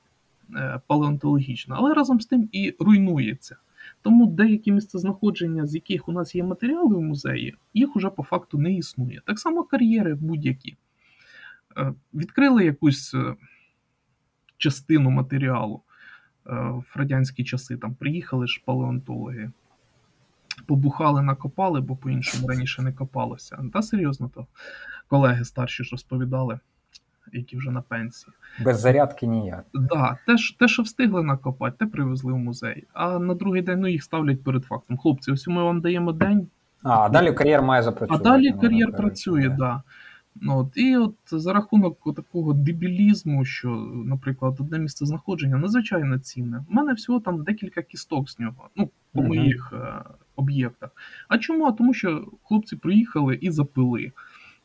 е, 0.56 0.80
палеонтологічне, 0.88 1.76
але 1.78 1.94
разом 1.94 2.22
з 2.22 2.26
тим 2.26 2.50
і 2.52 2.76
руйнується. 2.80 3.56
Тому 4.02 4.26
деякі 4.26 4.72
місцезнаходження, 4.72 5.66
з 5.66 5.76
яких 5.76 6.10
у 6.10 6.12
нас 6.12 6.36
є 6.36 6.44
матеріали 6.44 6.96
в 6.96 7.02
музеї, 7.02 7.56
їх 7.74 7.96
уже 7.96 8.10
по 8.10 8.24
факту 8.24 8.58
не 8.58 8.74
існує. 8.74 9.22
Так 9.26 9.40
само 9.40 9.64
кар'єри 9.64 10.14
будь-які. 10.14 10.76
Е, 11.78 11.94
Відкрили 12.14 12.66
якусь 12.66 13.14
е, 13.14 13.36
частину 14.58 15.10
матеріалу 15.10 15.82
е, 16.48 16.52
в 16.56 16.86
радянські 16.96 17.44
часи, 17.44 17.78
там 17.78 17.96
приїхали 17.96 18.48
ж 18.48 18.62
палеонтологи, 18.66 19.52
побухали, 20.66 21.22
накопали, 21.22 21.82
бо 21.82 21.96
по-іншому 21.96 22.48
раніше 22.48 22.82
не 22.82 22.94
копалося. 22.94 23.58
Та 23.74 23.82
серйозно, 23.82 24.32
то 24.36 24.48
колеги 25.08 25.46
старші 25.46 25.84
ж 25.84 25.90
розповідали, 25.92 26.60
які 27.34 27.58
вже 27.58 27.72
на 27.72 27.82
пенсії. 27.82 28.34
Без 28.64 28.80
зарядки 28.80 29.28
ніяк. 29.28 29.66
Да, 29.74 30.18
те, 30.28 30.36
те, 30.60 30.68
що 30.68 30.84
встигли 30.84 31.24
накопати, 31.24 31.76
те 31.80 31.86
привезли 31.86 32.34
в 32.34 32.38
музей. 32.38 32.84
А 32.94 33.20
на 33.20 33.34
другий 33.34 33.62
день 33.62 33.80
ну, 33.80 33.88
їх 33.88 34.04
ставлять 34.04 34.44
перед 34.44 34.66
фактом. 34.66 34.98
Хлопці, 34.98 35.32
ось 35.32 35.48
ми 35.48 35.64
вам 35.64 35.82
даємо 35.82 36.12
день, 36.12 36.48
А, 36.84 37.10
далі 37.10 37.34
кар'єр 37.34 37.62
має 37.62 37.84
запрацювати. 37.84 38.30
а 38.30 38.32
далі 38.32 38.54
кар'єр 38.62 38.92
працює, 38.92 39.50
да. 39.50 39.56
да. 39.56 39.82
Ну, 40.42 40.58
от, 40.58 40.78
і 40.78 40.98
от 40.98 41.16
за 41.32 41.54
рахунок 41.54 42.16
такого 42.16 42.54
дебілізму, 42.54 43.46
що, 43.46 43.70
наприклад, 44.06 44.56
одне 44.60 44.80
місце 44.80 45.06
знаходження 45.06 45.58
надзвичайно 45.58 46.20
цінне. 46.20 46.64
У 46.70 46.74
мене 46.74 46.94
всього 46.94 47.20
там 47.20 47.44
декілька 47.44 47.82
кісток 47.82 48.30
з 48.30 48.40
нього, 48.40 48.70
ну, 48.76 48.90
по 49.14 49.20
Мгм. 49.20 49.28
моїх 49.28 49.74
об'єктах. 50.36 50.90
А 51.28 51.38
чому? 51.38 51.72
Тому 51.72 51.94
що 51.94 52.28
хлопці 52.44 52.76
приїхали 52.76 53.36
і 53.42 53.52
запили. 53.52 54.12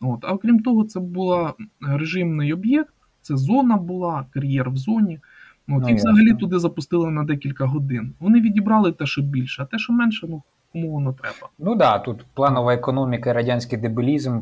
От. 0.01 0.25
А 0.25 0.33
окрім 0.33 0.61
того, 0.61 0.85
це 0.85 1.01
був 1.01 1.51
режимний 1.81 2.53
об'єкт, 2.53 2.95
це 3.23 3.37
зона 3.37 3.77
була, 3.77 4.27
кар'єр 4.31 4.71
в 4.71 4.77
зоні. 4.77 5.19
От, 5.69 5.83
Ну, 5.83 5.89
і 5.89 5.95
взагалі 5.95 6.25
ясно. 6.25 6.39
туди 6.39 6.59
запустили 6.59 7.11
на 7.11 7.25
декілька 7.25 7.65
годин. 7.67 8.13
Вони 8.21 8.41
відібрали 8.41 8.93
те, 8.93 9.07
що 9.07 9.23
більше, 9.23 9.63
а 9.63 9.67
те, 9.67 9.79
що 9.79 9.93
менше, 9.93 10.27
ну 10.31 10.43
кому 10.73 10.91
воно 10.93 11.13
треба. 11.13 11.51
Ну 11.59 11.71
так, 11.71 11.79
да, 11.79 11.99
тут 11.99 12.27
планова 12.35 12.75
економіка 12.75 13.31
і 13.31 13.33
радянський 13.33 13.79
дебілізм 13.79 14.41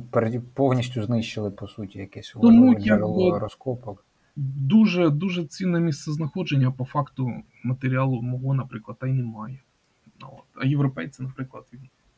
повністю 0.55 1.03
знищили, 1.03 1.51
по 1.51 1.69
суті, 1.69 1.99
якесь 1.99 2.37
джерело 2.79 3.39
розкопок. 3.39 4.05
Дуже 4.37 5.11
дуже 5.11 5.45
цінне 5.45 5.81
місце 5.81 6.13
знаходження, 6.13 6.71
по 6.71 6.85
факту 6.85 7.33
матеріалу 7.65 8.23
мого, 8.23 8.55
наприклад, 8.55 8.97
та 9.01 9.07
й 9.07 9.13
немає. 9.13 9.59
Ну, 10.21 10.29
От. 10.33 10.63
А 10.63 10.67
європейці, 10.67 11.23
наприклад, 11.23 11.65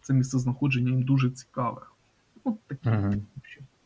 це 0.03 0.13
місце 0.13 0.39
знаходження 0.39 0.91
їм 0.91 1.03
дуже 1.03 1.31
цікаве. 1.31 1.81
От 2.45 2.55
такі 2.67 2.89
Мгм. 2.89 3.27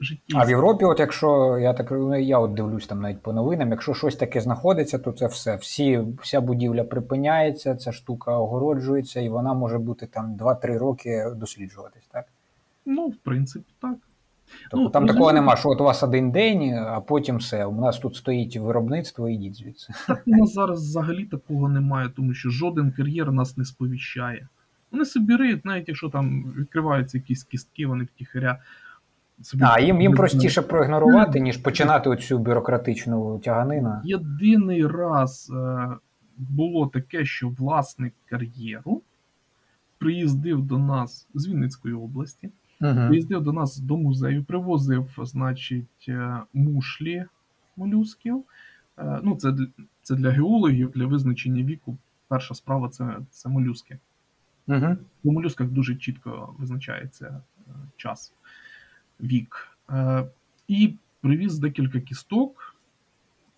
в 0.00 0.04
житті. 0.04 0.34
А 0.34 0.44
в 0.44 0.50
Європі, 0.50 0.84
от 0.84 1.00
якщо 1.00 1.58
я 1.58 1.72
так 1.74 1.92
я 2.20 2.38
от 2.38 2.54
дивлюсь 2.54 2.86
там 2.86 3.00
навіть 3.00 3.22
по 3.22 3.32
новинам, 3.32 3.70
якщо 3.70 3.94
щось 3.94 4.16
таке 4.16 4.40
знаходиться, 4.40 4.98
то 4.98 5.12
це 5.12 5.26
все. 5.26 5.56
Всі, 5.56 6.00
вся 6.22 6.40
будівля 6.40 6.84
припиняється, 6.84 7.76
ця 7.76 7.92
штука 7.92 8.38
огороджується, 8.38 9.20
і 9.20 9.28
вона 9.28 9.54
може 9.54 9.78
бути 9.78 10.06
там 10.06 10.36
2-3 10.36 10.78
роки 10.78 11.30
досліджуватись, 11.36 12.06
так? 12.12 12.26
Ну, 12.86 13.08
в 13.08 13.16
принципі, 13.16 13.72
так. 13.80 13.96
Тобто 14.70 14.84
Ну, 14.84 14.90
там 14.90 15.02
розумієте- 15.02 15.14
такого 15.14 15.32
нема, 15.32 15.56
що 15.56 15.68
от 15.68 15.80
у 15.80 15.84
вас 15.84 16.02
один 16.02 16.30
день, 16.30 16.74
а 16.74 17.00
потім 17.00 17.36
все. 17.36 17.66
У 17.66 17.80
нас 17.80 17.98
тут 17.98 18.16
стоїть 18.16 18.56
виробництво, 18.56 19.28
ідіть 19.28 19.56
звідси. 19.56 19.92
Так 20.06 20.22
у 20.26 20.30
нас 20.30 20.52
зараз 20.52 20.78
взагалі 20.78 21.24
такого 21.24 21.68
немає, 21.68 22.08
тому 22.16 22.34
що 22.34 22.50
жоден 22.50 22.92
кар'єр 22.92 23.32
нас 23.32 23.56
не 23.56 23.64
сповіщає. 23.64 24.48
Вони 24.92 25.04
собі 25.04 25.36
риють, 25.36 25.64
навіть 25.64 25.88
якщо 25.88 26.08
там 26.08 26.54
відкриваються 26.58 27.18
якісь 27.18 27.44
кістки, 27.44 27.86
вони 27.86 28.04
втіхаря 28.04 28.58
собі. 29.42 29.64
А 29.66 29.80
їм, 29.80 30.00
їм 30.00 30.12
простіше 30.12 30.62
проігнорувати, 30.62 31.40
ніж 31.40 31.56
починати 31.56 32.10
оцю 32.10 32.38
бюрократичну 32.38 33.38
тяганину. 33.38 33.94
Єдиний 34.04 34.86
раз 34.86 35.52
е, 35.56 35.88
було 36.38 36.86
таке, 36.86 37.24
що 37.24 37.48
власник 37.48 38.14
кар'єру 38.30 39.02
приїздив 39.98 40.62
до 40.62 40.78
нас 40.78 41.26
з 41.34 41.48
Вінницької 41.48 41.94
області, 41.94 42.50
Угу. 42.84 43.08
приїздив 43.08 43.42
до 43.42 43.52
нас 43.52 43.78
до 43.78 43.96
музею, 43.96 44.44
привозив, 44.44 45.10
значить, 45.18 46.06
е, 46.08 46.40
мушлі 46.54 47.24
молюсків. 47.76 48.44
Е, 48.98 49.20
Ну, 49.22 49.36
це, 49.36 49.52
для- 49.52 49.66
це 50.02 50.14
для 50.14 50.30
геологів, 50.30 50.90
для 50.90 51.06
визначення 51.06 51.62
віку. 51.62 51.96
Перша 52.28 52.54
справа 52.54 52.88
це, 52.88 53.16
це 53.30 53.48
молюски. 53.48 53.98
Угу. 54.68 54.96
У 55.24 55.32
молюсках 55.32 55.68
дуже 55.68 55.96
чітко 55.96 56.54
визначається 56.58 57.42
е, 57.68 57.70
час, 57.96 58.32
вік. 59.20 59.78
І 60.68 60.94
привіз 61.20 61.58
декілька 61.58 62.00
кісток, 62.00 62.76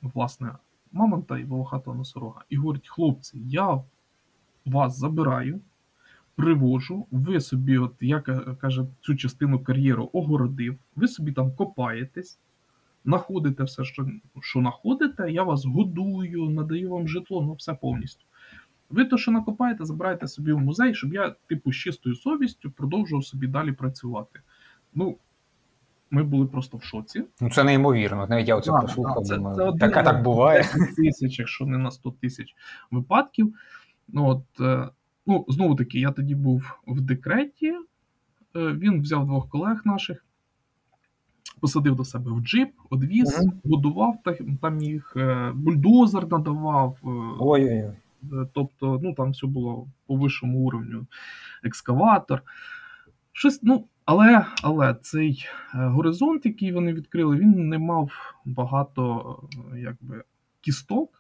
власне, 0.03 0.53
мамонта 0.93 1.39
і 1.39 1.45
волохатого 1.45 1.97
носорога. 1.97 2.45
І 2.49 2.57
говорить: 2.57 2.89
хлопці, 2.89 3.39
я 3.39 3.83
вас 4.67 4.99
забираю, 4.99 5.61
привожу, 6.37 7.07
ви 7.11 7.41
собі, 7.41 7.79
от 7.79 7.95
як 8.01 8.29
е, 8.29 8.41
каже, 8.61 8.85
цю 9.01 9.17
частину 9.17 9.59
кар'єру 9.65 10.11
огородив, 10.13 10.79
ви 10.97 11.09
собі 11.09 11.33
там 11.33 11.53
копаєтесь. 11.53 12.39
Находите 13.05 13.65
все, 13.65 13.85
що, 13.85 14.07
що 14.41 14.61
знаходите, 14.61 15.31
я 15.33 15.43
вас 15.43 15.65
годую, 15.65 16.51
надаю 16.51 16.91
вам 16.91 17.09
житло, 17.09 17.43
ну 17.43 17.53
все 17.53 17.75
повністю. 17.75 18.25
Ви 18.91 19.05
то, 19.05 19.19
що 19.19 19.31
накопаєте, 19.31 19.85
забираєте 19.85 20.29
собі 20.29 20.53
в 20.53 20.59
музей, 20.59 20.95
щоб 20.95 21.15
я, 21.15 21.35
типу, 21.49 21.73
з 21.73 21.77
чистою 21.77 22.17
совістю 22.17 22.71
продовжував 22.71 23.25
собі 23.25 23.47
далі 23.47 23.73
працювати. 23.73 24.41
Ну, 24.95 25.17
ми 26.11 26.23
були 26.23 26.47
просто 26.47 26.77
в 26.77 26.83
шоці. 26.83 27.25
Ну 27.41 27.51
це 27.51 27.65
неймовірно. 27.65 28.27
Навіть 28.27 28.49
я 28.49 28.57
оце 28.57 28.71
Да, 28.71 28.81
послухав, 28.81 29.23
да, 29.23 29.29
це- 29.29 29.37
думаю, 29.37 29.57
це 29.57 29.63
один 29.63 29.79
так, 29.79 30.05
так 30.05 30.23
буває. 30.23 30.65
тисяч, 30.97 31.39
якщо 31.39 31.67
не 31.67 31.79
на 31.79 31.91
100 31.91 32.11
тисяч 32.11 32.55
випадків. 32.91 33.55
Ну, 34.09 34.27
от, 34.29 34.61
е, 34.61 34.89
ну, 35.27 35.45
знову 35.49 35.75
таки, 35.75 36.01
я 36.01 36.11
тоді 36.13 36.35
був 36.35 36.81
в 36.87 37.01
декреті. 37.01 37.69
Е, 38.57 38.73
Він 38.73 39.01
взяв 39.03 39.27
двох 39.27 39.49
колег 39.49 39.83
наших, 39.85 40.25
посадив 41.61 41.97
до 41.97 42.05
себе 42.05 42.31
в 42.33 42.41
джип, 42.41 42.71
одвіз, 42.91 43.39
Мгм. 43.39 43.53
будував 43.65 44.17
та- 44.25 44.39
там 44.63 44.81
їх, 44.81 45.13
е, 45.17 45.53
бульдозер 45.55 46.29
надавав. 46.29 46.97
е, 47.05 47.09
Ой-ой-ой. 47.39 47.93
Тобто, 48.53 49.01
ну 49.03 49.15
там 49.15 49.31
все 49.31 49.47
було 49.47 49.87
по 50.07 50.17
вищому 50.17 50.59
уровню, 50.67 51.07
екскаватор. 51.65 52.43
Щось, 53.33 53.63
ну, 53.63 53.85
але, 54.05 54.47
але 54.63 54.95
цей 55.03 55.47
горизонт, 55.75 56.47
який 56.47 56.73
вони 56.73 56.93
відкрили, 56.93 57.37
він 57.37 57.69
не 57.69 57.79
мав 57.79 58.11
багато 58.45 59.39
якби, 59.77 60.25
кісток. 60.61 61.16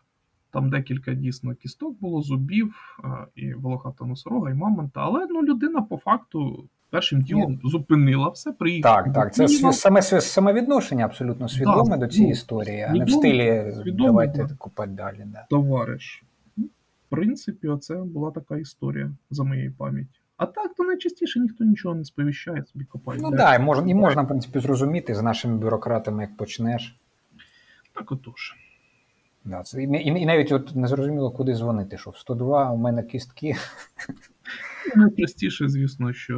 Там 0.50 0.70
декілька 0.70 1.14
дійсно 1.14 1.54
кісток 1.54 2.00
було, 2.00 2.22
зубів, 2.22 2.74
е, 3.04 3.08
і 3.34 3.54
волохата 3.54 4.04
носорога, 4.04 4.50
і 4.50 4.54
мамонта. 4.54 5.00
Але 5.00 5.26
ну, 5.30 5.42
людина 5.42 5.82
по 5.82 5.96
факту 5.96 6.68
першим 6.90 7.22
ділом 7.22 7.60
зупинила 7.64 8.28
все, 8.28 8.52
приїхала. 8.52 9.02
Так, 9.02 9.12
так. 9.12 9.34
Це 9.34 9.62
до 9.62 9.72
саме 9.72 10.02
самовідношення 10.02 11.04
абсолютно 11.04 11.48
свідоме 11.48 11.96
до 11.96 12.06
цієї 12.06 12.28
ну, 12.28 12.32
історії, 12.32 12.82
а 12.82 12.92
не 12.92 13.04
в 13.04 13.10
стилі 13.10 13.72
свідоме, 13.82 14.06
давайте 14.06 14.44
да. 14.44 14.54
купати 14.58 14.90
далі. 14.90 15.22
Да. 15.26 15.46
товариш. 15.50 16.24
Ну, 16.56 16.64
В 16.64 17.10
принципі, 17.10 17.68
оце 17.68 17.94
була 17.94 18.30
така 18.30 18.56
історія 18.56 19.10
за 19.30 19.44
моєю 19.44 19.74
пам'яті. 19.78 20.20
А 20.36 20.46
так, 20.46 20.74
то 20.74 20.84
найчастіше 20.84 21.40
ніхто 21.40 21.64
нічого 21.64 21.94
не 21.94 22.04
сповіщає, 22.04 22.64
собі 22.64 22.84
копає. 22.84 23.20
Ну 23.22 23.30
так, 23.30 23.38
да, 23.38 23.54
і 23.54 23.58
можна, 23.58 23.90
і 23.90 23.94
можна, 23.94 24.22
в 24.22 24.28
принципі, 24.28 24.58
зрозуміти 24.58 25.14
з 25.14 25.22
нашими 25.22 25.56
бюрократами, 25.56 26.22
як 26.22 26.36
почнеш. 26.36 26.96
Так 27.94 28.12
отож. 28.12 28.54
Да, 29.46 29.62
це, 29.62 29.82
і, 29.82 29.86
і, 29.86 30.20
і 30.20 30.26
навіть 30.26 30.52
от 30.52 30.76
не 30.76 30.88
зрозуміло, 30.88 31.30
куди 31.30 31.54
дзвонити, 31.54 31.98
що 31.98 32.10
в 32.10 32.16
102 32.16 32.70
у 32.70 32.76
мене 32.76 33.02
кістки. 33.02 33.54
Ну, 34.96 35.02
Найпростіше, 35.02 35.68
звісно, 35.68 36.12
що 36.12 36.34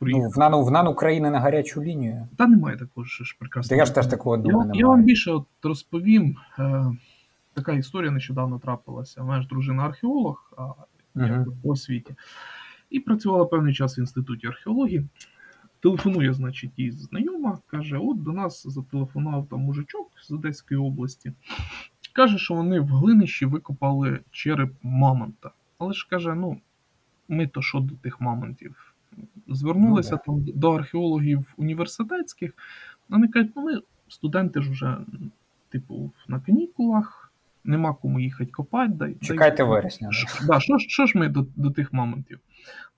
Ну, 0.00 0.28
в 0.28 0.38
НАН, 0.38 0.54
в 0.54 0.70
НАН 0.70 0.86
України 0.86 1.30
на 1.30 1.40
гарячу 1.40 1.82
лінію. 1.82 2.28
Та 2.38 2.46
немає 2.46 2.76
такого 2.76 3.04
ж 3.04 3.24
ж 3.24 3.36
Та 3.68 3.74
я 3.74 3.84
ж 3.84 3.94
теж 3.94 4.06
такого 4.06 4.36
я, 4.36 4.42
думаю, 4.42 4.58
я 4.60 4.64
немає. 4.64 4.84
вам 4.84 5.02
більше 5.04 5.30
от 5.30 5.46
розповім. 5.62 6.36
Е, 6.58 6.84
така 7.54 7.72
історія 7.72 8.10
нещодавно 8.10 8.58
трапилася. 8.58 9.22
Мене 9.22 9.42
ж 9.42 9.48
дружина 9.48 9.82
археолог 9.82 10.52
а, 10.56 10.62
по 11.62 11.70
освіті. 11.70 12.14
І 12.90 13.00
працювала 13.00 13.44
певний 13.44 13.74
час 13.74 13.98
в 13.98 14.00
інституті 14.00 14.46
археології. 14.46 15.06
Телефонує, 15.80 16.32
значить, 16.32 16.70
їй 16.76 16.90
знайома, 16.90 17.58
каже: 17.66 17.98
от 17.98 18.22
до 18.22 18.32
нас 18.32 18.66
зателефонував 18.66 19.46
там 19.50 19.60
мужичок 19.60 20.10
з 20.22 20.30
Одеської 20.30 20.80
області. 20.80 21.32
Каже, 22.14 22.38
що 22.38 22.54
вони 22.54 22.80
в 22.80 22.86
глинищі 22.86 23.46
викопали 23.46 24.20
череп 24.30 24.72
мамонта. 24.82 25.50
Але 25.78 25.92
ж 25.92 26.06
каже, 26.10 26.34
ну, 26.34 26.60
ми 27.28 27.46
то 27.46 27.62
що 27.62 27.80
до 27.80 27.94
тих 27.94 28.20
мамонтів? 28.20 28.94
Звернулися 29.48 30.20
Ну, 30.26 30.44
там 30.44 30.52
до 30.60 30.72
археологів 30.72 31.54
університетських. 31.56 32.52
Вони 33.08 33.28
кажуть, 33.28 33.52
ну 33.56 33.62
ми 33.62 33.80
студенти 34.08 34.62
ж 34.62 34.70
уже, 34.70 34.96
типу, 35.68 36.10
на 36.28 36.40
канікулах, 36.40 37.32
нема 37.64 37.94
кому 37.94 38.20
їхати 38.20 38.50
копати. 38.50 38.92
Дай, 38.92 39.16
Чекайте 39.20 39.56
дай, 39.56 39.66
вересня. 39.66 40.12
Ш- 40.12 40.46
Да, 40.46 40.60
що, 40.60 40.78
ж- 40.78 40.88
що 40.88 41.06
ж 41.06 41.18
ми 41.18 41.28
до, 41.28 41.46
до 41.56 41.70
тих 41.70 41.92
мамонтів? 41.92 42.40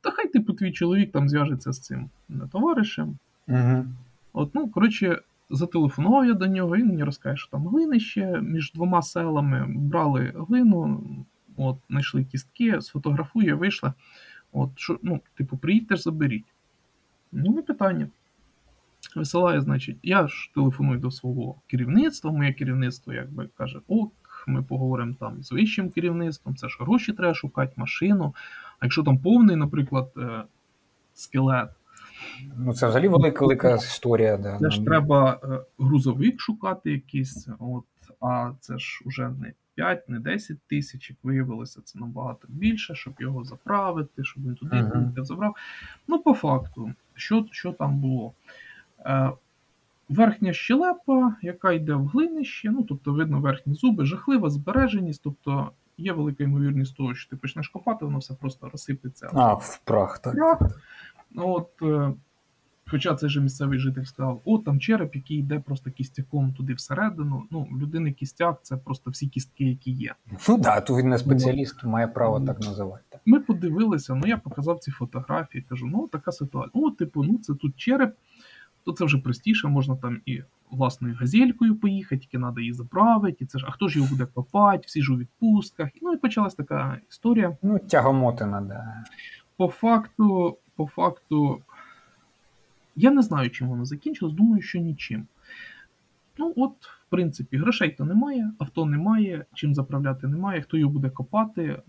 Та 0.01 0.11
хай 0.11 0.29
типу 0.29 0.53
твій 0.53 0.73
чоловік 0.73 1.13
там 1.13 1.29
зв'яжеться 1.29 1.73
з 1.73 1.81
цим 1.81 2.11
е, 2.31 2.35
товаришем. 2.53 3.19
Угу. 3.49 3.85
От, 4.33 4.55
ну, 4.55 4.69
коротше, 4.69 5.21
зателефонував 5.51 6.27
я 6.27 6.35
до 6.35 6.47
нього, 6.47 6.77
він 6.77 6.87
мені 6.87 7.05
розкаже, 7.05 7.37
що 7.37 7.51
там 7.51 7.69
глинище 7.69 8.41
між 8.43 8.73
двома 8.73 9.03
селами 9.03 9.67
брали 9.69 10.33
глину, 10.37 11.05
от, 11.57 11.79
знайшли 11.91 12.25
кістки, 12.25 12.81
сфотографує, 12.81 13.55
вийшла. 13.55 13.95
От, 14.53 14.71
що, 14.75 14.99
ну, 15.03 15.21
типу, 15.35 15.57
приїдьте 15.57 15.97
ж 15.97 16.03
заберіть. 16.03 16.55
Ну, 17.33 17.53
не 17.53 17.63
питання. 17.63 18.09
Висилає, 19.17 19.61
значить, 19.61 19.97
я 20.03 20.29
ж 20.29 20.51
телефоную 20.55 20.99
до 20.99 21.11
свого 21.11 21.55
керівництва. 21.67 22.33
Моє 22.33 22.53
керівництво 22.53 23.13
якби 23.13 23.49
каже: 23.57 23.81
ок, 23.89 24.13
ми 24.47 24.63
поговоримо 24.63 25.15
там 25.21 25.43
з 25.43 25.53
вищим 25.53 25.91
керівництвом, 25.91 26.57
це 26.57 26.69
ж 26.69 26.77
гроші 26.81 27.13
треба 27.13 27.35
шукати, 27.35 27.73
машину. 27.77 28.35
А 28.79 28.87
якщо 28.87 29.03
там 29.03 29.19
повний, 29.19 29.57
наприклад, 29.57 30.13
е, 30.17 30.43
скелет, 31.15 31.71
Ну, 32.57 32.73
це 32.73 32.89
взагалі 32.89 33.09
велика 33.09 33.41
велика 33.41 33.75
історія. 33.75 34.37
Да. 34.37 34.59
це 34.59 34.71
ж 34.71 34.81
Ну, 34.81 34.87
треба 34.87 35.41
е, 35.45 35.61
грузовик 35.79 36.41
шукати 36.41 36.91
якийсь, 36.91 37.49
от, 37.59 37.85
а 38.21 38.53
це 38.61 38.79
ж 38.79 39.03
уже 39.05 39.29
не 39.29 39.53
5, 39.75 40.09
не 40.09 40.21
10 40.21 40.57
тисяч, 40.67 41.11
як 41.11 41.19
виявилося, 41.23 41.81
це 41.85 41.99
набагато 41.99 42.49
більше, 42.49 42.95
щоб 42.95 43.15
його 43.19 43.45
заправити, 43.45 44.25
щоб 44.25 44.45
він 44.45 44.55
туди 44.55 44.91
туди 44.93 45.25
забрав. 45.25 45.57
Ну, 46.09 46.19
по 46.19 46.35
факту, 46.35 46.93
що, 47.15 47.47
що 47.51 47.73
там 47.73 47.99
було? 47.99 48.33
Е, 49.07 49.31
верхня 50.09 50.53
щелепа, 50.53 51.37
яка 51.43 51.73
йде 51.73 51.95
в 51.95 52.07
глинище, 52.07 52.71
ну, 52.71 52.83
тобто 52.83 53.13
видно 53.13 53.41
верхні 53.41 53.75
зуби, 53.75 54.05
жахлива 54.05 54.51
збереженість, 54.51 55.21
тобто 55.25 55.71
є 55.99 56.13
велика 56.13 56.45
ймовірність 56.45 56.97
того, 56.97 57.15
що 57.15 57.31
ти 57.31 57.37
почнеш 57.37 57.69
копати, 57.69 58.05
воно 58.05 58.19
все 58.19 58.35
просто 58.35 58.69
розсипеться. 58.69 59.31
А, 59.33 59.53
в 59.53 59.81
прах, 59.85 60.19
так. 60.19 60.35
Ну, 61.31 61.49
от, 61.49 61.69
е, 61.83 62.13
хоча 62.91 63.15
цей 63.15 63.29
же 63.29 63.41
місцевий 63.41 63.79
житель 63.79 64.05
сказав, 64.05 64.41
о, 64.45 64.59
там 64.59 64.81
череп, 64.81 65.17
який 65.17 65.39
йде 65.39 65.61
просто 65.61 65.91
кістяком 65.91 66.53
туди 66.53 66.75
всередину. 66.75 67.43
Ну, 67.51 67.69
в 67.71 67.79
людини 67.79 68.13
кістяк 68.13 68.59
це 68.63 68.77
просто 68.77 69.11
всі 69.11 69.27
кістки, 69.27 69.65
які 69.65 69.91
є. 69.91 70.15
Ну 70.49 70.59
да, 70.59 70.81
тут 70.81 70.99
він 70.99 71.09
не 71.09 71.19
спеціаліст, 71.19 71.85
має 71.85 72.07
право 72.07 72.41
так 72.41 72.61
називати. 72.61 73.03
так. 73.09 73.21
Ми 73.27 73.41
подивилися, 73.41 74.15
ну 74.15 74.27
я 74.27 74.37
показав 74.37 74.79
ці 74.79 74.91
фотографії, 74.91 75.65
кажу, 75.69 75.87
ну 75.87 76.09
така 76.13 76.33
ситуація. 76.33 76.85
О, 76.85 76.91
типу, 76.91 77.25
ну 77.25 77.39
це 77.39 77.55
тут 77.55 77.77
череп, 77.77 78.15
то 78.85 78.93
це 78.93 79.05
вже 79.05 79.19
простіше, 79.19 79.69
можна 79.69 79.97
там 79.97 80.21
і 80.27 80.43
власною 80.71 81.17
газелькою 81.21 81.77
поїхати, 81.77 82.19
тільки 82.19 82.39
треба 82.39 82.61
її 82.61 82.73
заправити, 82.73 83.37
і 83.41 83.47
це 83.47 83.59
ж, 83.59 83.67
а 83.69 83.71
хто 83.71 83.89
ж 83.89 83.99
його 83.99 84.11
буде 84.11 84.27
копати, 84.27 84.83
всі 84.87 85.03
ж 85.03 85.13
у 85.13 85.17
відпустках. 85.17 85.89
Ну 86.03 86.13
і 86.13 86.17
почалась 86.17 86.55
така 86.55 86.99
історія. 87.11 87.57
Ну, 87.63 87.79
тягомотина, 87.79 88.61
да. 88.61 89.05
По 89.57 89.69
факту, 89.69 90.59
по 90.77 90.87
факту, 90.87 91.63
я 92.97 93.11
не 93.11 93.23
знаю, 93.23 93.51
чим 93.51 93.69
воно 93.69 93.85
закінчилось, 93.85 94.35
думаю, 94.35 94.63
що 94.63 94.79
нічим. 94.79 95.27
Ну, 96.39 96.53
от, 96.57 96.73
в 96.81 97.11
принципі, 97.11 97.57
грошей 97.57 97.91
то 97.91 98.05
немає, 98.05 98.51
авто 98.59 98.87
немає, 98.87 99.45
чим 99.55 99.75
заправляти 99.75 100.27
немає, 100.29 100.63
хто 100.63 100.77
його 100.77 100.93
буде 100.93 101.11
копати. 101.11 101.83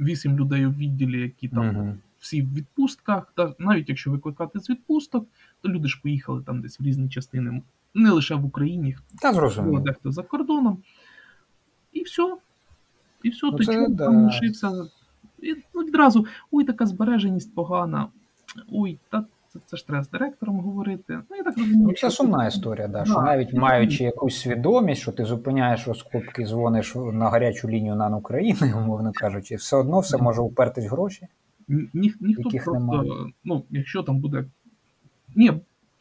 Вісім 0.00 0.38
людей 0.38 0.66
у 0.66 0.70
відділі, 0.70 1.20
які 1.20 1.48
там 1.48 1.66
Мгм. 1.66 1.98
всі 2.18 2.42
в 2.42 2.54
відпустках. 2.54 3.32
Та 3.36 3.54
навіть 3.58 3.88
якщо 3.88 4.10
викликати 4.10 4.60
з 4.60 4.70
відпусток, 4.70 5.26
то 5.60 5.68
люди 5.68 5.88
ж 5.88 6.00
поїхали 6.02 6.42
там 6.42 6.60
десь 6.60 6.80
в 6.80 6.82
різні 6.82 7.08
частини, 7.08 7.62
не 7.94 8.10
лише 8.10 8.34
в 8.34 8.44
Україні, 8.44 8.96
Та 9.20 9.32
зрозуміло. 9.32 9.80
дехто 9.80 10.12
за 10.12 10.22
кордоном. 10.22 10.78
І 11.92 12.02
все. 12.02 12.36
І 13.22 13.28
все, 13.30 13.46
Ну, 13.46 13.52
то 13.52 13.64
чому 13.64 13.88
да. 13.88 14.04
там 14.04 14.24
лишився. 14.24 14.72
І 15.42 15.54
ну, 15.74 15.82
відразу, 15.82 16.26
ой, 16.50 16.64
така 16.64 16.86
збереженість 16.86 17.54
погана. 17.54 18.08
Ой, 18.72 18.98
та 19.10 19.24
це, 19.48 19.60
це 19.66 19.76
ж 19.76 19.86
треба 19.86 20.04
з 20.04 20.10
директором 20.10 20.60
говорити. 20.60 21.18
Ну, 21.30 21.36
я 21.36 21.42
так 21.42 21.58
розумію. 21.58 21.88
Це 21.88 21.96
що 21.96 22.10
сумна 22.10 22.46
історія, 22.46 22.88
да, 22.88 23.04
що 23.04 23.22
навіть 23.22 23.52
маючи 23.52 24.04
якусь 24.04 24.40
свідомість, 24.40 25.02
що 25.02 25.12
ти 25.12 25.24
зупиняєш 25.24 25.88
розкопки, 25.88 26.46
дзвониш 26.46 26.94
на 26.94 27.28
гарячу 27.30 27.68
лінію 27.68 27.96
НАН 27.96 28.14
України, 28.14 28.74
умовно 28.76 29.12
кажучи, 29.14 29.56
все 29.56 29.76
одно 29.76 30.00
все 30.00 30.18
може 30.18 30.40
упертись 30.40 30.86
гроші. 30.86 31.26
Ні, 31.68 31.88
ні- 31.94 32.14
ніхто 32.20 32.42
яких 32.42 32.64
просто, 32.64 32.80
немає. 32.80 33.32
ну, 33.44 33.64
якщо 33.70 34.02
там 34.02 34.18
буде. 34.18 34.44
Ні, 35.36 35.52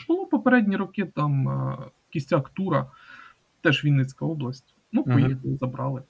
було 0.07 0.25
попередні 0.25 0.75
роки 0.75 1.05
там 1.15 1.49
е, 1.49 1.77
кістяк 2.09 2.49
тура, 2.49 2.85
теж 3.61 3.85
Вінницька 3.85 4.25
область. 4.25 4.75
Ну, 4.91 5.03
поїхали, 5.03 5.57
забрали. 5.59 6.01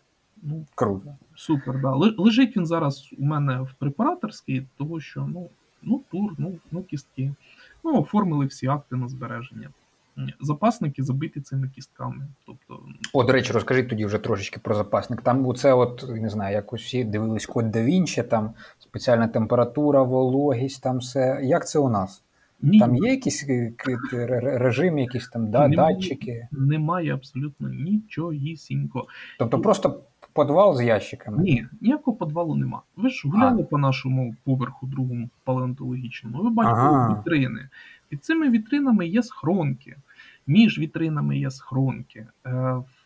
Ну, 0.44 0.66
Круто. 0.76 1.16
Супер, 1.36 1.82
да. 1.82 1.92
Лежить 2.18 2.58
він 2.58 2.66
зараз 2.66 3.10
у 3.18 3.26
мене 3.26 3.62
в 3.62 3.74
препараторській, 3.80 4.66
того 4.78 5.00
що 5.00 5.28
ну, 5.34 5.50
ну 5.82 6.02
тур, 6.12 6.32
ну, 6.38 6.54
ну 6.72 6.84
кістки. 6.84 7.34
Ну, 7.84 8.02
оформили 8.02 8.46
всі 8.46 8.68
акти 8.68 8.96
на 8.96 9.08
збереження. 9.08 9.70
Запасники 10.42 11.04
забиті 11.04 11.42
цими 11.42 11.70
кістками. 11.76 12.28
Тобто, 12.46 12.80
О, 13.14 13.24
до 13.24 13.34
речі, 13.34 13.54
розкажіть 13.54 13.90
тоді 13.90 14.06
вже 14.06 14.18
трошечки 14.18 14.60
про 14.60 14.76
запасник. 14.76 15.22
Там 15.22 15.48
оце, 15.48 15.74
от, 15.74 16.06
не 16.10 16.30
знаю, 16.30 16.56
якось 16.56 16.82
всі 16.82 17.04
дивились 17.04 17.46
код 17.46 17.72
да 17.72 17.84
Вінчі, 17.84 18.24
там 18.24 18.54
спеціальна 18.80 19.28
температура, 19.28 20.04
вологість, 20.04 20.84
там 20.84 20.98
все. 20.98 21.40
Як 21.44 21.68
це 21.68 21.80
у 21.80 21.90
нас? 21.90 22.22
Ні, 22.64 22.80
Там 22.80 22.96
є 22.96 23.12
якісь 23.12 23.46
е, 23.50 23.74
ре- 24.14 24.58
режим, 24.58 24.98
якісь 24.98 25.30
там 25.30 25.52
да, 25.52 25.68
Немає. 25.68 25.96
датчики. 25.96 26.48
немає 26.52 27.14
абсолютно 27.14 27.70
нічогісінько. 27.70 29.08
Тобто 29.40 29.60
просто 29.60 30.00
підвал 30.36 30.76
з 30.78 30.82
ящиками. 30.84 31.44
Ні, 31.44 31.66
ніякого 31.82 32.18
підвалу 32.18 32.56
нема. 32.56 32.82
Ви 32.96 33.10
ж 33.10 33.28
гуляли 33.30 33.64
по 33.64 33.78
нашому 33.78 34.36
поверху 34.44 34.88
другому 34.88 35.30
палеонтологічному. 35.44 36.44
Ви 36.44 36.50
бачите 36.50 36.76
Ага. 36.82 37.20
вітрини. 37.20 37.70
Під 38.10 38.24
цими 38.24 38.50
вітринами 38.50 39.08
є 39.08 39.24
схронки. 39.24 39.96
Між 40.48 40.80
вітринами 40.80 41.38
є 41.38 41.52
схронки. 41.52 42.28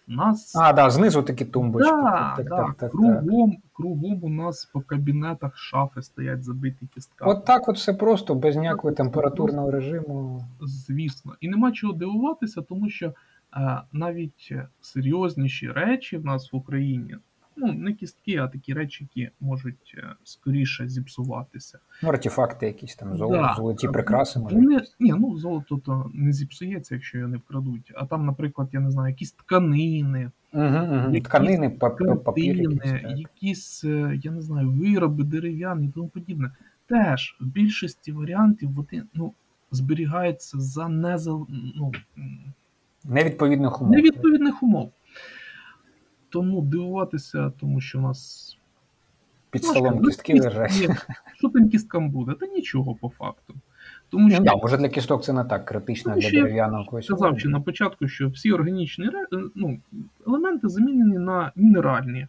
В 0.07 0.11
нас 0.11 0.55
А, 0.55 0.73
да, 0.73 0.89
знизу 0.89 1.23
такі 1.23 1.45
тумбочки. 1.45 1.91
Да, 1.91 2.33
так, 2.37 2.49
да. 2.49 2.57
так, 2.57 2.67
так, 2.67 2.77
так. 2.77 2.91
кругом, 2.91 3.57
кругом 3.73 4.19
у 4.23 4.29
нас 4.29 4.65
по 4.65 4.81
кабінетах 4.81 5.57
шафи 5.57 6.01
стоять 6.01 6.43
забиті 6.43 6.87
кістками. 6.93 7.31
От 7.31 7.45
так 7.45 7.67
от 7.67 7.75
все 7.75 7.93
просто, 7.93 8.35
без 8.35 8.55
ніякого 8.55 8.93
температурного 8.93 9.71
режиму. 9.71 10.45
Звісно. 10.61 11.35
І 11.39 11.49
нема 11.49 11.71
чого 11.71 11.93
дивуватися, 11.93 12.61
тому 12.61 12.89
що 12.89 13.05
е, 13.05 13.81
навіть 13.91 14.53
серйозніші 14.81 15.71
речі 15.71 16.17
в 16.17 16.25
нас 16.25 16.53
в 16.53 16.55
Україні, 16.55 17.15
ну 17.57 17.73
не 17.73 17.93
кістки, 17.93 18.37
а 18.37 18.47
такі 18.47 18.73
речі, 18.73 19.07
які 19.13 19.31
можуть 19.39 19.95
е, 19.97 20.03
скоріше 20.23 20.89
зіпсуватися. 20.89 21.79
Ну, 22.03 22.09
артефакти 22.09 22.65
якісь 22.65 22.95
там, 22.95 23.17
золо, 23.17 23.31
Да. 23.31 23.53
золоті 23.57 23.87
прикраси, 23.87 24.39
може. 24.39 24.55
Вони, 24.55 24.81
ні, 24.99 25.13
ну 25.19 25.37
золото 25.37 25.77
то 25.85 26.11
не 26.13 26.33
зіпсується, 26.33 26.95
якщо 26.95 27.17
його 27.17 27.29
не 27.29 27.37
вкрадуть. 27.37 27.91
А 27.95 28.05
там, 28.05 28.25
наприклад, 28.25 28.69
я 28.71 28.79
не 28.79 28.91
знаю, 28.91 29.09
якісь 29.09 29.31
тканини, 29.31 30.31
Угу, 30.53 30.63
угу. 30.65 30.95
Якісь 31.13 31.23
Тканини, 31.23 31.69
пап- 31.69 32.23
папір. 32.23 32.55
якийсь, 32.55 32.81
так. 32.81 33.17
якісь, 33.17 33.83
е, 33.83 34.19
я 34.23 34.31
не 34.31 34.41
знаю, 34.41 34.71
вироби 34.71 35.23
дерев'яні 35.23 35.87
і 35.87 35.91
тому 35.91 36.07
подібне. 36.07 36.51
Теж 36.87 37.37
в 37.41 37.45
більшості 37.45 38.11
варіантів 38.11 38.71
вони 38.71 39.03
ну, 39.13 39.33
зберігаються 39.71 40.59
за 40.59 40.87
незал... 40.87 41.47
ну, 41.75 41.91
Невідповідних 43.05 43.81
умов. 43.81 43.93
невідповідних 43.93 44.63
умов. 44.63 44.91
Тому 46.29 46.61
дивуватися, 46.61 47.51
тому 47.59 47.81
що 47.81 47.99
у 47.99 48.01
нас. 48.01 48.53
Під 49.49 49.61
Ну, 49.63 49.69
столом 49.69 50.03
кістки 50.03 50.33
ну, 50.33 50.43
лежать. 50.43 50.89
Що 51.37 51.49
тим 51.49 51.69
кісткам 51.69 52.09
буде? 52.09 52.33
Та 52.33 52.45
нічого 52.47 52.95
по 52.95 53.09
факту. 53.09 53.53
Тому 54.09 54.29
що 54.29 54.39
Ну, 54.39 54.45
да, 54.45 54.55
може 54.55 54.77
для 54.77 54.89
кісток 54.89 55.23
це 55.23 55.33
не 55.33 55.43
так 55.43 55.65
критично, 55.65 56.13
Ну, 56.15 56.21
для 56.21 56.29
дерев'яного 56.29 56.85
когось. 56.85 57.05
сказав 57.05 57.39
ще 57.39 57.49
на 57.49 57.61
початку, 57.61 58.07
що 58.07 58.29
всі 58.29 58.51
органічні 58.51 59.05
е, 59.05 59.09
ну, 59.55 59.79
елементи 60.27 60.67
замінені 60.69 61.17
на 61.17 61.51
мінеральні. 61.55 62.27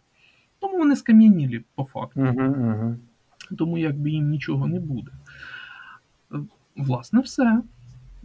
Тому 0.59 0.77
вони 0.77 0.95
скам'янілі 0.95 1.63
по 1.75 1.83
факту. 1.83 2.21
Угу, 2.21 2.43
угу. 2.43 2.95
тому 3.57 3.77
якби 3.77 4.09
їм 4.09 4.29
нічого 4.29 4.67
не 4.67 4.79
буде. 4.79 5.11
Е, 6.33 6.37
Власне, 6.77 7.19
все. 7.19 7.61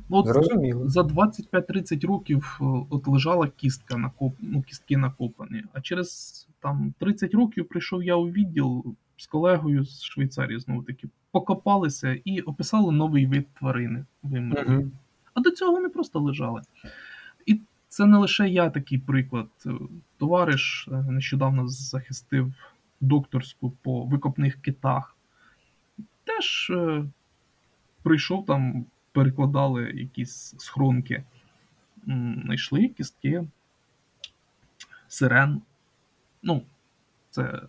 От 0.09 0.27
Зрозуміло. 0.27 0.89
за 0.89 1.01
25-30 1.03 2.07
років 2.07 2.59
е, 2.61 2.65
от 2.91 3.09
лежала 3.09 3.49
кістка 3.49 3.97
накоп... 3.97 4.35
ну, 4.41 4.63
кістки 4.63 4.97
накопані. 4.97 5.65
А 5.73 5.81
через 5.81 6.49
там 6.61 6.95
30 6.99 7.35
років 7.35 7.69
прийшов 7.69 8.05
я 8.05 8.15
у 8.17 8.31
відділ 8.31 8.85
з 9.17 9.27
колегою 9.27 9.85
з 9.85 10.03
Швейцарії, 10.03 10.59
знову 10.59 10.83
таки, 10.83 11.09
покопалися 11.31 12.19
і 12.25 12.41
описали 12.41 12.93
новий 12.93 13.27
вид 13.27 13.47
тварини. 13.59 14.05
Угу. 14.23 14.91
А 15.35 15.41
до 15.41 15.51
цього 15.51 15.73
вони 15.73 15.89
просто 15.89 16.21
лежали. 16.21 16.63
І 17.47 17.61
це 17.89 18.07
не 18.07 18.19
лише 18.19 18.49
я 18.49 18.71
такий 18.71 18.99
приклад. 18.99 19.49
Е, 19.67 19.71
Товариш 20.19 20.89
е, 20.93 20.97
нещодавно 20.97 21.69
захистив 21.69 22.53
докторську 23.01 23.71
по 23.83 24.05
викопних 24.05 24.61
китах. 24.61 25.17
Теж 26.25 26.71
е, 26.71 27.05
прийшов 28.03 28.47
там, 28.47 28.87
перекладали 29.15 29.91
якісь 29.91 30.55
схронки. 30.59 31.25
знайшли 32.07 32.89
кістки 32.89 33.45
сирен. 35.09 35.63
Ну, 36.43 36.63
це 37.31 37.63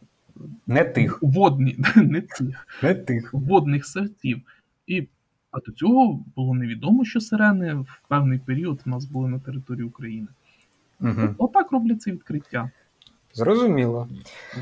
Не 0.68 0.84
тих. 0.84 1.20
водні, 1.22 1.78
не 1.96 2.22
тих, 2.22 2.68
Не 2.84 2.96
тих. 2.96 3.34
водних 3.34 3.86
савців. 3.86 4.42
І 4.88 5.08
а 5.52 5.60
до 5.60 5.72
цього 5.72 6.24
було 6.36 6.54
невідомо, 6.54 7.06
що 7.06 7.22
сирени 7.22 7.74
в 7.74 8.02
певний 8.08 8.40
період 8.40 8.82
у 8.86 8.90
нас 8.90 9.06
були 9.06 9.30
на 9.30 9.40
території 9.40 9.84
України. 9.86 10.28
Угу. 11.02 11.36
Отак 11.38 11.72
роблять 11.72 12.02
це 12.02 12.12
відкриття. 12.12 12.72
Зрозуміло. 13.36 14.08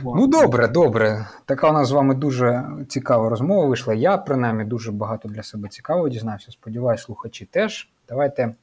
Власне. 0.01 0.21
Ну, 0.21 0.27
добре, 0.27 0.67
добре. 0.67 1.27
Така 1.45 1.69
у 1.69 1.73
нас 1.73 1.87
з 1.87 1.91
вами 1.91 2.15
дуже 2.15 2.63
цікава 2.89 3.29
розмова 3.29 3.65
вийшла. 3.65 3.93
Я, 3.93 4.17
принаймні, 4.17 4.65
дуже 4.65 4.91
багато 4.91 5.29
для 5.29 5.43
себе 5.43 5.69
цікавого 5.69 6.09
дізнався. 6.09 6.51
Сподіваюсь, 6.51 7.01
слухачі 7.01 7.45
теж. 7.45 7.89
Давайте 8.09 8.55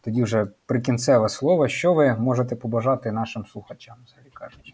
тоді 0.00 0.22
вже 0.22 0.46
прикінцеве 0.66 1.28
слово. 1.28 1.68
Що 1.68 1.94
ви 1.94 2.16
можете 2.18 2.56
побажати 2.56 3.12
нашим 3.12 3.46
слухачам, 3.46 3.96
взагалі 4.04 4.30
кажучи? 4.34 4.72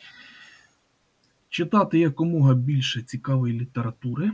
читати 1.53 1.99
якомога 1.99 2.55
більше 2.55 3.03
цікавої 3.03 3.61
літератури, 3.61 4.33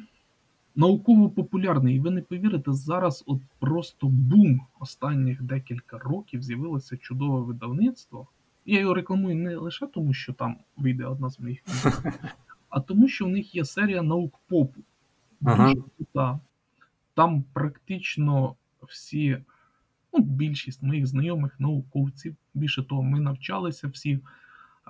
науково-популярний, 0.76 1.96
і 1.96 2.00
ви 2.00 2.10
не 2.10 2.22
повірите, 2.22 2.72
зараз 2.72 3.24
от 3.26 3.40
просто 3.58 4.06
бум 4.06 4.60
останніх 4.80 5.42
декілька 5.42 5.98
років 5.98 6.42
з'явилося 6.42 6.96
чудове 6.96 7.40
видавництво. 7.40 8.26
Я 8.68 8.80
його 8.80 8.94
рекламую 8.94 9.36
не 9.36 9.56
лише 9.56 9.86
тому, 9.86 10.14
що 10.14 10.32
там 10.32 10.56
вийде 10.76 11.04
одна 11.04 11.30
з 11.30 11.40
моїх 11.40 11.60
книг, 11.62 12.02
а 12.68 12.80
тому, 12.80 13.08
що 13.08 13.26
в 13.26 13.28
них 13.28 13.54
є 13.54 13.64
серія 13.64 14.02
наук 14.02 14.38
попу. 14.48 14.80
Ага. 15.44 15.74
Дуже 15.74 15.86
крута. 15.96 16.40
Там 17.14 17.42
практично 17.52 18.54
всі, 18.82 19.38
ну, 20.12 20.24
більшість 20.24 20.82
моїх 20.82 21.06
знайомих 21.06 21.60
науковців. 21.60 22.36
Більше 22.54 22.82
того, 22.82 23.02
ми 23.02 23.20
навчалися 23.20 23.88
всі 23.88 24.20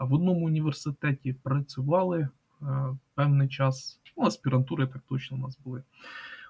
в 0.01 0.13
одному 0.15 0.47
університеті, 0.47 1.33
працювали 1.33 2.29
е, 2.63 2.67
певний 3.15 3.49
час. 3.49 4.01
Ну, 4.17 4.25
аспірантури 4.25 4.87
так 4.87 5.03
точно 5.09 5.37
у 5.37 5.41
нас 5.41 5.59
були 5.65 5.83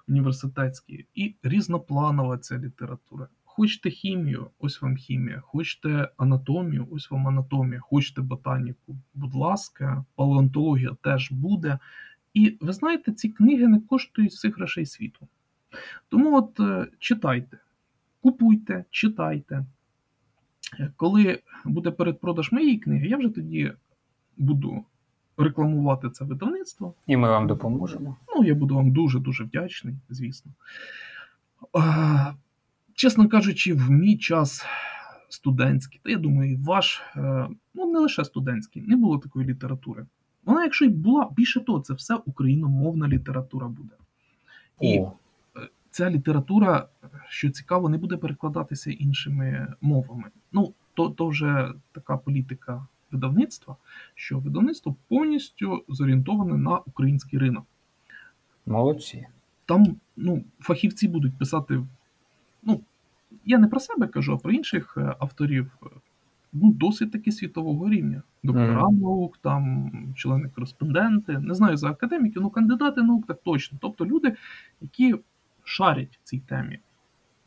університетські. 0.07 1.05
І 1.15 1.35
різнопланова 1.43 2.37
ця 2.37 2.57
література. 2.57 3.27
Хочете 3.51 3.89
хімію, 3.89 4.49
ось 4.59 4.81
вам 4.81 4.95
хімія, 4.97 5.41
хочете 5.45 6.09
анатомію, 6.17 6.87
ось 6.91 7.11
вам 7.11 7.27
анатомія, 7.27 7.79
хочете 7.79 8.21
ботаніку, 8.21 8.95
будь 9.13 9.35
ласка, 9.35 10.05
палеонтологія 10.15 10.95
теж 11.01 11.31
буде. 11.31 11.79
І 12.33 12.57
ви 12.61 12.73
знаєте, 12.73 13.11
ці 13.11 13.29
книги 13.29 13.67
не 13.67 13.79
коштують 13.79 14.31
всіх 14.31 14.57
грошей 14.57 14.85
світу. 14.85 15.27
Тому 16.09 16.37
от 16.37 16.59
е, 16.59 16.87
читайте, 16.99 17.57
купуйте, 18.21 18.85
читайте. 18.89 19.65
Е, 20.79 20.91
Коли 20.95 21.39
буде 21.65 21.91
передпродаж 21.91 22.51
моєї 22.51 22.77
книги, 22.77 23.07
я 23.07 23.17
вже 23.17 23.29
тоді 23.29 23.73
буду 24.37 24.85
рекламувати 25.37 26.09
це 26.09 26.25
видавництво. 26.25 26.93
І 27.07 27.17
ми 27.17 27.29
вам 27.29 27.47
допоможемо. 27.47 28.17
Ну, 28.35 28.43
я 28.43 28.55
буду 28.55 28.75
вам 28.75 28.91
дуже-дуже 28.91 29.43
вдячний, 29.43 29.95
звісно. 30.09 30.51
Чесно 32.99 33.29
кажучи, 33.29 33.73
в 33.73 33.91
мій 33.91 34.17
час 34.17 34.65
студентський, 35.29 36.01
та 36.03 36.09
я 36.09 36.17
думаю, 36.17 36.51
і 36.51 36.55
ваш, 36.55 37.01
е, 37.15 37.47
ну 37.73 37.91
не 37.91 37.99
лише 37.99 38.25
студентський, 38.25 38.81
не 38.81 38.95
було 38.95 39.17
такої 39.17 39.47
літератури. 39.47 40.05
Вона, 40.45 40.63
якщо 40.63 40.85
й 40.85 40.89
була, 40.89 41.29
більше 41.35 41.59
того, 41.59 41.79
це 41.79 41.93
все 41.93 42.15
україномовна 42.15 43.07
література 43.07 43.67
буде. 43.67 43.95
І 44.81 44.99
О, 44.99 45.11
ця 45.89 46.09
література, 46.09 46.87
що 47.29 47.49
цікаво, 47.49 47.89
не 47.89 47.97
буде 47.97 48.17
перекладатися 48.17 48.91
іншими 48.91 49.73
мовами. 49.81 50.25
Ну, 50.51 50.73
то, 50.93 51.09
то 51.09 51.27
вже 51.27 51.73
така 51.91 52.17
політика 52.17 52.87
видавництва, 53.11 53.75
що 54.15 54.39
видавництво 54.39 54.95
повністю 55.07 55.83
зорієнтоване 55.89 56.57
на 56.57 56.79
український 56.79 57.39
ринок. 57.39 57.65
молодці. 58.65 59.27
Там 59.65 59.95
ну, 60.15 60.43
фахівці 60.59 61.07
будуть 61.07 61.37
писати. 61.37 61.83
Ну, 63.39 63.51
я 63.51 63.57
не 63.57 63.67
про 63.67 63.79
себе 63.79 64.07
кажу, 64.07 64.33
а 64.33 64.37
про 64.37 64.51
інших 64.51 64.93
е, 64.97 65.15
авторів. 65.19 65.77
е, 65.83 65.85
Ну, 66.53 66.73
досить 66.73 67.11
таки 67.11 67.31
світового 67.31 67.89
рівня. 67.89 68.21
Доктора 68.43 68.83
Мгм. 68.89 68.99
наук, 68.99 69.37
там 69.37 69.91
члени-кореспонденти, 70.15 71.39
не 71.39 71.53
знаю 71.53 71.77
за 71.77 71.89
академіків, 71.89 72.41
ну 72.41 72.49
кандидати 72.49 73.01
наук 73.01 73.27
так 73.27 73.39
точно. 73.43 73.77
Тобто 73.81 74.05
люди, 74.05 74.35
які 74.81 75.15
шарять 75.63 76.19
в 76.23 76.23
цій 76.23 76.39
темі. 76.39 76.79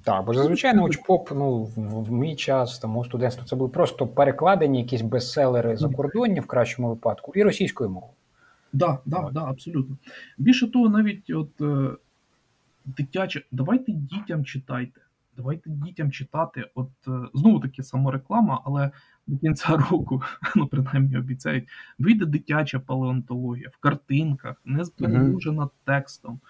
Так, 0.05 0.25
бо 0.25 0.35
зазвичай 0.35 0.75
научпоп, 0.75 1.31
ну, 1.31 1.65
в, 1.65 2.03
в 2.05 2.13
мій 2.13 2.37
час, 2.37 2.79
тому 2.79 3.01
у 3.01 3.05
студентства, 3.05 3.45
це 3.45 3.57
були 3.57 3.71
просто 3.71 4.07
перекладені 4.07 4.79
якісь 4.79 5.03
бестселери 5.03 5.77
закордонні 5.77 6.41
в 6.41 6.47
кращому 6.47 6.89
випадку 6.89 7.33
і 7.35 7.43
російською 7.43 7.91
мовою. 7.91 8.13
Да, 8.73 8.99
да, 9.07 9.31
да, 9.33 9.45
абсолютно. 9.45 9.97
Більше 10.39 10.71
того, 10.71 10.89
навіть 10.89 11.31
от 11.31 11.61
е, 11.61 11.91
дитяче, 12.85 13.43
давайте 13.53 13.93
дітям 13.93 14.45
читайте. 14.45 15.01
Давайте 15.37 15.71
дітям 15.71 16.11
читати. 16.11 16.65
От 16.75 16.91
е, 17.09 17.11
знову 17.35 17.61
таки 17.61 17.83
самореклама, 17.83 18.63
але 18.65 18.91
до 19.27 19.39
кінця 19.39 19.77
року, 19.91 20.23
ну 20.57 20.67
принаймні 20.67 21.17
обіцяють, 21.19 21.69
вийде 21.99 22.27
дитяча 22.27 22.81
палеонтологія 22.81 23.69
в 23.73 23.77
картинках, 23.77 24.63
не 24.65 24.85
перегружена 24.99 25.69
текстом, 25.85 26.41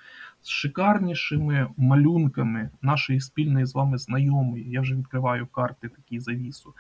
з 0.41 0.49
шикарнішими 0.49 1.68
малюнками 1.76 2.70
нашої 2.83 3.20
спільної 3.20 3.66
з 3.66 3.74
вами 3.74 3.99
знайомої. 3.99 4.70
Я 4.70 4.80
вже 4.80 4.97
відкриваю 4.97 5.47
карти 5.47 5.89
такі 5.89 6.20
завісу. 6.20 6.74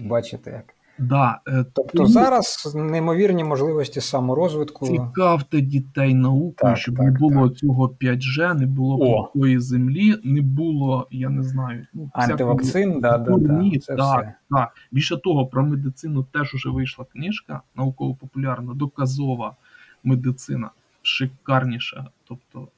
Бачите 0.00 0.50
як. 0.50 0.74
Да, 0.98 1.40
е, 1.48 1.64
Тобто 1.72 1.92
тому- 1.92 2.08
зараз 2.08 2.72
неймовірні 2.76 3.44
можливості 3.44 4.00
саморозвитку. 4.00 4.86
Цікавте 4.86 5.60
дітей 5.60 6.14
наукою, 6.14 6.54
Так, 6.56 6.76
щоб 6.78 6.96
так, 6.96 7.04
не 7.04 7.10
було 7.10 7.48
так. 7.48 7.58
цього 7.58 7.88
5G, 7.88 8.54
не 8.54 8.66
було 8.66 8.98
пухкої 8.98 9.58
землі, 9.58 10.16
не 10.24 10.40
було, 10.40 11.06
я 11.10 11.28
не 11.28 11.42
знаю, 11.42 11.86
ну, 11.94 12.10
Антивакцин, 12.12 13.00
да, 13.00 13.18
да, 13.18 13.18
да, 13.18 13.36
дурні, 13.36 13.78
це 13.78 13.96
так, 13.96 14.22
все. 14.22 14.34
так. 14.50 14.74
Більше 14.92 15.16
того, 15.16 15.46
про 15.46 15.66
медицину 15.66 16.22
теж 16.22 16.54
уже 16.54 16.70
вийшла 16.70 17.04
книжка 17.12 17.60
науково-популярна, 17.76 18.74
доказова 18.74 19.56
медицина, 20.04 20.70
шикарніша. 21.02 22.06
Тобто, 22.24 22.68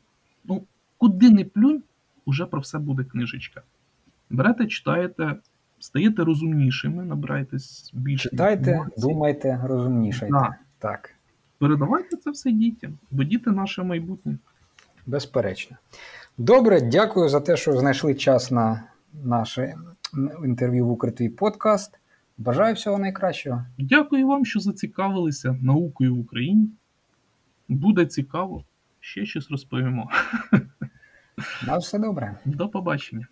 ну, 0.44 0.62
куди 0.98 1.30
не 1.30 1.44
плюнь, 1.44 1.82
уже 2.24 2.46
про 2.46 2.60
все 2.60 2.78
буде 2.78 3.04
книжечка. 3.04 3.62
Берете, 4.30 4.66
читаєте, 4.66 5.36
стаєте 5.82 6.24
розумнішими, 6.24 7.04
набираєтесь 7.04 7.90
більше. 7.94 8.28
Читайте, 8.30 8.70
інформації. 8.70 9.12
думайте, 9.12 9.60
розумнішайте. 9.64 10.34
Так. 10.38 10.54
Так, 10.78 11.10
Передавайте 11.58 12.16
це 12.16 12.30
все 12.30 12.52
дітям, 12.52 12.98
бо 13.10 13.24
діти 13.24 13.50
наше 13.50 13.82
майбутнє. 13.82 14.38
безперечно. 15.06 15.76
Добре, 16.38 16.80
дякую 16.80 17.28
за 17.28 17.40
те, 17.40 17.56
що 17.56 17.72
знайшли 17.78 18.14
час 18.14 18.50
на 18.50 18.82
наше 19.24 19.74
інтерв'ю 20.44 20.86
в 20.86 20.90
укритий 20.90 21.28
подкаст. 21.28 21.98
Бажаю 22.38 22.74
всього 22.74 22.98
найкращого. 22.98 23.64
Дякую 23.78 24.26
вам, 24.26 24.44
що 24.44 24.60
зацікавилися 24.60 25.56
наукою 25.62 26.14
в 26.14 26.18
Україні. 26.18 26.70
Буде 27.68 28.06
цікаво. 28.06 28.64
Ще 29.00 29.26
щось 29.26 29.50
розповімо. 29.50 30.10
На 31.66 31.76
все 31.78 31.98
добре. 31.98 32.38
До 32.44 32.68
побачення. 32.68 33.26